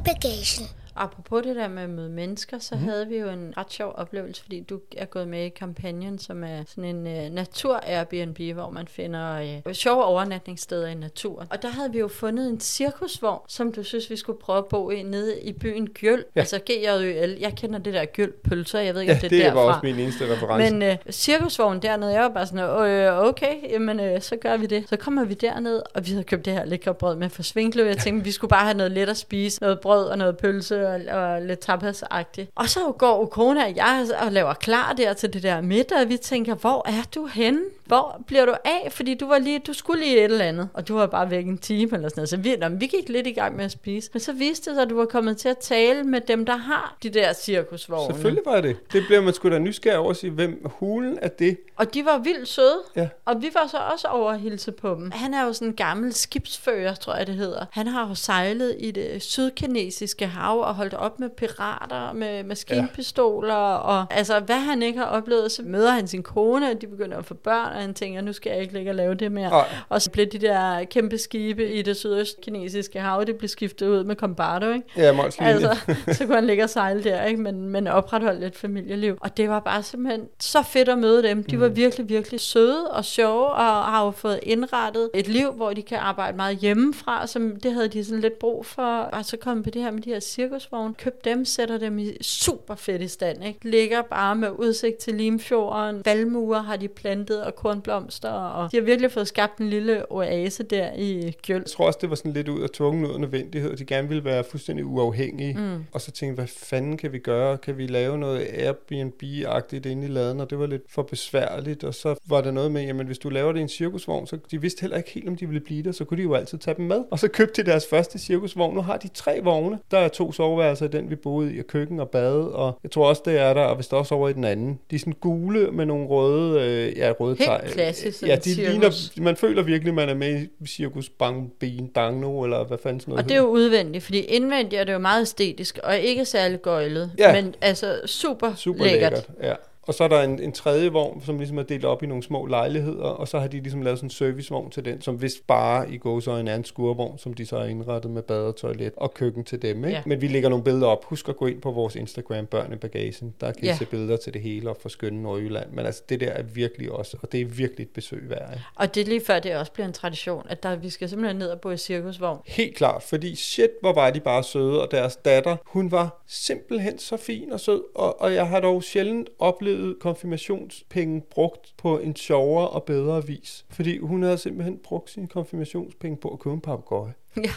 Børn 0.00 0.10
i 0.10 0.14
bagagen. 0.14 0.79
Apropos 1.02 1.42
det 1.42 1.56
der 1.56 1.68
med 1.68 1.82
at 1.82 1.90
møde 1.90 2.10
mennesker, 2.10 2.58
så 2.58 2.74
mm. 2.74 2.80
havde 2.80 3.08
vi 3.08 3.16
jo 3.16 3.28
en 3.28 3.54
ret 3.56 3.72
sjov 3.72 3.92
oplevelse, 3.96 4.42
fordi 4.42 4.60
du 4.60 4.80
er 4.96 5.04
gået 5.04 5.28
med 5.28 5.44
i 5.44 5.48
kampagnen, 5.48 6.18
som 6.18 6.44
er 6.44 6.64
sådan 6.66 6.84
en 6.84 7.06
uh, 7.06 7.34
natur-Airbnb, 7.34 8.54
hvor 8.54 8.70
man 8.70 8.88
finder 8.88 9.56
uh, 9.66 9.72
sjove 9.72 10.04
overnatningssteder 10.04 10.88
i 10.88 10.94
naturen. 10.94 11.46
Og 11.50 11.62
der 11.62 11.68
havde 11.68 11.92
vi 11.92 11.98
jo 11.98 12.08
fundet 12.08 12.48
en 12.48 12.60
cirkusvogn, 12.60 13.40
som 13.48 13.72
du 13.72 13.82
synes, 13.82 14.10
vi 14.10 14.16
skulle 14.16 14.38
prøve 14.38 14.58
at 14.58 14.66
bo 14.66 14.90
i 14.90 15.02
nede 15.02 15.40
i 15.40 15.52
byen 15.52 15.86
Gyld. 15.86 16.24
Ja. 16.36 16.40
Altså 16.40 16.58
G-J-Ø-L. 16.58 17.36
Jeg 17.40 17.54
kender 17.56 17.78
det 17.78 17.94
der 17.94 18.04
Gyld-pølser, 18.04 18.80
jeg 18.80 18.94
ved 18.94 19.00
ikke, 19.00 19.12
Ja, 19.12 19.16
om 19.16 19.20
det 19.20 19.30
det 19.30 19.40
er 19.40 19.44
derfra. 19.44 19.60
var 19.60 19.66
også 19.68 19.80
min 19.82 19.98
eneste 19.98 20.32
reference. 20.32 20.72
Men 20.74 20.82
øh, 20.82 20.96
cirkusvognen 21.10 21.82
dernede, 21.82 22.12
jeg 22.12 22.22
var 22.22 22.28
bare 22.28 22.46
sådan, 22.46 22.88
øh, 22.88 23.18
okay, 23.28 23.70
jamen 23.70 24.00
øh, 24.00 24.20
så 24.20 24.36
gør 24.36 24.56
vi 24.56 24.66
det. 24.66 24.88
Så 24.88 24.96
kommer 24.96 25.24
vi 25.24 25.34
derned, 25.34 25.82
og 25.94 26.06
vi 26.06 26.10
havde 26.10 26.24
købt 26.24 26.44
det 26.44 26.52
her 26.52 26.64
lækre 26.64 26.94
brød 26.94 27.16
med 27.16 27.28
for 27.28 27.42
Svinklev. 27.42 27.84
Jeg 27.86 27.98
tænkte, 27.98 28.24
vi 28.24 28.30
skulle 28.30 28.48
bare 28.48 28.64
have 28.64 28.76
noget 28.76 28.92
let 28.92 29.08
at 29.08 29.16
spise, 29.16 29.62
noget 29.62 29.80
brød 29.80 30.06
og 30.06 30.18
noget 30.18 30.36
pølse 30.36 30.89
og, 30.90 31.20
og 31.20 31.42
lidt 31.42 31.60
tapas-agtigt. 31.60 32.52
Og 32.54 32.68
så 32.68 32.80
går 32.98 33.22
Ukona 33.22 33.64
og 33.64 33.76
jeg 33.76 34.06
og 34.20 34.32
laver 34.32 34.54
klar 34.54 34.92
der 34.92 35.12
til 35.12 35.32
det 35.32 35.42
der 35.42 35.60
middag, 35.60 36.00
og 36.02 36.08
vi 36.08 36.16
tænker, 36.16 36.54
hvor 36.54 36.88
er 36.88 37.02
du 37.14 37.26
henne? 37.26 37.60
Hvor 37.86 38.22
bliver 38.26 38.46
du 38.46 38.54
af? 38.64 38.88
Fordi 38.92 39.14
du 39.14 39.26
var 39.26 39.38
lige, 39.38 39.58
du 39.58 39.72
skulle 39.72 40.02
lige 40.02 40.16
et 40.18 40.24
eller 40.24 40.44
andet, 40.44 40.68
og 40.74 40.88
du 40.88 40.94
var 40.94 41.06
bare 41.06 41.30
væk 41.30 41.46
en 41.46 41.58
time 41.58 41.90
eller 41.92 42.08
sådan 42.08 42.12
noget. 42.16 42.28
Så 42.28 42.36
vi, 42.36 42.56
nå, 42.56 42.68
vi 42.68 42.86
gik 42.86 43.08
lidt 43.08 43.26
i 43.26 43.32
gang 43.32 43.56
med 43.56 43.64
at 43.64 43.70
spise. 43.70 44.10
Men 44.12 44.20
så 44.20 44.32
viste 44.32 44.70
det 44.70 44.76
sig, 44.76 44.82
at 44.82 44.90
du 44.90 44.96
var 44.96 45.04
kommet 45.04 45.36
til 45.36 45.48
at 45.48 45.58
tale 45.58 46.04
med 46.04 46.20
dem, 46.20 46.46
der 46.46 46.56
har 46.56 46.96
de 47.02 47.10
der 47.10 47.32
cirkusvogne. 47.32 48.14
Selvfølgelig 48.14 48.42
var 48.46 48.60
det. 48.60 48.76
Det 48.92 49.02
bliver 49.06 49.20
man 49.20 49.34
sgu 49.34 49.50
da 49.50 49.58
nysgerrig 49.58 49.98
over 49.98 50.10
at 50.10 50.16
sige, 50.16 50.30
hvem 50.30 50.62
hulen 50.64 51.18
er 51.22 51.28
det? 51.28 51.56
Og 51.76 51.94
de 51.94 52.04
var 52.04 52.18
vildt 52.18 52.48
søde. 52.48 52.82
Ja. 52.96 53.08
Og 53.24 53.42
vi 53.42 53.50
var 53.54 53.66
så 53.66 53.76
også 53.92 54.08
over 54.08 54.30
at 54.32 54.40
hilse 54.40 54.72
på 54.72 54.94
dem. 54.94 55.10
Han 55.10 55.34
er 55.34 55.44
jo 55.44 55.52
sådan 55.52 55.68
en 55.68 55.74
gammel 55.74 56.12
skibsfører, 56.12 56.94
tror 56.94 57.14
jeg 57.14 57.26
det 57.26 57.34
hedder. 57.34 57.64
Han 57.70 57.86
har 57.86 58.08
jo 58.08 58.14
sejlet 58.14 58.76
i 58.78 58.90
det 58.90 59.22
sydkinesiske 59.22 60.26
hav 60.26 60.60
og 60.60 60.74
holdt 60.80 60.94
op 60.94 61.20
med 61.20 61.28
pirater, 61.28 62.12
med 62.12 62.44
maskinpistoler. 62.44 63.54
Ja. 63.54 63.76
Og 63.76 64.06
altså, 64.10 64.40
hvad 64.40 64.56
han 64.56 64.82
ikke 64.82 64.98
har 64.98 65.06
oplevet, 65.06 65.52
så 65.52 65.62
møder 65.64 65.90
han 65.90 66.06
sin 66.08 66.22
kone, 66.22 66.70
og 66.70 66.80
de 66.80 66.86
begynder 66.86 67.16
at 67.18 67.24
få 67.24 67.34
børn, 67.34 67.72
og 67.72 67.80
han 67.80 67.94
tænker, 67.94 68.20
nu 68.20 68.32
skal 68.32 68.50
jeg 68.50 68.60
ikke 68.60 68.72
ligge 68.74 68.90
og 68.90 68.94
lave 68.94 69.14
det 69.14 69.32
mere. 69.32 69.50
Nej. 69.50 69.64
Og 69.88 70.02
så 70.02 70.10
blev 70.10 70.26
de 70.26 70.38
der 70.38 70.84
kæmpe 70.84 71.18
skibe 71.18 71.72
i 71.72 71.82
det 71.82 71.96
sydøstkinesiske 71.96 73.00
hav, 73.00 73.24
det 73.26 73.36
blev 73.36 73.48
skiftet 73.48 73.86
ud 73.88 74.04
med 74.04 74.16
Combardo, 74.16 74.70
ikke? 74.72 74.86
Ja. 74.96 75.24
Altså, 75.38 75.78
så 76.18 76.26
kunne 76.26 76.34
han 76.34 76.46
ligge 76.46 76.62
og 76.64 76.70
sejle 76.70 77.04
der, 77.04 77.24
ikke? 77.24 77.40
Men, 77.40 77.68
men 77.68 77.86
opretholde 77.86 78.40
lidt 78.40 78.56
familieliv. 78.58 79.16
Og 79.20 79.36
det 79.36 79.48
var 79.48 79.60
bare 79.60 79.82
simpelthen 79.82 80.26
så 80.40 80.62
fedt 80.62 80.88
at 80.88 80.98
møde 80.98 81.22
dem. 81.22 81.44
De 81.44 81.60
var 81.60 81.68
Mm. 81.68 81.76
virkelig, 81.76 82.08
virkelig 82.08 82.40
søde 82.40 82.90
og 82.90 83.04
sjove, 83.04 83.46
og 83.46 83.64
har 83.84 84.04
jo 84.04 84.10
fået 84.10 84.40
indrettet 84.42 85.10
et 85.14 85.28
liv, 85.28 85.52
hvor 85.52 85.72
de 85.72 85.82
kan 85.82 85.98
arbejde 85.98 86.36
meget 86.36 86.56
hjemmefra, 86.56 87.26
som 87.26 87.56
det 87.62 87.72
havde 87.72 87.88
de 87.88 88.04
sådan 88.04 88.20
lidt 88.20 88.38
brug 88.38 88.66
for. 88.66 88.82
Og 89.00 89.24
så 89.24 89.36
kom 89.36 89.62
på 89.62 89.70
det 89.70 89.82
her 89.82 89.90
med 89.90 90.00
de 90.02 90.10
her 90.10 90.20
cirkusvogne. 90.60 90.94
Køb 90.94 91.24
dem, 91.24 91.44
sætter 91.44 91.78
dem 91.78 91.98
i 91.98 92.22
super 92.22 92.74
fedt 92.74 93.02
i 93.02 93.08
stand, 93.08 93.44
ikke? 93.44 93.70
Ligger 93.70 94.02
bare 94.02 94.36
med 94.36 94.50
udsigt 94.58 94.96
til 94.96 95.14
Limfjorden. 95.14 96.02
Valmuer 96.04 96.58
har 96.58 96.76
de 96.76 96.88
plantet, 96.88 97.44
og 97.44 97.54
kornblomster, 97.54 98.30
og 98.30 98.72
de 98.72 98.76
har 98.76 98.84
virkelig 98.84 99.12
fået 99.12 99.28
skabt 99.28 99.58
en 99.58 99.70
lille 99.70 100.12
oase 100.12 100.62
der 100.62 100.90
i 100.96 101.36
Gjøl. 101.42 101.56
Jeg 101.56 101.66
tror 101.66 101.86
også, 101.86 101.98
det 102.02 102.10
var 102.10 102.16
sådan 102.16 102.32
lidt 102.32 102.48
ud 102.48 102.62
af 102.62 102.70
tvungen 102.70 103.06
ud 103.06 103.14
af 103.14 103.20
nødvendighed. 103.20 103.76
De 103.76 103.84
gerne 103.84 104.08
ville 104.08 104.24
være 104.24 104.44
fuldstændig 104.44 104.86
uafhængige. 104.86 105.58
Mm. 105.58 105.84
Og 105.92 106.00
så 106.00 106.10
tænkte 106.10 106.34
hvad 106.34 106.46
fanden 106.46 106.96
kan 106.96 107.12
vi 107.12 107.18
gøre? 107.18 107.58
Kan 107.58 107.78
vi 107.78 107.86
lave 107.86 108.18
noget 108.18 108.40
Airbnb-agtigt 108.40 109.86
inde 109.86 110.04
i 110.04 110.10
laden? 110.10 110.40
Og 110.40 110.50
det 110.50 110.58
var 110.58 110.66
lidt 110.66 110.82
for 110.88 111.02
besværligt. 111.02 111.84
Og 111.84 111.94
så 111.94 112.14
var 112.28 112.40
der 112.40 112.50
noget 112.50 112.72
med, 112.72 112.82
jamen 112.82 113.06
hvis 113.06 113.18
du 113.18 113.28
laver 113.28 113.52
det 113.52 113.58
i 113.58 113.62
en 113.62 113.68
cirkusvogn, 113.68 114.26
så 114.26 114.38
de 114.50 114.60
vidste 114.60 114.80
heller 114.80 114.96
ikke 114.96 115.10
helt, 115.10 115.28
om 115.28 115.36
de 115.36 115.46
ville 115.46 115.60
blive 115.60 115.82
der. 115.82 115.92
Så 115.92 116.04
kunne 116.04 116.16
de 116.16 116.22
jo 116.22 116.34
altid 116.34 116.58
tage 116.58 116.76
dem 116.76 116.84
med. 116.84 117.00
Og 117.10 117.18
så 117.18 117.28
købte 117.28 117.62
de 117.62 117.70
deres 117.70 117.86
første 117.90 118.18
cirkusvogn. 118.18 118.74
Nu 118.74 118.80
har 118.80 118.96
de 118.96 119.08
tre 119.08 119.40
vogne. 119.42 119.78
Der 119.90 119.98
er 119.98 120.08
to 120.08 120.32
soveværelser 120.50 120.88
den, 120.88 121.10
vi 121.10 121.16
boede 121.16 121.54
i, 121.54 121.58
og 121.58 121.66
køkken 121.66 122.00
og 122.00 122.08
bad. 122.10 122.32
Og 122.34 122.78
jeg 122.82 122.90
tror 122.90 123.08
også, 123.08 123.22
det 123.24 123.38
er 123.38 123.54
der, 123.54 123.60
og 123.62 123.74
hvis 123.74 123.86
der 123.88 123.96
også 123.96 124.14
over 124.14 124.28
i 124.28 124.32
den 124.32 124.44
anden. 124.44 124.78
De 124.90 124.94
er 124.96 124.98
sådan 125.00 125.12
gule 125.20 125.70
med 125.70 125.86
nogle 125.86 126.06
røde, 126.06 126.60
øh, 126.60 126.98
ja, 126.98 127.12
røde 127.20 127.36
Helt 127.38 127.48
tegl. 127.50 127.70
klassisk, 127.72 128.22
Ja, 128.22 128.36
de 128.36 128.54
cirkus. 128.54 128.70
ligner, 128.70 129.22
man 129.22 129.36
føler 129.36 129.62
virkelig, 129.62 129.94
man 129.94 130.08
er 130.08 130.14
med 130.14 130.46
i 130.60 130.66
cirkus 130.66 131.08
bang, 131.08 131.52
ben, 131.60 131.86
dangno, 131.94 132.42
eller 132.44 132.64
hvad 132.64 132.78
fanden 132.82 133.00
sådan 133.00 133.12
noget 133.12 133.24
Og 133.24 133.28
det 133.28 133.34
er 133.34 133.40
jo 133.40 133.46
udvendigt, 133.46 134.04
fordi 134.04 134.20
indvendigt 134.20 134.80
er 134.80 134.84
det 134.84 134.92
jo 134.92 134.98
meget 134.98 135.22
æstetisk, 135.22 135.78
og 135.84 135.98
ikke 135.98 136.24
særlig 136.24 136.62
gøjlet, 136.62 137.10
Ja. 137.18 137.42
men 137.42 137.54
altså 137.60 138.00
super, 138.06 138.54
Super 138.54 138.84
lækkert. 138.84 139.12
lækkert. 139.12 139.28
Ja. 139.42 139.54
Og 139.82 139.94
så 139.94 140.04
er 140.04 140.08
der 140.08 140.22
en, 140.22 140.42
en 140.42 140.52
tredje 140.52 140.88
vogn, 140.92 141.22
som 141.24 141.38
ligesom 141.38 141.58
er 141.58 141.62
delt 141.62 141.84
op 141.84 142.02
i 142.02 142.06
nogle 142.06 142.22
små 142.22 142.46
lejligheder, 142.46 143.04
og 143.04 143.28
så 143.28 143.38
har 143.38 143.46
de 143.48 143.60
ligesom 143.60 143.82
lavet 143.82 143.98
sådan 143.98 144.06
en 144.06 144.10
servicevogn 144.10 144.70
til 144.70 144.84
den, 144.84 145.00
som 145.00 145.22
vist 145.22 145.46
bare 145.46 145.90
i 145.92 145.96
gåsøjne 145.98 146.50
er 146.50 146.54
en 146.56 146.64
skurvogn, 146.64 147.18
som 147.18 147.34
de 147.34 147.46
så 147.46 147.58
har 147.58 147.64
indrettet 147.64 148.10
med 148.10 148.22
bad 148.22 148.38
og 148.42 148.56
toilet 148.56 148.92
og 148.96 149.14
køkken 149.14 149.44
til 149.44 149.62
dem. 149.62 149.76
Ikke? 149.76 149.88
Ja. 149.88 149.94
Ja. 149.94 150.02
Men 150.06 150.20
vi 150.20 150.28
lægger 150.28 150.48
nogle 150.48 150.64
billeder 150.64 150.86
op. 150.86 151.04
Husk 151.04 151.28
at 151.28 151.36
gå 151.36 151.46
ind 151.46 151.60
på 151.60 151.70
vores 151.70 151.96
Instagram, 151.96 152.46
Børn 152.46 152.72
i 152.72 152.76
Bagagen. 152.76 153.34
Der 153.40 153.52
kan 153.52 153.64
I 153.64 153.66
Ja. 153.66 153.76
se 153.76 153.84
billeder 153.86 154.16
til 154.16 154.34
det 154.34 154.42
hele 154.42 154.70
og 154.70 154.76
for 154.80 154.88
skønne 154.88 155.22
Nordjylland. 155.22 155.70
Men 155.72 155.86
altså, 155.86 156.02
det 156.08 156.20
der 156.20 156.28
er 156.30 156.42
virkelig 156.42 156.90
også, 156.92 157.16
og 157.22 157.32
det 157.32 157.40
er 157.40 157.44
virkelig 157.44 157.84
et 157.84 157.90
besøg 157.90 158.22
værd. 158.30 158.52
Ikke? 158.52 158.64
Og 158.74 158.94
det 158.94 159.00
er 159.00 159.04
lige 159.04 159.20
før, 159.26 159.38
det 159.38 159.56
også 159.56 159.72
bliver 159.72 159.86
en 159.86 159.92
tradition, 159.92 160.46
at 160.48 160.62
der, 160.62 160.76
vi 160.76 160.90
skal 160.90 161.08
simpelthen 161.08 161.36
ned 161.38 161.48
og 161.48 161.60
bo 161.60 161.70
i 161.70 161.76
cirkusvogn. 161.76 162.38
Helt 162.46 162.76
klart, 162.76 163.02
fordi 163.02 163.36
shit, 163.36 163.70
hvor 163.80 163.92
var 163.92 164.10
de 164.10 164.20
bare 164.20 164.42
søde, 164.44 164.82
og 164.82 164.90
deres 164.90 165.16
datter, 165.16 165.56
hun 165.66 165.90
var 165.90 166.22
simpelthen 166.26 166.98
så 166.98 167.16
fin 167.16 167.52
og 167.52 167.60
sød, 167.60 167.82
og, 167.94 168.20
og 168.20 168.34
jeg 168.34 168.48
har 168.48 168.60
dog 168.60 168.82
sjældent 168.82 169.28
oplevet 169.38 169.79
konfirmationspenge 170.00 171.20
brugt 171.30 171.74
på 171.78 171.98
en 171.98 172.16
sjovere 172.16 172.68
og 172.68 172.84
bedre 172.84 173.26
vis, 173.26 173.64
fordi 173.70 173.98
hun 173.98 174.22
havde 174.22 174.38
simpelthen 174.38 174.78
brugt 174.84 175.10
sine 175.10 175.28
konfirmationspenge 175.28 176.16
på 176.16 176.28
at 176.28 176.38
købe 176.38 176.54
en 176.54 176.60
papegøje. 176.60 177.14
Ja. 177.44 177.50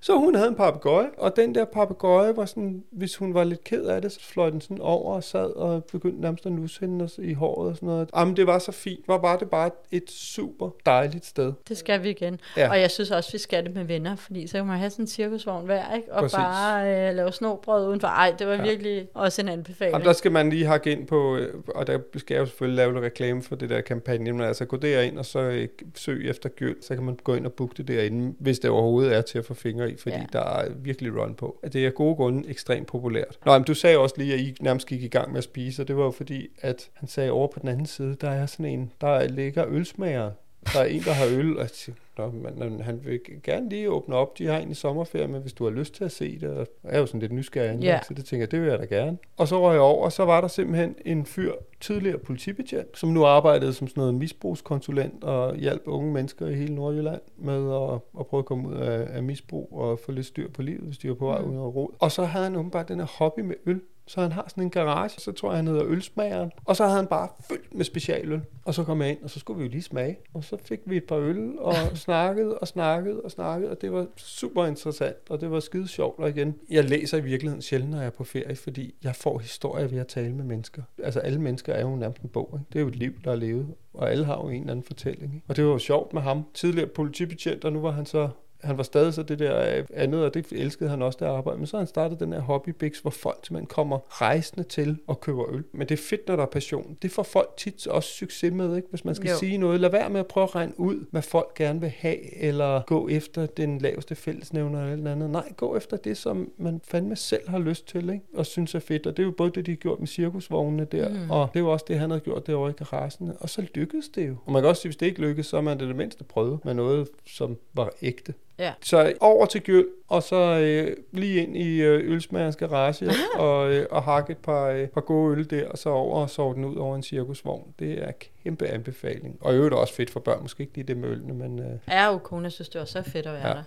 Så 0.00 0.16
hun 0.16 0.34
havde 0.34 0.48
en 0.48 0.54
papegøje, 0.54 1.06
og 1.18 1.36
den 1.36 1.54
der 1.54 1.64
papegøje 1.64 2.36
var 2.36 2.44
sådan, 2.44 2.84
hvis 2.92 3.16
hun 3.16 3.34
var 3.34 3.44
lidt 3.44 3.64
ked 3.64 3.84
af 3.84 4.02
det, 4.02 4.12
så 4.12 4.20
fløj 4.22 4.50
den 4.50 4.60
sådan 4.60 4.80
over 4.80 5.14
og 5.14 5.24
sad 5.24 5.56
og 5.56 5.84
begyndte 5.84 6.20
nærmest 6.20 6.46
at 6.46 6.52
nusse 6.52 6.80
hende 6.80 7.08
i 7.18 7.32
håret 7.32 7.68
og 7.70 7.76
sådan 7.76 7.86
noget. 7.86 8.10
Jamen, 8.16 8.36
det 8.36 8.46
var 8.46 8.58
så 8.58 8.72
fint. 8.72 9.08
Var 9.08 9.36
det 9.36 9.50
bare 9.50 9.70
et 9.92 10.10
super 10.10 10.70
dejligt 10.86 11.26
sted. 11.26 11.52
Det 11.68 11.76
skal 11.76 12.02
vi 12.02 12.10
igen. 12.10 12.40
Ja. 12.56 12.70
Og 12.70 12.80
jeg 12.80 12.90
synes 12.90 13.10
også, 13.10 13.32
vi 13.32 13.38
skal 13.38 13.64
det 13.64 13.74
med 13.74 13.84
venner, 13.84 14.16
fordi 14.16 14.46
så 14.46 14.56
kan 14.56 14.66
man 14.66 14.78
have 14.78 14.90
sådan 14.90 15.02
en 15.02 15.06
cirkusvogn 15.06 15.64
hver, 15.64 15.94
ikke? 15.94 16.12
Og 16.12 16.20
Præcis. 16.20 16.36
bare 16.36 17.08
øh, 17.08 17.14
lave 17.14 17.32
snobrød 17.32 17.88
udenfor. 17.88 18.08
Ej, 18.08 18.34
det 18.38 18.46
var 18.46 18.52
Ja. 18.52 18.58
ja. 18.58 18.64
virkelig 18.68 19.08
også 19.14 19.42
en 19.42 19.48
anbefaling. 19.48 19.92
Jamen, 19.92 20.06
der 20.06 20.12
skal 20.12 20.32
man 20.32 20.50
lige 20.50 20.66
hakke 20.66 20.92
ind 20.92 21.06
på, 21.06 21.36
øh, 21.36 21.54
og 21.74 21.86
der 21.86 21.98
skal 22.16 22.34
jeg 22.34 22.40
jo 22.40 22.46
selvfølgelig 22.46 22.76
lave 22.76 22.92
lidt 22.92 23.04
reklame 23.04 23.42
for 23.42 23.56
det 23.56 23.70
der 23.70 23.80
kampagne, 23.80 24.32
men 24.32 24.40
altså 24.42 24.64
gå 24.64 24.76
derind 24.76 25.18
og 25.18 25.26
så 25.26 25.38
øh, 25.38 25.68
søg 25.94 26.30
efter 26.30 26.48
gyld, 26.48 26.76
så 26.82 26.94
kan 26.94 27.04
man 27.04 27.16
gå 27.24 27.34
ind 27.34 27.46
og 27.46 27.52
booke 27.52 27.74
det 27.76 27.88
derinde, 27.88 28.34
hvis 28.40 28.58
det 28.58 28.70
overhovedet 28.70 28.95
er 29.04 29.22
til 29.22 29.38
at 29.38 29.44
få 29.44 29.54
fingre 29.54 29.90
i, 29.90 29.96
fordi 29.96 30.16
ja. 30.16 30.24
Der 30.32 30.40
er 30.40 30.68
virkelig 30.76 31.16
run 31.16 31.34
på. 31.34 31.60
Det 31.72 31.86
er 31.86 31.90
gode 31.90 32.16
grunde 32.16 32.48
ekstremt 32.48 32.86
populært. 32.86 33.38
Nå, 33.44 33.52
men 33.52 33.64
du 33.64 33.74
sagde 33.74 33.98
også 33.98 34.14
lige, 34.18 34.34
at 34.34 34.40
I 34.40 34.56
nærmest 34.60 34.86
gik 34.86 35.02
i 35.02 35.08
gang 35.08 35.30
med 35.30 35.38
at 35.38 35.44
spise, 35.44 35.82
og 35.82 35.88
det 35.88 35.96
var 35.96 36.04
jo 36.04 36.10
fordi, 36.10 36.48
at 36.60 36.90
han 36.94 37.08
sagde 37.08 37.30
over 37.30 37.48
på 37.48 37.60
den 37.60 37.68
anden 37.68 37.86
side, 37.86 38.16
der 38.20 38.30
er 38.30 38.46
sådan 38.46 38.66
en, 38.66 38.92
der 39.00 39.28
ligger 39.28 39.64
ølsmager. 39.68 40.30
Der 40.72 40.80
er 40.80 40.84
en, 40.84 41.00
der 41.00 41.12
har 41.12 41.26
øl, 41.26 41.58
og 41.58 41.72
tænkte, 41.72 42.02
Nå, 42.18 42.82
han 42.82 43.00
vil 43.04 43.20
gerne 43.42 43.68
lige 43.68 43.90
åbne 43.90 44.14
op. 44.14 44.38
De 44.38 44.46
har 44.46 44.58
en 44.58 44.70
i 44.70 44.74
sommerferie, 44.74 45.26
men 45.28 45.40
hvis 45.42 45.52
du 45.52 45.64
har 45.64 45.70
lyst 45.70 45.94
til 45.94 46.04
at 46.04 46.12
se 46.12 46.38
det, 46.40 46.48
og 46.48 46.66
jeg 46.84 46.92
er 46.94 46.98
jo 46.98 47.06
sådan 47.06 47.20
lidt 47.20 47.32
nysgerrig, 47.32 47.84
yeah. 47.84 48.04
så 48.08 48.14
det 48.14 48.24
tænker 48.24 48.42
jeg, 48.42 48.50
det 48.50 48.60
vil 48.60 48.68
jeg 48.68 48.78
da 48.78 48.84
gerne. 48.84 49.18
Og 49.36 49.48
så 49.48 49.60
røg 49.62 49.72
jeg 49.72 49.80
over, 49.80 50.04
og 50.04 50.12
så 50.12 50.24
var 50.24 50.40
der 50.40 50.48
simpelthen 50.48 50.94
en 51.04 51.26
fyr, 51.26 51.52
tidligere 51.80 52.18
politibetjent, 52.18 52.98
som 52.98 53.08
nu 53.08 53.24
arbejdede 53.24 53.72
som 53.72 53.88
sådan 53.88 54.00
noget 54.00 54.14
misbrugskonsulent 54.14 55.24
og 55.24 55.56
hjalp 55.56 55.82
unge 55.86 56.12
mennesker 56.12 56.46
i 56.46 56.54
hele 56.54 56.74
Nordjylland 56.74 57.20
med 57.36 57.74
at, 57.74 58.00
at 58.20 58.26
prøve 58.26 58.38
at 58.38 58.44
komme 58.44 58.68
ud 58.68 58.74
af, 58.74 59.06
af 59.16 59.22
misbrug 59.22 59.68
og 59.72 59.98
få 59.98 60.12
lidt 60.12 60.26
styr 60.26 60.48
på 60.50 60.62
livet, 60.62 60.80
hvis 60.84 60.98
de 60.98 61.08
var 61.08 61.14
på 61.14 61.26
vej 61.26 61.40
Mm. 61.40 61.50
ud 61.50 61.56
af 61.56 61.74
rod. 61.74 61.88
Og 61.98 62.12
så 62.12 62.24
havde 62.24 62.44
han 62.44 62.56
åbenbart 62.56 62.88
den 62.88 62.98
her 62.98 63.06
hobby 63.18 63.40
med 63.40 63.54
øl. 63.66 63.80
Så 64.06 64.20
han 64.20 64.32
har 64.32 64.44
sådan 64.48 64.64
en 64.64 64.70
garage, 64.70 65.20
så 65.20 65.32
tror 65.32 65.50
jeg, 65.50 65.56
han 65.56 65.66
hedder 65.66 65.84
Ølsmageren. 65.86 66.50
Og 66.64 66.76
så 66.76 66.84
havde 66.84 66.96
han 66.96 67.06
bare 67.06 67.28
fyldt 67.48 67.74
med 67.74 67.84
specialøl. 67.84 68.40
Og 68.64 68.74
så 68.74 68.84
kom 68.84 69.02
jeg 69.02 69.10
ind, 69.10 69.18
og 69.22 69.30
så 69.30 69.38
skulle 69.38 69.58
vi 69.58 69.64
jo 69.64 69.70
lige 69.70 69.82
smage. 69.82 70.18
Og 70.34 70.44
så 70.44 70.56
fik 70.64 70.80
vi 70.84 70.96
et 70.96 71.04
par 71.04 71.16
øl, 71.16 71.58
og 71.58 71.74
snakkede 72.06 72.58
og 72.58 72.68
snakkede 72.68 73.20
og 73.20 73.30
snakkede. 73.30 73.70
Og 73.70 73.80
det 73.80 73.92
var 73.92 74.06
super 74.16 74.66
interessant, 74.66 75.16
og 75.30 75.40
det 75.40 75.50
var 75.50 75.60
skide 75.60 75.88
sjovt. 75.88 76.18
Og 76.18 76.28
igen, 76.28 76.54
jeg 76.70 76.84
læser 76.84 77.18
i 77.18 77.20
virkeligheden 77.20 77.62
sjældent, 77.62 77.90
når 77.90 77.98
jeg 77.98 78.06
er 78.06 78.10
på 78.10 78.24
ferie, 78.24 78.56
fordi 78.56 78.94
jeg 79.04 79.16
får 79.16 79.38
historier 79.38 79.86
ved 79.86 79.98
at 79.98 80.06
tale 80.06 80.32
med 80.32 80.44
mennesker. 80.44 80.82
Altså 81.02 81.20
alle 81.20 81.40
mennesker 81.40 81.72
er 81.72 81.80
jo 81.80 81.96
nærmest 81.96 82.22
en 82.22 82.28
bog. 82.28 82.50
Ikke? 82.54 82.66
Det 82.72 82.78
er 82.78 82.82
jo 82.82 82.88
et 82.88 82.96
liv, 82.96 83.12
der 83.24 83.30
er 83.30 83.36
levet. 83.36 83.66
Og 83.94 84.10
alle 84.10 84.24
har 84.24 84.36
jo 84.36 84.48
en 84.48 84.60
eller 84.60 84.70
anden 84.70 84.84
fortælling. 84.84 85.34
Ikke? 85.34 85.46
Og 85.48 85.56
det 85.56 85.64
var 85.64 85.70
jo 85.70 85.78
sjovt 85.78 86.12
med 86.12 86.22
ham. 86.22 86.44
Tidligere 86.54 86.88
politibetjent, 86.88 87.64
og 87.64 87.72
nu 87.72 87.80
var 87.80 87.90
han 87.90 88.06
så 88.06 88.28
han 88.66 88.76
var 88.76 88.82
stadig 88.82 89.14
så 89.14 89.22
det 89.22 89.38
der 89.38 89.76
øh, 89.78 89.84
andet, 89.94 90.24
og 90.24 90.34
det 90.34 90.46
elskede 90.52 90.90
han 90.90 91.02
også, 91.02 91.16
det 91.20 91.26
arbejde. 91.26 91.58
Men 91.58 91.66
så 91.66 91.76
har 91.76 91.80
han 91.80 91.86
startet 91.86 92.20
den 92.20 92.32
her 92.32 92.40
hobbybix, 92.40 92.98
hvor 92.98 93.10
folk 93.10 93.38
simpelthen 93.42 93.66
kommer 93.66 93.98
rejsende 94.22 94.62
til 94.62 94.98
og 95.06 95.20
køber 95.20 95.54
øl. 95.54 95.64
Men 95.72 95.88
det 95.88 95.98
er 95.98 96.02
fedt, 96.02 96.28
når 96.28 96.36
der 96.36 96.42
er 96.42 96.46
passion. 96.46 96.96
Det 97.02 97.10
får 97.10 97.22
folk 97.22 97.56
tit 97.56 97.86
også 97.86 98.08
succes 98.08 98.52
med, 98.52 98.76
ikke? 98.76 98.88
hvis 98.90 99.04
man 99.04 99.14
skal 99.14 99.30
jo. 99.30 99.36
Sige 99.36 99.58
noget. 99.58 99.80
Lad 99.80 99.90
være 99.90 100.10
med 100.10 100.20
at 100.20 100.26
prøve 100.26 100.44
at 100.44 100.54
regne 100.54 100.80
ud, 100.80 101.06
hvad 101.10 101.22
folk 101.22 101.54
gerne 101.54 101.80
vil 101.80 101.92
have, 101.96 102.34
eller 102.42 102.82
gå 102.86 103.08
efter 103.08 103.46
den 103.46 103.78
laveste 103.78 104.14
fællesnævner 104.14 104.82
eller 104.82 104.96
noget 104.96 105.16
andet. 105.16 105.30
Nej, 105.30 105.52
gå 105.56 105.76
efter 105.76 105.96
det, 105.96 106.16
som 106.16 106.50
man 106.58 106.80
fandme 106.84 107.16
selv 107.16 107.48
har 107.48 107.58
lyst 107.58 107.88
til, 107.88 108.10
ikke? 108.10 108.24
og 108.34 108.46
synes 108.46 108.74
er 108.74 108.78
fedt. 108.78 109.06
Og 109.06 109.16
det 109.16 109.22
er 109.22 109.26
jo 109.26 109.32
både 109.36 109.50
det, 109.50 109.66
de 109.66 109.70
har 109.70 109.76
gjort 109.76 109.98
med 109.98 110.08
cirkusvognene 110.08 110.84
der, 110.84 111.08
mm. 111.08 111.30
og 111.30 111.48
det 111.52 111.58
er 111.58 111.64
jo 111.64 111.72
også 111.72 111.84
det, 111.88 111.98
han 111.98 112.10
havde 112.10 112.20
gjort 112.20 112.46
derovre 112.46 112.70
i 112.70 112.74
garagen. 112.74 113.32
Og 113.40 113.50
så 113.50 113.66
lykkedes 113.74 114.08
det 114.08 114.28
jo. 114.28 114.36
Og 114.46 114.52
man 114.52 114.62
kan 114.62 114.68
også 114.68 114.82
sige, 114.82 114.88
hvis 114.88 114.96
det 114.96 115.06
ikke 115.06 115.20
lykkedes, 115.20 115.46
så 115.46 115.56
har 115.56 115.62
man 115.62 115.78
det, 115.78 115.88
det 115.88 115.96
mindste 115.96 116.24
prøvet 116.24 116.64
med 116.64 116.74
noget, 116.74 117.08
som 117.26 117.56
var 117.74 117.90
ægte. 118.02 118.34
Ja. 118.58 118.72
Så 118.82 119.12
over 119.20 119.46
til 119.46 119.60
Gyld, 119.62 119.86
og 120.08 120.22
så 120.22 120.36
øh, 120.36 120.96
lige 121.12 121.42
ind 121.42 121.56
i 121.56 121.80
øh, 121.82 122.12
ølsmagerens 122.12 122.56
garage, 122.56 123.10
og, 123.38 123.72
øh, 123.72 123.86
og 123.90 124.02
hakke 124.02 124.30
et 124.32 124.38
par, 124.38 124.66
øh, 124.68 124.86
par 124.88 125.00
gode 125.00 125.32
øl 125.38 125.50
der, 125.50 125.68
og 125.68 125.78
så 125.78 125.88
over 125.90 126.20
og 126.22 126.30
sove 126.30 126.54
den 126.54 126.64
ud 126.64 126.76
over 126.76 126.96
en 126.96 127.02
cirkusvogn. 127.02 127.74
Det 127.78 127.92
er 128.02 128.10
kæmpe 128.44 128.66
anbefaling. 128.66 129.36
Og 129.40 129.52
i 129.52 129.56
øvrigt 129.56 129.74
også 129.74 129.94
fedt 129.94 130.10
for 130.10 130.20
børn, 130.20 130.38
måske 130.42 130.60
ikke 130.62 130.74
lige 130.74 130.86
det 130.86 130.96
med 130.96 131.08
ølene, 131.08 131.34
men 131.34 131.58
øh, 131.58 131.66
Ja, 131.88 132.12
jo, 132.12 132.18
kone 132.18 132.50
synes, 132.50 132.68
det 132.68 132.78
var 132.78 132.84
så 132.84 133.02
fedt 133.02 133.26
at 133.26 133.32
være 133.32 133.48
Ja. 133.48 133.54
der. 133.54 133.62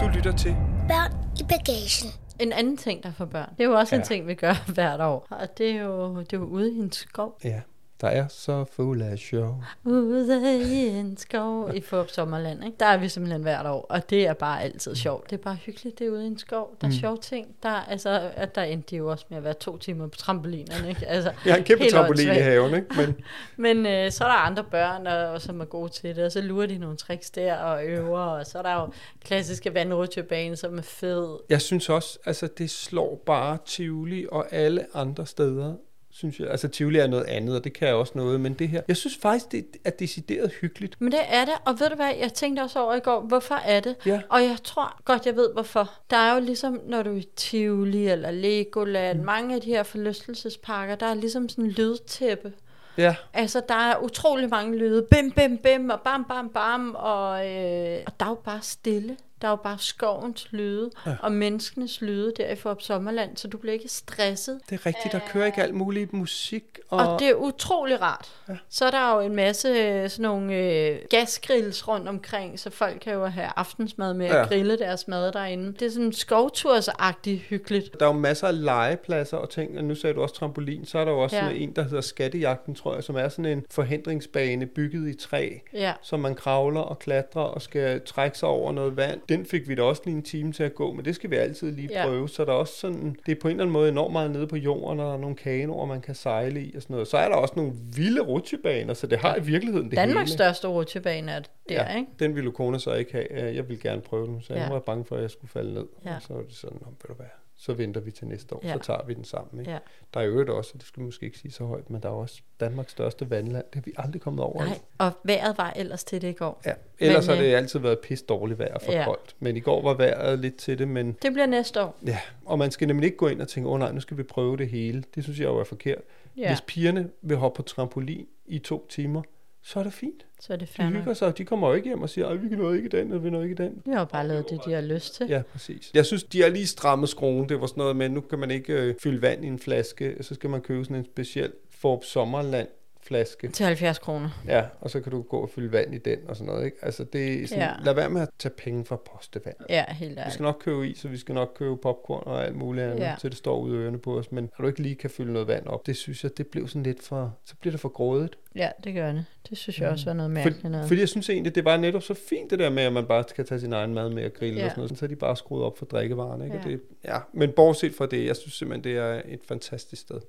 Du 0.00 0.08
lytter 0.16 0.32
til 0.36 0.56
Børn 0.88 1.12
i 1.40 1.42
bagagen. 1.48 2.10
En 2.38 2.52
anden 2.52 2.76
ting, 2.76 3.02
der 3.02 3.08
er 3.08 3.12
for 3.12 3.24
børn, 3.24 3.48
det 3.58 3.64
er 3.64 3.68
jo 3.68 3.74
også 3.74 3.94
ja. 3.94 4.00
en 4.00 4.06
ting, 4.06 4.26
vi 4.26 4.34
gør 4.34 4.54
hvert 4.74 5.00
år. 5.00 5.26
Og 5.30 5.58
det 5.58 5.70
er 5.70 5.82
jo, 5.82 6.18
det 6.18 6.32
er 6.32 6.38
jo 6.38 6.44
ude 6.44 6.72
i 6.72 6.76
en 6.76 6.92
skov. 6.92 7.38
ja, 7.44 7.60
der 8.00 8.08
er 8.08 8.28
så 8.28 8.64
fuld 8.64 9.02
af 9.02 9.18
show. 9.18 9.54
Ude 9.84 10.62
i 10.72 10.86
en 10.88 11.16
skov 11.16 11.70
i 11.74 11.80
Forop 11.80 12.10
Sommerland, 12.10 12.64
ikke? 12.64 12.76
Der 12.80 12.86
er 12.86 12.96
vi 12.96 13.08
simpelthen 13.08 13.42
hvert 13.42 13.66
år, 13.66 13.86
og 13.88 14.10
det 14.10 14.26
er 14.26 14.32
bare 14.34 14.62
altid 14.62 14.94
sjovt. 14.94 15.30
Det 15.30 15.38
er 15.38 15.42
bare 15.42 15.54
hyggeligt, 15.54 15.98
det 15.98 16.06
er 16.06 16.10
ude 16.10 16.24
i 16.24 16.26
en 16.26 16.38
skov. 16.38 16.74
Der 16.80 16.86
er 16.86 16.90
mm. 16.90 16.96
sjove 16.96 17.16
ting. 17.16 17.46
Der, 17.62 17.68
er- 17.68 17.84
altså, 17.84 18.30
at 18.36 18.54
der 18.54 18.62
endte 18.62 18.90
de 18.90 18.96
jo 18.96 19.10
også 19.10 19.24
med 19.28 19.38
at 19.38 19.44
være 19.44 19.54
to 19.54 19.76
timer 19.78 20.06
på 20.06 20.16
trampolinerne, 20.16 20.88
ikke? 20.88 21.06
Altså, 21.06 21.32
Jeg 21.44 21.52
har 21.52 21.58
en 21.58 21.64
kæmpe 21.64 21.90
trampolin 21.90 22.28
i 22.28 22.30
haven, 22.30 22.74
ikke? 22.74 22.86
Men 22.96 23.16
Men 23.84 23.86
øh, 23.86 24.12
så 24.12 24.24
er 24.24 24.28
der 24.28 24.34
andre 24.36 24.64
børn, 24.64 25.06
og 25.06 25.40
som 25.42 25.60
er 25.60 25.64
gode 25.64 25.92
til 25.92 26.16
det, 26.16 26.24
og 26.24 26.32
så 26.32 26.40
lurer 26.40 26.66
de 26.66 26.78
nogle 26.78 26.96
tricks 26.96 27.30
der 27.30 27.54
og 27.56 27.86
øver, 27.86 28.18
og 28.20 28.46
så 28.46 28.58
er 28.58 28.62
der 28.62 28.74
jo 28.74 28.88
klassiske 29.24 29.74
vandrutsjebane, 29.74 30.56
som 30.56 30.78
er 30.78 30.82
fed. 30.82 31.38
jeg 31.48 31.60
synes 31.60 31.88
også, 31.88 32.18
altså 32.26 32.46
det 32.58 32.70
slår 32.70 33.22
bare 33.26 33.58
Tivoli 33.66 34.26
og 34.32 34.46
alle 34.52 34.86
andre 34.94 35.26
steder, 35.26 35.74
synes 36.18 36.40
jeg. 36.40 36.50
Altså 36.50 36.68
Tivoli 36.68 36.98
er 36.98 37.06
noget 37.06 37.24
andet, 37.24 37.56
og 37.56 37.64
det 37.64 37.72
kan 37.72 37.88
jeg 37.88 37.96
også 37.96 38.12
noget, 38.16 38.40
men 38.40 38.54
det 38.54 38.68
her, 38.68 38.82
jeg 38.88 38.96
synes 38.96 39.16
faktisk, 39.16 39.52
det 39.52 39.66
er 39.84 39.90
decideret 39.90 40.52
hyggeligt. 40.60 40.96
Men 41.00 41.12
det 41.12 41.20
er 41.28 41.44
det, 41.44 41.54
og 41.64 41.80
ved 41.80 41.88
du 41.90 41.94
hvad, 41.96 42.10
jeg 42.20 42.32
tænkte 42.32 42.60
også 42.60 42.82
over 42.82 42.94
i 42.94 43.00
går, 43.00 43.20
hvorfor 43.20 43.54
er 43.54 43.80
det? 43.80 43.96
Ja. 44.06 44.20
Og 44.28 44.42
jeg 44.42 44.56
tror 44.64 45.00
godt, 45.04 45.26
jeg 45.26 45.36
ved 45.36 45.52
hvorfor. 45.52 45.92
Der 46.10 46.16
er 46.16 46.34
jo 46.34 46.40
ligesom, 46.40 46.80
når 46.86 47.02
du 47.02 47.10
er 47.10 47.16
i 47.16 47.28
Tivoli 47.36 48.08
eller 48.08 48.30
Legoland, 48.30 49.18
mm. 49.18 49.24
mange 49.24 49.54
af 49.54 49.60
de 49.60 49.70
her 49.70 49.82
forlystelsesparker, 49.82 50.94
der 50.94 51.06
er 51.06 51.14
ligesom 51.14 51.48
sådan 51.48 51.64
en 51.64 51.70
lydtæppe. 51.70 52.52
Ja, 52.98 53.14
Altså, 53.32 53.62
der 53.68 53.74
er 53.74 54.02
utrolig 54.02 54.48
mange 54.48 54.78
lyde. 54.78 55.06
Bim, 55.10 55.30
bim, 55.30 55.58
bim, 55.58 55.90
og 55.90 56.00
bam, 56.00 56.24
bam, 56.24 56.48
bam. 56.48 56.94
Og, 56.94 57.46
øh, 57.46 57.98
og 58.06 58.12
der 58.20 58.26
er 58.26 58.30
jo 58.30 58.34
bare 58.44 58.62
stille. 58.62 59.16
Der 59.42 59.48
er 59.48 59.52
jo 59.52 59.56
bare 59.56 59.78
skovens 59.78 60.48
lyde, 60.52 60.90
ja. 61.06 61.12
og 61.22 61.32
menneskenes 61.32 62.00
lyde 62.00 62.32
der 62.36 62.50
i 62.50 62.56
Forop 62.56 62.82
Sommerland, 62.82 63.36
så 63.36 63.48
du 63.48 63.58
bliver 63.58 63.72
ikke 63.72 63.88
stresset. 63.88 64.60
det 64.70 64.74
er 64.80 64.86
rigtigt, 64.86 65.12
der 65.12 65.20
kører 65.32 65.46
ikke 65.46 65.62
alt 65.62 65.74
muligt 65.74 66.12
musik. 66.12 66.64
Og, 66.88 66.98
Og 66.98 67.20
det 67.20 67.28
er 67.28 67.34
utrolig 67.34 68.00
rart. 68.02 68.28
Ja. 68.48 68.56
Så 68.68 68.84
er 68.86 68.90
der 68.90 69.14
jo 69.14 69.20
en 69.20 69.36
masse 69.36 69.68
øh, 69.68 70.10
sådan 70.10 70.22
nogle 70.22 70.54
øh, 70.54 70.98
gasgrills 71.10 71.88
rundt 71.88 72.08
omkring, 72.08 72.60
så 72.60 72.70
folk 72.70 72.98
kan 73.00 73.12
jo 73.12 73.26
have 73.26 73.48
aftensmad 73.56 74.14
med 74.14 74.26
Ja. 74.26 74.42
at 74.42 74.48
grille 74.48 74.78
deres 74.78 75.08
mad 75.08 75.32
derinde. 75.32 75.72
Det 75.72 75.82
er 75.82 75.90
sådan 75.90 76.12
skovtursagtigt 76.12 77.40
hyggeligt. 77.42 78.00
Der 78.00 78.06
er 78.06 78.10
jo 78.14 78.18
masser 78.18 78.46
af 78.48 78.64
legepladser 78.64 79.36
og 79.36 79.50
ting, 79.50 79.78
og 79.78 79.84
nu 79.84 79.94
sagde 79.94 80.14
du 80.14 80.22
også 80.22 80.34
trampolin, 80.34 80.84
så 80.86 80.98
er 80.98 81.04
der 81.04 81.12
jo 81.12 81.18
også 81.18 81.36
Ja. 81.36 81.42
ja. 81.42 81.48
sådan 81.48 81.62
en, 81.62 81.72
der 81.76 81.82
hedder 81.82 82.00
Skattejagten, 82.00 82.74
tror 82.74 82.94
jeg, 82.94 83.04
som 83.04 83.16
er 83.16 83.28
sådan 83.28 83.44
en 83.44 83.64
forhindringsbane 83.70 84.66
bygget 84.66 85.08
i 85.08 85.14
træ, 85.14 85.50
Ja. 85.72 85.92
som 86.02 86.20
man 86.20 86.34
kravler 86.34 86.80
og 86.80 86.98
klatrer 86.98 87.42
og 87.42 87.62
skal 87.62 88.00
trække 88.00 88.38
sig 88.38 88.48
over 88.48 88.72
noget 88.72 88.96
vand. 88.96 89.20
Den 89.28 89.46
fik 89.46 89.68
vi 89.68 89.74
da 89.74 89.82
også 89.82 90.02
lige 90.04 90.16
en 90.16 90.22
time 90.22 90.52
til 90.52 90.62
at 90.62 90.74
gå, 90.74 90.92
men 90.92 91.04
det 91.04 91.14
skal 91.14 91.30
vi 91.30 91.36
altid 91.36 91.72
lige 91.72 91.88
Ja. 91.92 92.04
prøve. 92.06 92.28
Så 92.28 92.44
der 92.44 92.50
er 92.52 92.56
også 92.56 92.74
sådan, 92.74 93.16
det 93.26 93.32
er 93.36 93.40
på 93.40 93.48
en 93.48 93.52
eller 93.52 93.62
anden 93.64 93.72
måde 93.72 93.88
enormt 93.88 94.12
meget 94.12 94.30
nede 94.30 94.46
på 94.46 94.56
jorden, 94.56 95.00
og 95.00 95.06
der 95.06 95.14
er 95.14 95.18
nogle 95.18 95.36
kanoer, 95.36 95.86
man 95.86 96.00
kan 96.00 96.14
sejle 96.14 96.60
i 96.64 96.76
og 96.76 96.82
sådan 96.82 96.94
noget. 96.94 97.08
Så 97.08 97.16
er 97.16 97.28
der 97.28 97.34
også 97.36 97.54
nogle 97.56 97.72
vilde 97.96 98.20
rutsjebaner, 98.20 98.94
så 98.94 99.06
det 99.06 99.18
har 99.18 99.36
i 99.36 99.42
virkeligheden 99.42 99.90
det 99.90 99.96
Danmarks 99.96 100.30
hele. 100.30 100.38
største 100.38 100.68
rutsjebane 100.68 101.32
er 101.32 101.38
der, 101.40 101.46
ja, 101.70 101.96
ikke? 101.96 102.10
den 102.18 102.34
ville 102.36 102.52
kone 102.52 102.80
så 102.80 102.94
ikke 102.94 103.12
have. 103.12 103.54
Jeg 103.54 103.68
ville 103.68 103.82
gerne 103.82 104.00
prøve 104.00 104.26
den, 104.26 104.42
så 104.42 104.54
jeg 104.54 104.62
Ja. 104.62 104.72
var 104.72 104.78
bange 104.80 105.04
for, 105.04 105.16
at 105.16 105.22
jeg 105.22 105.30
skulle 105.30 105.50
falde 105.50 105.74
ned. 105.74 105.86
Ja. 106.04 106.14
Og 106.16 106.22
så 106.22 106.34
var 106.34 106.42
det 106.42 106.54
sådan, 106.54 106.78
"Nå, 106.80 106.86
ved 106.86 107.08
du 107.08 107.14
hvad, 107.14 107.26
så 107.60 107.72
venter 107.72 108.00
vi 108.00 108.10
til 108.10 108.26
næste 108.26 108.54
år, 108.54 108.60
Ja. 108.64 108.72
så 108.72 108.78
tager 108.78 109.04
vi 109.06 109.14
den 109.14 109.24
sammen. 109.24 109.60
Ikke? 109.60 109.70
Ja. 109.72 109.78
Der 110.14 110.20
er 110.20 110.24
jo 110.24 110.30
øvrigt 110.30 110.50
også, 110.50 110.70
og 110.74 110.80
det 110.80 110.88
skal 110.88 111.00
vi 111.00 111.04
måske 111.04 111.26
ikke 111.26 111.38
sige 111.38 111.52
så 111.52 111.64
højt, 111.64 111.90
men 111.90 112.02
der 112.02 112.08
er 112.08 112.12
også 112.12 112.40
Danmarks 112.60 112.92
største 112.92 113.30
vandland. 113.30 113.64
Det 113.66 113.74
har 113.74 113.82
vi 113.84 113.92
aldrig 113.96 114.22
kommet 114.22 114.44
over. 114.44 114.64
Nej, 114.64 114.78
og 114.98 115.10
vejret 115.24 115.58
var 115.58 115.72
ellers 115.76 116.04
til 116.04 116.22
det 116.22 116.28
i 116.28 116.32
går. 116.32 116.62
Ja, 116.66 116.72
ellers 116.98 117.26
Men, 117.26 117.36
har 117.36 117.42
det 117.42 117.50
øh, 117.52 117.58
altid 117.58 117.78
været 117.80 117.98
pis 117.98 118.22
dårligt 118.22 118.58
vejr 118.58 118.78
for 118.78 118.92
ja. 118.92 119.04
koldt. 119.04 119.36
Men 119.40 119.56
i 119.56 119.60
går 119.60 119.82
var 119.82 119.94
vejret 119.94 120.38
lidt 120.38 120.56
til 120.56 120.78
det, 120.78 120.88
men 120.88 121.16
Det 121.22 121.32
bliver 121.32 121.46
næste 121.46 121.82
år. 121.82 121.96
ja. 122.06 122.18
Og 122.44 122.58
man 122.58 122.70
skal 122.70 122.88
nemlig 122.88 123.04
ikke 123.06 123.16
gå 123.16 123.28
ind 123.28 123.42
og 123.42 123.48
tænke, 123.48 123.68
åh 123.68 123.72
oh, 123.74 123.78
nej, 123.80 123.92
nu 123.92 124.00
skal 124.00 124.16
vi 124.16 124.22
prøve 124.22 124.56
det 124.56 124.68
hele. 124.68 125.04
Det 125.14 125.24
synes 125.24 125.38
jeg 125.38 125.46
jo 125.46 125.58
er 125.58 125.64
forkert. 125.64 126.00
Ja, 126.36 126.48
Hvis 126.48 126.60
pigerne 126.66 127.10
vil 127.22 127.36
hoppe 127.36 127.56
på 127.56 127.62
trampolin 127.62 128.26
i 128.46 128.58
to 128.58 128.86
timer, 128.88 129.22
så 129.62 129.78
er 129.78 129.82
det 129.82 129.92
fint. 129.92 130.26
så 130.40 130.52
er 130.52 130.56
det 130.56 130.68
De 130.68 130.72
færdigt. 130.72 130.96
hygger 130.98 131.14
sig, 131.14 131.38
de 131.38 131.44
kommer 131.44 131.68
jo 131.68 131.74
ikke 131.74 131.88
hjem 131.88 132.02
og 132.02 132.10
siger, 132.10 132.26
at 132.28 132.42
vi 132.42 132.48
kan 132.48 132.58
noget 132.58 132.76
ikke 132.76 132.88
den, 132.88 133.12
og 133.12 133.24
vi 133.24 133.30
noget 133.30 133.44
ikke 133.50 133.62
den. 133.62 133.82
Vi 133.86 133.92
har 133.92 134.04
bare 134.04 134.28
lavet 134.28 134.44
det, 134.50 134.60
de 134.64 134.72
har 134.72 134.80
lyst 134.80 135.14
til. 135.14 135.26
Ja, 135.28 135.42
præcis. 135.52 135.90
Jeg 135.94 136.06
synes, 136.06 136.24
de 136.24 136.42
har 136.42 136.48
lige 136.48 136.66
strammet 136.66 137.08
skruen. 137.08 137.48
Det 137.48 137.60
var 137.60 137.66
sådan 137.66 137.80
noget 137.80 137.96
med, 137.96 138.08
nu 138.08 138.20
kan 138.20 138.38
man 138.38 138.50
ikke 138.50 138.72
øh, 138.72 138.94
fylde 139.02 139.22
vand 139.22 139.44
i 139.44 139.48
en 139.48 139.58
flaske, 139.58 140.16
så 140.20 140.34
skal 140.34 140.50
man 140.50 140.60
købe 140.60 140.84
sådan 140.84 140.96
en 140.96 141.04
speciel 141.04 141.52
Forb 141.70 142.04
Sommerland 142.04 142.68
flaske. 143.08 143.48
Til 143.48 143.66
70 143.66 143.98
kroner. 143.98 144.30
Ja, 144.46 144.64
og 144.80 144.90
så 144.90 145.00
kan 145.00 145.12
du 145.12 145.22
gå 145.22 145.36
og 145.38 145.50
fylde 145.50 145.72
vand 145.72 145.94
i 145.94 145.98
den 145.98 146.18
og 146.28 146.36
sådan 146.36 146.52
noget, 146.52 146.64
ikke? 146.64 146.76
Altså, 146.82 147.04
det 147.04 147.42
er 147.42 147.46
sådan, 147.46 147.62
Ja. 147.64 147.72
lad 147.84 147.94
være 147.94 148.10
med 148.10 148.20
at 148.22 148.28
tage 148.38 148.52
penge 148.58 148.84
fra 148.84 148.96
postevand. 148.96 149.56
Ja, 149.68 149.84
helt 149.88 150.10
Vi 150.14 150.20
ærligt. 150.20 150.32
skal 150.34 150.42
nok 150.42 150.56
købe 150.64 150.88
is, 150.88 151.04
og 151.04 151.10
vi 151.12 151.16
skal 151.16 151.34
nok 151.34 151.52
købe 151.58 151.76
popcorn 151.76 152.22
og 152.26 152.44
alt 152.46 152.56
muligt 152.56 152.86
andet, 152.86 152.98
Ja. 152.98 153.14
til 153.20 153.30
det 153.30 153.38
står 153.38 153.58
ude 153.60 153.74
i 153.74 153.78
ørerne 153.78 153.98
på 153.98 154.18
os. 154.18 154.32
Men 154.32 154.44
når 154.44 154.62
du 154.62 154.66
ikke 154.68 154.82
lige 154.82 154.94
kan 154.94 155.10
fylde 155.10 155.32
noget 155.32 155.48
vand 155.48 155.66
op, 155.66 155.86
det 155.86 155.96
synes 155.96 156.22
jeg, 156.24 156.38
det 156.38 156.46
blev 156.46 156.68
sådan 156.68 156.82
lidt 156.82 157.02
for, 157.02 157.36
så 157.44 157.54
bliver 157.60 157.70
det 157.72 157.80
for 157.80 157.88
grådigt. 157.88 158.38
Ja, 158.56 158.68
det 158.84 158.94
gør 158.94 159.12
det. 159.12 159.24
Det 159.50 159.58
synes 159.58 159.80
jeg 159.80 159.88
også 159.88 160.04
var 160.04 160.12
noget 160.12 160.28
For, 160.30 160.34
mærkeligt 160.34 160.70
noget. 160.70 160.88
fordi 160.88 161.00
jeg 161.00 161.08
synes 161.08 161.30
egentlig, 161.30 161.54
det 161.54 161.64
var 161.64 161.76
netop 161.76 162.02
så 162.02 162.14
fint 162.14 162.50
det 162.50 162.58
der 162.58 162.70
med, 162.70 162.82
at 162.82 162.92
man 162.92 163.06
bare 163.06 163.24
skal 163.28 163.44
tage 163.46 163.60
sin 163.60 163.72
egen 163.72 163.94
mad 163.94 164.10
med 164.10 164.24
og 164.24 164.32
grille 164.32 164.58
Ja. 164.58 164.64
og 164.64 164.70
sådan 164.70 164.80
noget. 164.80 164.98
Så 164.98 165.04
er 165.04 165.08
de 165.08 165.16
bare 165.16 165.36
skruet 165.36 165.64
op 165.64 165.78
for 165.78 165.86
drikkevaren, 165.86 166.42
ikke? 166.44 166.56
Ja. 166.64 166.70
Det, 166.70 166.80
ja. 167.04 167.18
Men 167.32 167.52
bortset 167.56 167.94
fra 167.94 168.06
det, 168.06 168.26
jeg 168.26 168.36
synes 168.36 168.54
simpelthen, 168.54 168.84
det 168.84 168.98
er 169.02 169.22
et 169.28 169.40
fantastisk 169.48 170.02
sted. 170.02 170.20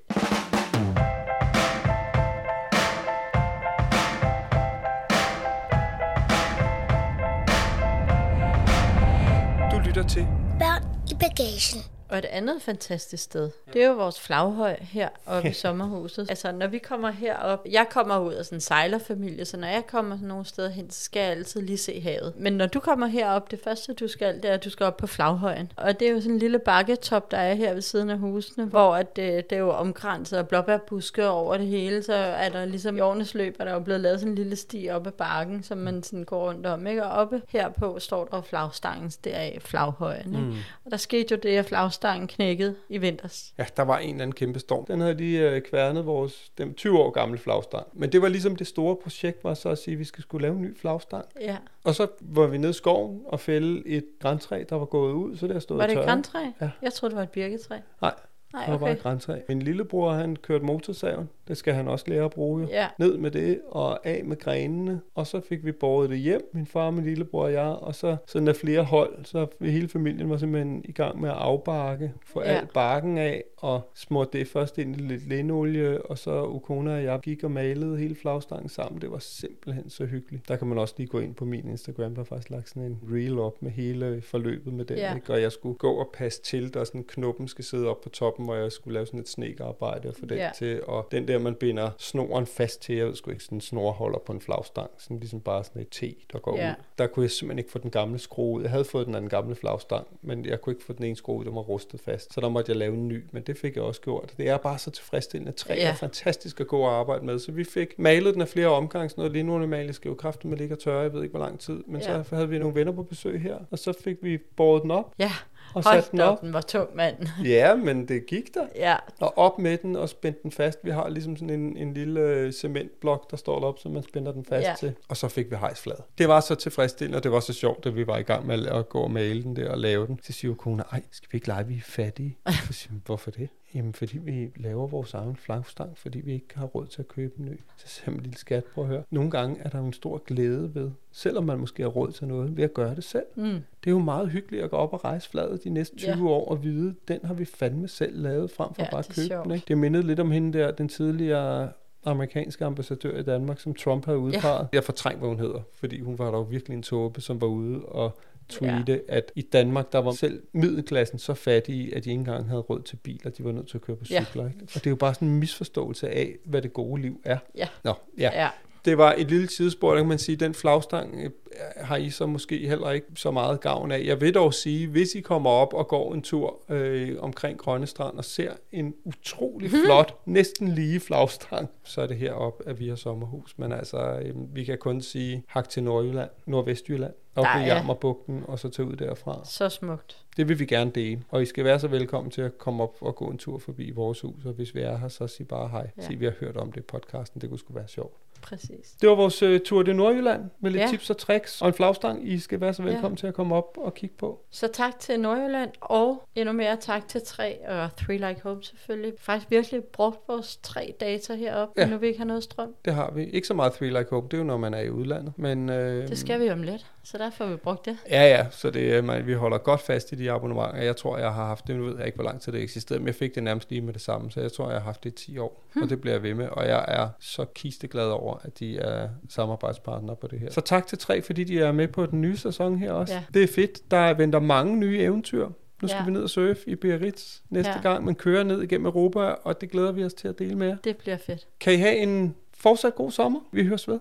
I 11.39 11.43
bagagen. 11.43 11.98
Og 12.09 12.17
et 12.17 12.25
andet 12.25 12.61
fantastisk 12.61 13.23
sted, 13.23 13.49
det 13.73 13.83
er 13.83 13.87
jo 13.87 13.93
vores 13.93 14.19
flaghøj 14.19 14.77
her 14.81 15.09
oppe 15.25 15.49
i 15.49 15.53
sommerhuset. 15.63 16.29
Altså, 16.29 16.51
når 16.51 16.67
vi 16.67 16.77
kommer 16.77 17.11
herop, 17.11 17.65
jeg 17.71 17.85
kommer 17.89 18.19
ud 18.19 18.33
af 18.33 18.45
sådan 18.45 18.57
en 18.57 18.61
sejlerfamilie, 18.61 19.45
så 19.45 19.57
når 19.57 19.67
jeg 19.67 19.87
kommer 19.87 20.15
sådan 20.15 20.27
nogle 20.27 20.45
steder 20.45 20.69
hen, 20.69 20.89
så 20.89 21.03
skal 21.03 21.19
jeg 21.19 21.29
altid 21.29 21.61
lige 21.61 21.77
se 21.77 22.01
havet. 22.01 22.33
Men 22.37 22.53
når 22.53 22.65
du 22.65 22.79
kommer 22.79 23.07
herop, 23.07 23.51
det 23.51 23.59
første 23.63 23.93
du 23.93 24.07
skal, 24.07 24.35
det 24.35 24.45
er, 24.45 24.53
at 24.53 24.63
du 24.63 24.69
skal 24.69 24.85
op 24.85 24.97
på 24.97 25.07
flaghøjen. 25.07 25.71
Og 25.75 25.99
det 25.99 26.07
er 26.07 26.11
jo 26.11 26.21
sådan 26.21 26.33
en 26.33 26.39
lille 26.39 26.59
bakketop, 26.59 27.31
der 27.31 27.37
er 27.37 27.53
her 27.53 27.73
ved 27.73 27.81
siden 27.81 28.09
af 28.09 28.17
husene, 28.17 28.65
hvor 28.65 28.95
at 28.95 29.15
det, 29.15 29.49
det 29.49 29.55
er 29.55 29.59
jo 29.59 29.69
omkranset 29.69 30.37
af 30.37 30.47
blåbærbuske 30.47 31.27
over 31.27 31.57
det 31.57 31.67
hele, 31.67 32.03
så 32.03 32.13
er 32.13 32.49
der 32.49 32.65
ligesom 32.65 32.97
i 32.97 32.99
årenes 32.99 33.33
løb, 33.33 33.55
er 33.59 33.65
der 33.65 33.73
jo 33.73 33.79
blevet 33.79 34.01
lavet 34.01 34.19
sådan 34.19 34.31
en 34.31 34.35
lille 34.35 34.55
sti 34.55 34.89
op 34.91 35.07
ad 35.07 35.11
bakken, 35.11 35.63
som 35.63 35.77
man 35.77 36.03
sådan 36.03 36.23
går 36.23 36.47
rundt 36.47 36.65
om, 36.65 36.87
ikke? 36.87 37.03
Og 37.03 37.11
oppe 37.11 37.41
herpå 37.49 37.99
står 37.99 38.25
der 38.25 38.41
flagstangens 38.41 39.17
deraf 39.17 39.57
flaghøjen, 39.61 40.35
ikke? 40.35 40.47
Mm. 40.47 40.55
Og 40.85 40.91
der 40.91 40.97
skete 40.97 41.31
jo 41.31 41.39
det, 41.43 41.57
at 41.57 41.65
flagstangen 41.65 41.98
knækkede 42.27 42.75
i 42.89 42.97
vinters. 42.97 43.53
Ja, 43.57 43.65
der 43.77 43.83
var 43.83 43.97
en 43.97 44.09
eller 44.09 44.21
anden 44.21 44.35
kæmpe 44.35 44.59
storm. 44.59 44.85
Den 44.85 44.99
havde 45.01 45.13
lige 45.13 45.49
øh, 45.49 45.61
kværnet 45.61 46.05
vores 46.05 46.51
den 46.57 46.73
20 46.73 46.99
år 46.99 47.09
gamle 47.11 47.37
flagstang. 47.37 47.87
Men 47.93 48.11
det 48.11 48.21
var 48.21 48.27
ligesom 48.27 48.55
det 48.55 48.67
store 48.67 48.95
projekt, 49.03 49.43
var 49.43 49.53
så 49.53 49.69
at 49.69 49.77
sige, 49.77 49.93
at 49.93 49.99
vi 49.99 50.03
skal 50.03 50.21
skulle 50.21 50.41
lave 50.41 50.55
en 50.55 50.61
ny 50.61 50.77
flagstang. 50.77 51.25
Ja. 51.41 51.57
Og 51.83 51.95
så 51.95 52.07
var 52.21 52.47
vi 52.47 52.57
nede 52.57 52.69
i 52.69 52.73
skoven 52.73 53.21
og 53.25 53.39
fælde 53.39 53.87
et 53.87 54.05
græntræ, 54.19 54.63
der 54.69 54.75
var 54.75 54.85
gået 54.85 55.13
ud, 55.13 55.37
så 55.37 55.47
der 55.47 55.59
stod 55.59 55.77
Var 55.77 55.83
det 55.83 55.91
et 55.91 55.95
tørret. 55.95 56.07
græntræ? 56.07 56.39
Ja. 56.61 56.69
Jeg 56.81 56.93
troede, 56.93 57.11
det 57.11 57.17
var 57.17 57.23
et 57.23 57.29
birketræ. 57.29 57.77
Nej, 58.01 58.13
Nej, 58.53 58.63
det 58.65 58.71
var 58.71 58.77
bare 58.77 58.89
okay. 58.89 58.97
et 58.97 59.03
græntræ. 59.03 59.39
Min 59.49 59.61
lillebror, 59.61 60.11
han 60.11 60.35
kørte 60.35 60.65
motorsaven. 60.65 61.29
Det 61.47 61.57
skal 61.57 61.73
han 61.73 61.87
også 61.87 62.05
lære 62.07 62.25
at 62.25 62.31
bruge. 62.31 62.61
Jo. 62.61 62.67
Ja. 62.67 62.87
Ned 62.99 63.17
med 63.17 63.31
det 63.31 63.59
og 63.67 64.05
af 64.07 64.25
med 64.25 64.37
grenene. 64.39 65.01
Og 65.15 65.27
så 65.27 65.41
fik 65.49 65.65
vi 65.65 65.71
båret 65.71 66.09
det 66.09 66.19
hjem, 66.19 66.49
min 66.53 66.65
far, 66.65 66.91
min 66.91 67.03
lillebror 67.05 67.43
og 67.43 67.53
jeg. 67.53 67.65
Og 67.65 67.95
så 67.95 68.17
sådan 68.27 68.47
af 68.47 68.55
flere 68.55 68.83
hold, 68.83 69.25
så 69.25 69.47
hele 69.61 69.87
familien 69.89 70.29
var 70.29 70.37
simpelthen 70.37 70.81
i 70.85 70.91
gang 70.91 71.21
med 71.21 71.29
at 71.29 71.35
afbarke. 71.35 72.13
Få 72.25 72.41
Ja. 72.41 72.47
alt 72.47 72.73
barken 72.73 73.17
af 73.17 73.43
og 73.57 73.81
smurte 73.95 74.39
det 74.39 74.47
først 74.47 74.77
ind 74.77 74.95
i 74.95 74.99
lidt 74.99 75.29
lindolie. 75.29 76.05
Og 76.05 76.17
så 76.17 76.45
Ukona 76.45 76.95
og 76.95 77.03
jeg 77.03 77.19
gik 77.19 77.43
og 77.43 77.51
malede 77.51 77.97
hele 77.97 78.15
flagstangen 78.15 78.69
sammen. 78.69 79.01
Det 79.01 79.11
var 79.11 79.19
simpelthen 79.19 79.89
så 79.89 80.05
hyggeligt. 80.05 80.47
Der 80.47 80.55
kan 80.55 80.67
man 80.67 80.77
også 80.77 80.93
lige 80.97 81.07
gå 81.07 81.19
ind 81.19 81.35
på 81.35 81.45
min 81.45 81.69
Instagram. 81.69 82.13
Der 82.15 82.21
er 82.21 82.25
faktisk 82.25 82.49
lagt 82.49 82.69
sådan 82.69 82.83
en 82.83 82.99
reel 83.11 83.39
op 83.39 83.61
med 83.61 83.71
hele 83.71 84.21
forløbet 84.21 84.73
med 84.73 84.85
den. 84.85 84.97
Ja. 84.97 85.15
Ikke? 85.15 85.33
Og 85.33 85.41
jeg 85.41 85.51
skulle 85.51 85.77
gå 85.77 85.91
og 85.91 86.09
passe 86.13 86.41
til, 86.41 86.73
der 86.73 86.83
sådan 86.83 87.03
knuppen 87.03 87.47
skal 87.47 87.65
sidde 87.65 87.87
op 87.87 88.01
på 88.01 88.09
toppen 88.09 88.38
toppen, 88.39 88.45
hvor 88.45 88.55
jeg 88.63 88.71
skulle 88.71 88.93
lave 88.93 89.05
sådan 89.05 89.19
et 89.19 89.29
snekerarbejde 89.29 90.09
og 90.09 90.15
få 90.19 90.25
den 90.25 90.37
Ja. 90.37 90.51
til. 90.57 90.81
Og 90.87 91.07
den 91.11 91.27
der, 91.27 91.37
man 91.39 91.55
binder 91.55 91.89
snoren 91.97 92.45
fast 92.45 92.81
til, 92.81 92.95
jeg 92.95 93.07
ved 93.07 93.15
sgu 93.15 93.31
ikke, 93.31 93.43
sådan 93.43 93.57
en 93.57 93.61
snorholder 93.61 94.19
på 94.19 94.31
en 94.33 94.41
flagstang, 94.41 94.89
sådan 94.97 95.19
ligesom 95.19 95.39
bare 95.41 95.63
sådan 95.63 95.81
et 95.81 95.89
T, 95.89 96.01
der 96.33 96.39
går 96.39 96.57
Ja. 96.57 96.69
ud. 96.69 96.75
Der 96.97 97.07
kunne 97.07 97.23
jeg 97.23 97.31
simpelthen 97.31 97.59
ikke 97.59 97.71
få 97.71 97.79
den 97.79 97.91
gamle 97.91 98.19
skrue 98.19 98.57
ud. 98.57 98.61
Jeg 98.61 98.71
havde 98.71 98.85
fået 98.85 99.05
den 99.07 99.15
af 99.15 99.21
den 99.21 99.29
gamle 99.29 99.55
flagstang, 99.55 100.07
men 100.21 100.45
jeg 100.45 100.61
kunne 100.61 100.73
ikke 100.73 100.85
få 100.85 100.93
den 100.93 101.03
ene 101.05 101.15
skrue 101.15 101.39
ud, 101.39 101.45
der 101.45 101.51
var 101.51 101.61
rustet 101.61 101.99
fast. 102.01 102.33
Så 102.33 102.41
der 102.41 102.49
måtte 102.49 102.69
jeg 102.69 102.77
lave 102.77 102.93
en 102.93 103.07
ny, 103.07 103.23
men 103.31 103.43
det 103.43 103.57
fik 103.57 103.75
jeg 103.75 103.83
også 103.83 104.01
gjort. 104.01 104.33
Det 104.37 104.49
er 104.49 104.57
bare 104.57 104.77
så 104.79 104.91
tilfredsstillende. 104.91 105.51
Træ 105.51 105.73
Ja. 105.73 105.89
er 105.89 105.93
fantastisk 105.93 106.59
at 106.61 106.67
gå 106.67 106.79
og 106.79 106.91
arbejde 106.91 107.25
med, 107.25 107.39
så 107.39 107.51
vi 107.51 107.63
fik 107.63 107.99
malet 107.99 108.33
den 108.33 108.41
af 108.41 108.47
flere 108.47 108.67
omgange, 108.67 109.09
sådan 109.09 109.21
noget 109.21 109.33
linolemal, 109.33 109.93
skal 109.93 110.09
jo 110.09 110.15
kraften 110.15 110.49
med 110.49 110.57
ligge 110.57 110.75
og 110.75 110.79
tørre, 110.79 110.99
jeg 111.01 111.13
ved 111.13 111.23
ikke 111.23 111.31
hvor 111.37 111.45
lang 111.45 111.59
tid, 111.59 111.83
men 111.87 112.01
Ja. 112.01 112.23
så 112.23 112.35
havde 112.35 112.49
vi 112.49 112.59
nogle 112.59 112.75
venner 112.75 112.91
på 112.93 113.03
besøg 113.03 113.41
her, 113.41 113.57
og 113.71 113.79
så 113.79 113.93
fik 114.03 114.17
vi 114.21 114.37
båret 114.37 114.83
den 114.83 114.91
op 114.91 115.13
Ja, 115.19 115.31
og 115.75 115.83
den 115.83 115.91
hold 115.91 116.17
da 116.17 116.23
op. 116.23 116.31
op, 116.37 116.41
den 116.41 116.53
var 116.53 116.61
tung, 116.61 116.95
mand. 116.95 117.15
Ja, 117.45 117.75
men 117.75 118.07
det 118.07 118.25
gik 118.25 118.53
der. 118.53 118.67
Ja, 118.75 118.95
Og 119.19 119.37
op 119.37 119.59
med 119.59 119.77
den 119.77 119.95
og 119.95 120.09
spændte 120.09 120.39
den 120.43 120.51
fast. 120.51 120.79
Vi 120.83 120.91
har 120.91 121.09
ligesom 121.09 121.35
sådan 121.37 121.49
en, 121.49 121.77
en 121.77 121.93
lille 121.93 122.19
øh, 122.19 122.51
cementblok, 122.53 123.31
der 123.31 123.37
står 123.37 123.59
op, 123.63 123.79
så 123.79 123.89
man 123.89 124.03
spænder 124.03 124.31
den 124.31 124.45
fast 124.45 124.67
Ja. 124.67 124.73
til. 124.79 124.93
Og 125.09 125.17
så 125.17 125.27
fik 125.27 125.51
vi 125.51 125.55
hejsflad. 125.55 125.95
Det 126.17 126.27
var 126.27 126.39
så 126.39 126.55
tilfredsstillende, 126.55 127.17
og 127.17 127.23
det 127.23 127.31
var 127.31 127.39
så 127.39 127.53
sjovt, 127.53 127.85
at 127.85 127.95
vi 127.95 128.07
var 128.07 128.17
i 128.17 128.21
gang 128.23 128.47
med 128.47 128.65
at, 128.65 128.89
gå 128.89 128.99
og 128.99 129.11
male 129.11 129.43
den 129.43 129.55
der 129.55 129.71
og 129.71 129.77
lave 129.77 130.07
den. 130.07 130.19
Så 130.23 130.33
siger 130.33 130.53
kone, 130.53 130.83
ej, 130.91 131.01
skal 131.11 131.27
vi 131.31 131.35
ikke 131.35 131.47
lege, 131.47 131.67
vi 131.67 131.75
er 131.75 131.81
fattige? 131.83 132.37
Så 132.67 132.73
siger 132.73 132.93
hvorfor 133.05 133.31
det? 133.31 133.49
Jamen, 133.75 133.93
fordi 133.93 134.17
vi 134.17 134.49
laver 134.55 134.87
vores 134.87 135.13
egen 135.13 135.35
flagstang, 135.35 135.97
fordi 135.97 136.19
vi 136.19 136.33
ikke 136.33 136.47
har 136.55 136.65
råd 136.65 136.85
til 136.87 137.01
at 137.01 137.07
købe 137.07 137.33
en 137.39 137.45
ny. 137.45 137.59
Så 137.77 137.87
siger 137.87 138.11
man, 138.11 138.19
lille 138.19 138.37
skat, 138.37 138.63
prøv 138.63 138.83
at 138.83 138.89
høre. 138.89 139.03
Nogle 139.11 139.31
gange 139.31 139.59
er 139.61 139.69
der 139.69 139.79
en 139.79 139.93
stor 139.93 140.17
glæde 140.17 140.75
ved, 140.75 140.91
selvom 141.11 141.43
man 141.43 141.59
måske 141.59 141.83
har 141.83 141.89
råd 141.89 142.11
til 142.11 142.27
noget, 142.27 142.57
ved 142.57 142.63
at 142.63 142.73
gøre 142.73 142.95
det 142.95 143.03
selv. 143.03 143.25
mm. 143.35 143.43
Det 143.83 143.87
er 143.87 143.91
jo 143.91 143.99
meget 143.99 144.29
hyggeligt 144.29 144.63
at 144.63 144.69
gå 144.69 144.75
op 144.75 144.93
og 144.93 145.03
rejse 145.05 145.29
fladet 145.29 145.63
de 145.63 145.69
næste 145.69 145.95
20 145.95 146.11
Ja. 146.11 146.23
år 146.23 146.49
og 146.49 146.63
vide, 146.63 146.95
den 147.07 147.19
har 147.23 147.33
vi 147.33 147.45
fandme 147.45 147.87
selv 147.87 148.21
lavet, 148.21 148.51
frem 148.51 148.73
for 148.73 148.83
Ja, 148.83 148.89
bare 148.91 148.99
at 148.99 149.07
købe 149.15 149.27
sjovt. 149.27 149.43
den. 149.45 149.53
Ikke? 149.53 149.65
Det 149.67 149.77
mindede 149.77 150.03
lidt 150.07 150.19
om 150.19 150.31
hende 150.31 150.57
der, 150.59 150.71
den 150.71 150.89
tidligere 150.89 151.69
amerikanske 152.05 152.65
ambassadør 152.65 153.17
i 153.19 153.23
Danmark, 153.23 153.59
som 153.59 153.73
Trump 153.73 154.05
havde 154.05 154.17
udpeget. 154.17 154.59
Ja. 154.61 154.67
Jeg 154.73 154.83
fortrængte, 154.83 155.19
hvad 155.19 155.29
hun 155.29 155.39
hedder, 155.39 155.59
fordi 155.73 155.99
hun 156.01 156.17
var 156.19 156.31
dog 156.31 156.51
virkelig 156.51 156.75
en 156.75 156.83
tåbe, 156.83 157.21
som 157.21 157.41
var 157.41 157.47
ude 157.47 157.85
og 157.85 158.17
tweete, 158.49 159.01
ja. 159.09 159.15
at 159.15 159.31
i 159.35 159.41
Danmark, 159.41 159.91
der 159.91 159.99
var 159.99 160.11
selv 160.11 160.41
middelklassen 160.53 161.19
så 161.19 161.33
fattige, 161.33 161.95
at 161.95 162.05
de 162.05 162.09
ikke 162.09 162.19
engang 162.19 162.47
havde 162.49 162.61
råd 162.61 162.81
til 162.81 162.95
biler. 162.95 163.31
De 163.31 163.43
var 163.43 163.51
nødt 163.51 163.67
til 163.67 163.77
at 163.77 163.81
køre 163.81 163.95
på 163.97 164.05
Ja. 164.09 164.23
cykler. 164.23 164.47
Ikke? 164.47 164.59
Og 164.61 164.73
det 164.73 164.85
er 164.87 164.91
jo 164.91 164.95
bare 164.95 165.13
sådan 165.13 165.27
en 165.27 165.39
misforståelse 165.39 166.09
af, 166.09 166.35
hvad 166.45 166.61
det 166.61 166.73
gode 166.73 167.01
liv 167.01 167.21
er. 167.23 167.37
Ja. 167.55 167.67
Nå, 167.83 167.93
ja. 168.17 168.29
ja. 168.43 168.49
Det 168.89 168.97
var 168.97 169.15
et 169.17 169.27
lille 169.29 169.47
tidsspor, 169.47 169.91
der 169.91 169.97
kan 169.97 170.07
man 170.09 170.17
sige, 170.19 170.35
den 170.35 170.53
flagstang 170.53 171.15
øh, 171.23 171.29
har 171.77 171.95
I 171.97 172.09
så 172.09 172.25
måske 172.25 172.67
heller 172.67 172.91
ikke 172.91 173.07
så 173.15 173.31
meget 173.31 173.61
gavn 173.61 173.91
af. 173.91 174.03
Jeg 174.05 174.21
vil 174.21 174.33
dog 174.33 174.53
sige, 174.53 174.87
hvis 174.87 175.15
I 175.15 175.21
kommer 175.21 175.49
op 175.49 175.73
og 175.73 175.87
går 175.87 176.13
en 176.13 176.21
tur 176.21 176.59
øh, 176.69 177.15
omkring 177.19 177.57
Grønne 177.57 177.87
Strand 177.87 178.17
og 178.17 178.25
ser 178.25 178.51
en 178.71 178.93
utrolig 179.05 179.71
flot, 179.85 180.15
næsten 180.25 180.67
lige 180.67 180.99
flagstang, 180.99 181.69
så 181.83 182.01
er 182.01 182.07
det 182.07 182.17
heroppe, 182.17 182.67
at 182.69 182.79
vi 182.79 182.87
har 182.89 182.95
sommerhus. 182.95 183.53
Men 183.57 183.71
altså, 183.71 183.97
øh, 184.21 184.55
vi 184.55 184.63
kan 184.63 184.77
kun 184.77 185.01
sige 185.01 185.43
hak 185.47 185.69
til 185.69 185.83
Nordjylland, 185.83 186.29
Nordvestjylland, 186.45 187.13
op 187.35 187.45
i 187.45 187.47
er- 187.59 187.65
Jammerbugten 187.65 188.43
og 188.47 188.59
så 188.59 188.69
tage 188.69 188.87
ud 188.87 188.95
derfra. 188.95 189.41
Så 189.45 189.69
smukt. 189.69 190.17
Det 190.37 190.47
vil 190.49 190.59
vi 190.59 190.65
gerne 190.65 190.91
dele. 190.95 191.21
Og 191.29 191.41
I 191.41 191.45
skal 191.45 191.63
være 191.65 191.79
så 191.79 191.87
velkommen 191.87 192.31
til 192.31 192.41
at 192.41 192.57
komme 192.57 192.83
op 192.83 192.95
og 193.01 193.15
gå 193.15 193.25
en 193.25 193.37
tur 193.37 193.57
forbi 193.59 193.91
vores 193.91 194.21
hus. 194.21 194.45
Og 194.45 194.53
hvis 194.53 194.75
vi 194.75 194.81
er 194.81 194.97
her, 194.97 195.07
så 195.07 195.27
sig 195.27 195.47
bare 195.47 195.67
hej. 195.69 195.89
Ja. 195.97 196.01
Sig, 196.03 196.19
vi 196.19 196.25
har 196.25 196.33
hørt 196.39 196.57
om 196.57 196.71
det 196.71 196.79
i 196.81 196.83
podcasten. 196.83 197.41
Det 197.41 197.49
kunne 197.49 197.59
sgu 197.59 197.73
være 197.73 197.87
sjovt. 197.87 198.13
Præcis. 198.41 198.91
Det 199.01 199.09
var 199.09 199.15
vores 199.15 199.43
uh, 199.43 199.57
tur 199.65 199.83
til 199.83 199.95
Nordjylland 199.95 200.41
med 200.59 200.71
lidt 200.71 200.83
Ja. 200.83 200.87
tips 200.89 201.09
og 201.09 201.17
tricks 201.17 201.61
og 201.61 201.67
en 201.67 201.73
flagstang. 201.73 202.27
I 202.31 202.39
skal 202.39 202.61
være 202.61 202.73
så 202.73 202.83
velkommen 202.83 203.11
Ja. 203.11 203.19
til 203.19 203.27
at 203.27 203.33
komme 203.33 203.55
op 203.55 203.77
og 203.77 203.93
kigge 203.93 204.15
på. 204.17 204.39
Så 204.51 204.67
tak 204.67 204.99
til 204.99 205.19
Nordjylland, 205.19 205.69
og 205.81 206.23
endnu 206.35 206.53
mere 206.53 206.77
tak 206.77 207.07
til 207.07 207.21
3 207.25 207.57
og 207.67 207.95
Three 207.95 208.17
Like 208.17 208.41
Home 208.43 208.63
selvfølgelig. 208.63 209.13
Faktisk 209.19 209.51
virkelig 209.51 209.83
brugt 209.83 210.19
vores 210.27 210.57
tre 210.63 210.93
data 210.99 211.35
heroppe, 211.35 211.81
ja. 211.81 211.87
Nu 211.89 211.97
vi 211.97 212.07
ikke 212.07 212.19
har 212.19 212.25
noget 212.25 212.43
strøm. 212.43 212.75
Det 212.85 212.93
har 212.93 213.11
vi. 213.11 213.23
Ikke 213.25 213.47
så 213.47 213.53
meget 213.53 213.73
Three 213.73 213.89
Like 213.89 214.07
Hope. 214.09 214.27
Det 214.27 214.33
er 214.33 214.37
jo, 214.37 214.43
når 214.43 214.57
man 214.57 214.73
er 214.73 214.79
i 214.81 214.89
udlandet. 214.89 215.33
Men, 215.37 215.69
øh, 215.69 216.07
Det 216.07 216.17
skal 216.17 216.39
vi 216.39 216.49
om 216.49 216.63
lidt, 216.63 216.85
så 217.03 217.17
derfor 217.17 217.43
har 217.43 217.51
vi 217.51 217.57
brugt 217.57 217.85
det. 217.85 217.97
Ja, 218.09 218.23
ja. 218.29 218.45
Så 218.51 218.69
det, 218.69 218.95
er, 218.95 219.01
man, 219.01 219.27
vi 219.27 219.33
holder 219.33 219.57
godt 219.57 219.81
fast 219.81 220.11
i 220.11 220.15
de 220.15 220.31
abonnementer. 220.31 220.81
Jeg 220.81 220.95
tror, 220.95 221.17
jeg 221.17 221.33
har 221.33 221.45
haft 221.45 221.67
det. 221.67 221.75
Nu 221.75 221.83
ved 221.85 221.97
jeg 221.97 222.05
ikke, 222.05 222.15
hvor 222.15 222.23
lang 222.25 222.41
tid 222.41 222.51
det 222.51 222.61
eksisterede, 222.61 222.99
men 222.99 223.07
jeg 223.07 223.15
fik 223.15 223.35
det 223.35 223.43
nærmest 223.43 223.69
lige 223.69 223.81
med 223.81 223.93
det 223.93 224.01
samme. 224.01 224.31
Så 224.31 224.41
jeg 224.41 224.51
tror, 224.51 224.65
jeg 224.71 224.79
har 224.79 224.85
haft 224.85 225.03
det 225.03 225.09
i 225.09 225.25
10 225.25 225.37
år. 225.37 225.63
Hmm. 225.73 225.83
Og 225.83 225.89
det 225.89 226.01
bliver 226.01 226.13
jeg 226.13 226.23
ved 226.23 226.33
med. 226.33 226.47
Og 226.51 226.67
jeg 226.67 226.85
er 226.87 227.07
så 227.19 227.45
kisteglad 227.45 228.07
over, 228.07 228.37
at 228.43 228.59
de 228.59 228.77
er 228.77 229.09
samarbejdspartnere 229.29 230.15
på 230.15 230.27
det 230.27 230.39
her. 230.39 230.51
Så 230.51 230.61
tak 230.61 230.87
til 230.87 230.97
tre, 230.97 231.21
fordi 231.21 231.43
de 231.43 231.59
er 231.59 231.71
med 231.71 231.87
på 231.87 232.05
den 232.05 232.21
nye 232.21 232.37
sæson 232.37 232.77
her 232.77 232.91
også. 232.91 233.13
Ja. 233.13 233.23
Det 233.33 233.43
er 233.43 233.47
fedt. 233.47 233.91
Der 233.91 234.13
venter 234.13 234.39
mange 234.39 234.77
nye 234.77 234.99
eventyr. 234.99 235.47
Nu 235.81 235.87
skal 235.87 235.97
Ja. 235.99 236.05
vi 236.05 236.11
ned 236.11 236.23
og 236.23 236.29
surfe 236.29 236.59
i 236.69 236.75
Biarritz 236.75 237.39
næste 237.49 237.71
Ja. 237.71 237.81
gang, 237.81 238.05
men 238.05 238.15
kører 238.15 238.43
ned 238.43 238.61
igennem 238.61 238.85
Europa, 238.85 239.19
og 239.19 239.61
det 239.61 239.71
glæder 239.71 239.91
vi 239.91 240.03
os 240.03 240.13
til 240.13 240.27
at 240.27 240.39
dele 240.39 240.55
med 240.55 240.67
jer. 240.67 240.77
Det 240.83 240.97
bliver 240.97 241.17
fedt. 241.17 241.47
Kan 241.59 241.73
I 241.73 241.77
have 241.77 241.95
en 241.97 242.35
fortsat 242.57 242.95
god 242.95 243.11
sommer? 243.11 243.39
Vi 243.51 243.65
høres 243.67 243.87
ved. 243.87 243.99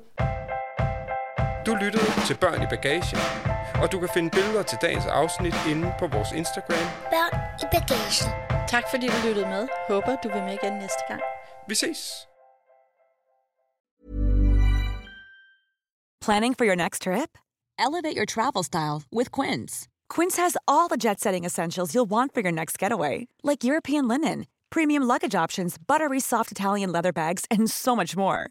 Du 1.67 1.75
lyttede 1.75 2.05
til 2.27 2.37
Børn 2.37 2.63
i 2.63 2.67
Bagagen, 2.71 3.19
og 3.83 3.93
du 3.93 4.01
kan 4.01 4.09
finde 4.15 4.31
billeder 4.31 4.63
til 4.63 4.79
dagens 4.83 5.07
afsnit 5.07 5.55
inde 5.71 5.95
på 5.99 6.07
vores 6.07 6.33
Instagram. 6.33 6.87
Børn 7.15 7.33
i 7.63 7.67
bagagen. 7.75 8.29
Tak 8.69 8.85
fordi 8.91 9.07
du 9.07 9.19
lyttede 9.27 9.47
med. 9.47 9.69
Håber 9.89 10.17
du 10.23 10.29
vil 10.29 10.43
med 10.43 10.53
igen 10.63 10.73
næste 10.73 11.03
gang. 11.09 11.21
Vi 11.69 11.75
ses! 11.75 12.01
Planning 16.27 16.55
for 16.59 16.65
your 16.65 16.75
next 16.75 17.03
trip? 17.03 17.31
Elevate 17.79 18.17
your 18.17 18.27
travel 18.27 18.65
style 18.65 19.03
with 19.19 19.31
Quince. 19.39 19.89
Quince 20.15 20.37
has 20.43 20.57
all 20.67 20.89
the 20.89 20.97
jet 21.09 21.21
setting 21.21 21.45
essentials 21.47 21.95
you'll 21.95 22.11
want 22.17 22.35
for 22.35 22.41
your 22.41 22.53
next 22.53 22.79
getaway, 22.79 23.27
like 23.43 23.65
European 23.71 24.09
linen, 24.09 24.47
premium 24.71 25.03
luggage 25.13 25.35
options, 25.45 25.77
buttery 25.79 26.21
soft 26.21 26.51
Italian 26.51 26.93
leather 26.93 27.13
bags, 27.13 27.45
and 27.51 27.71
so 27.71 27.95
much 27.97 28.17
more. 28.17 28.51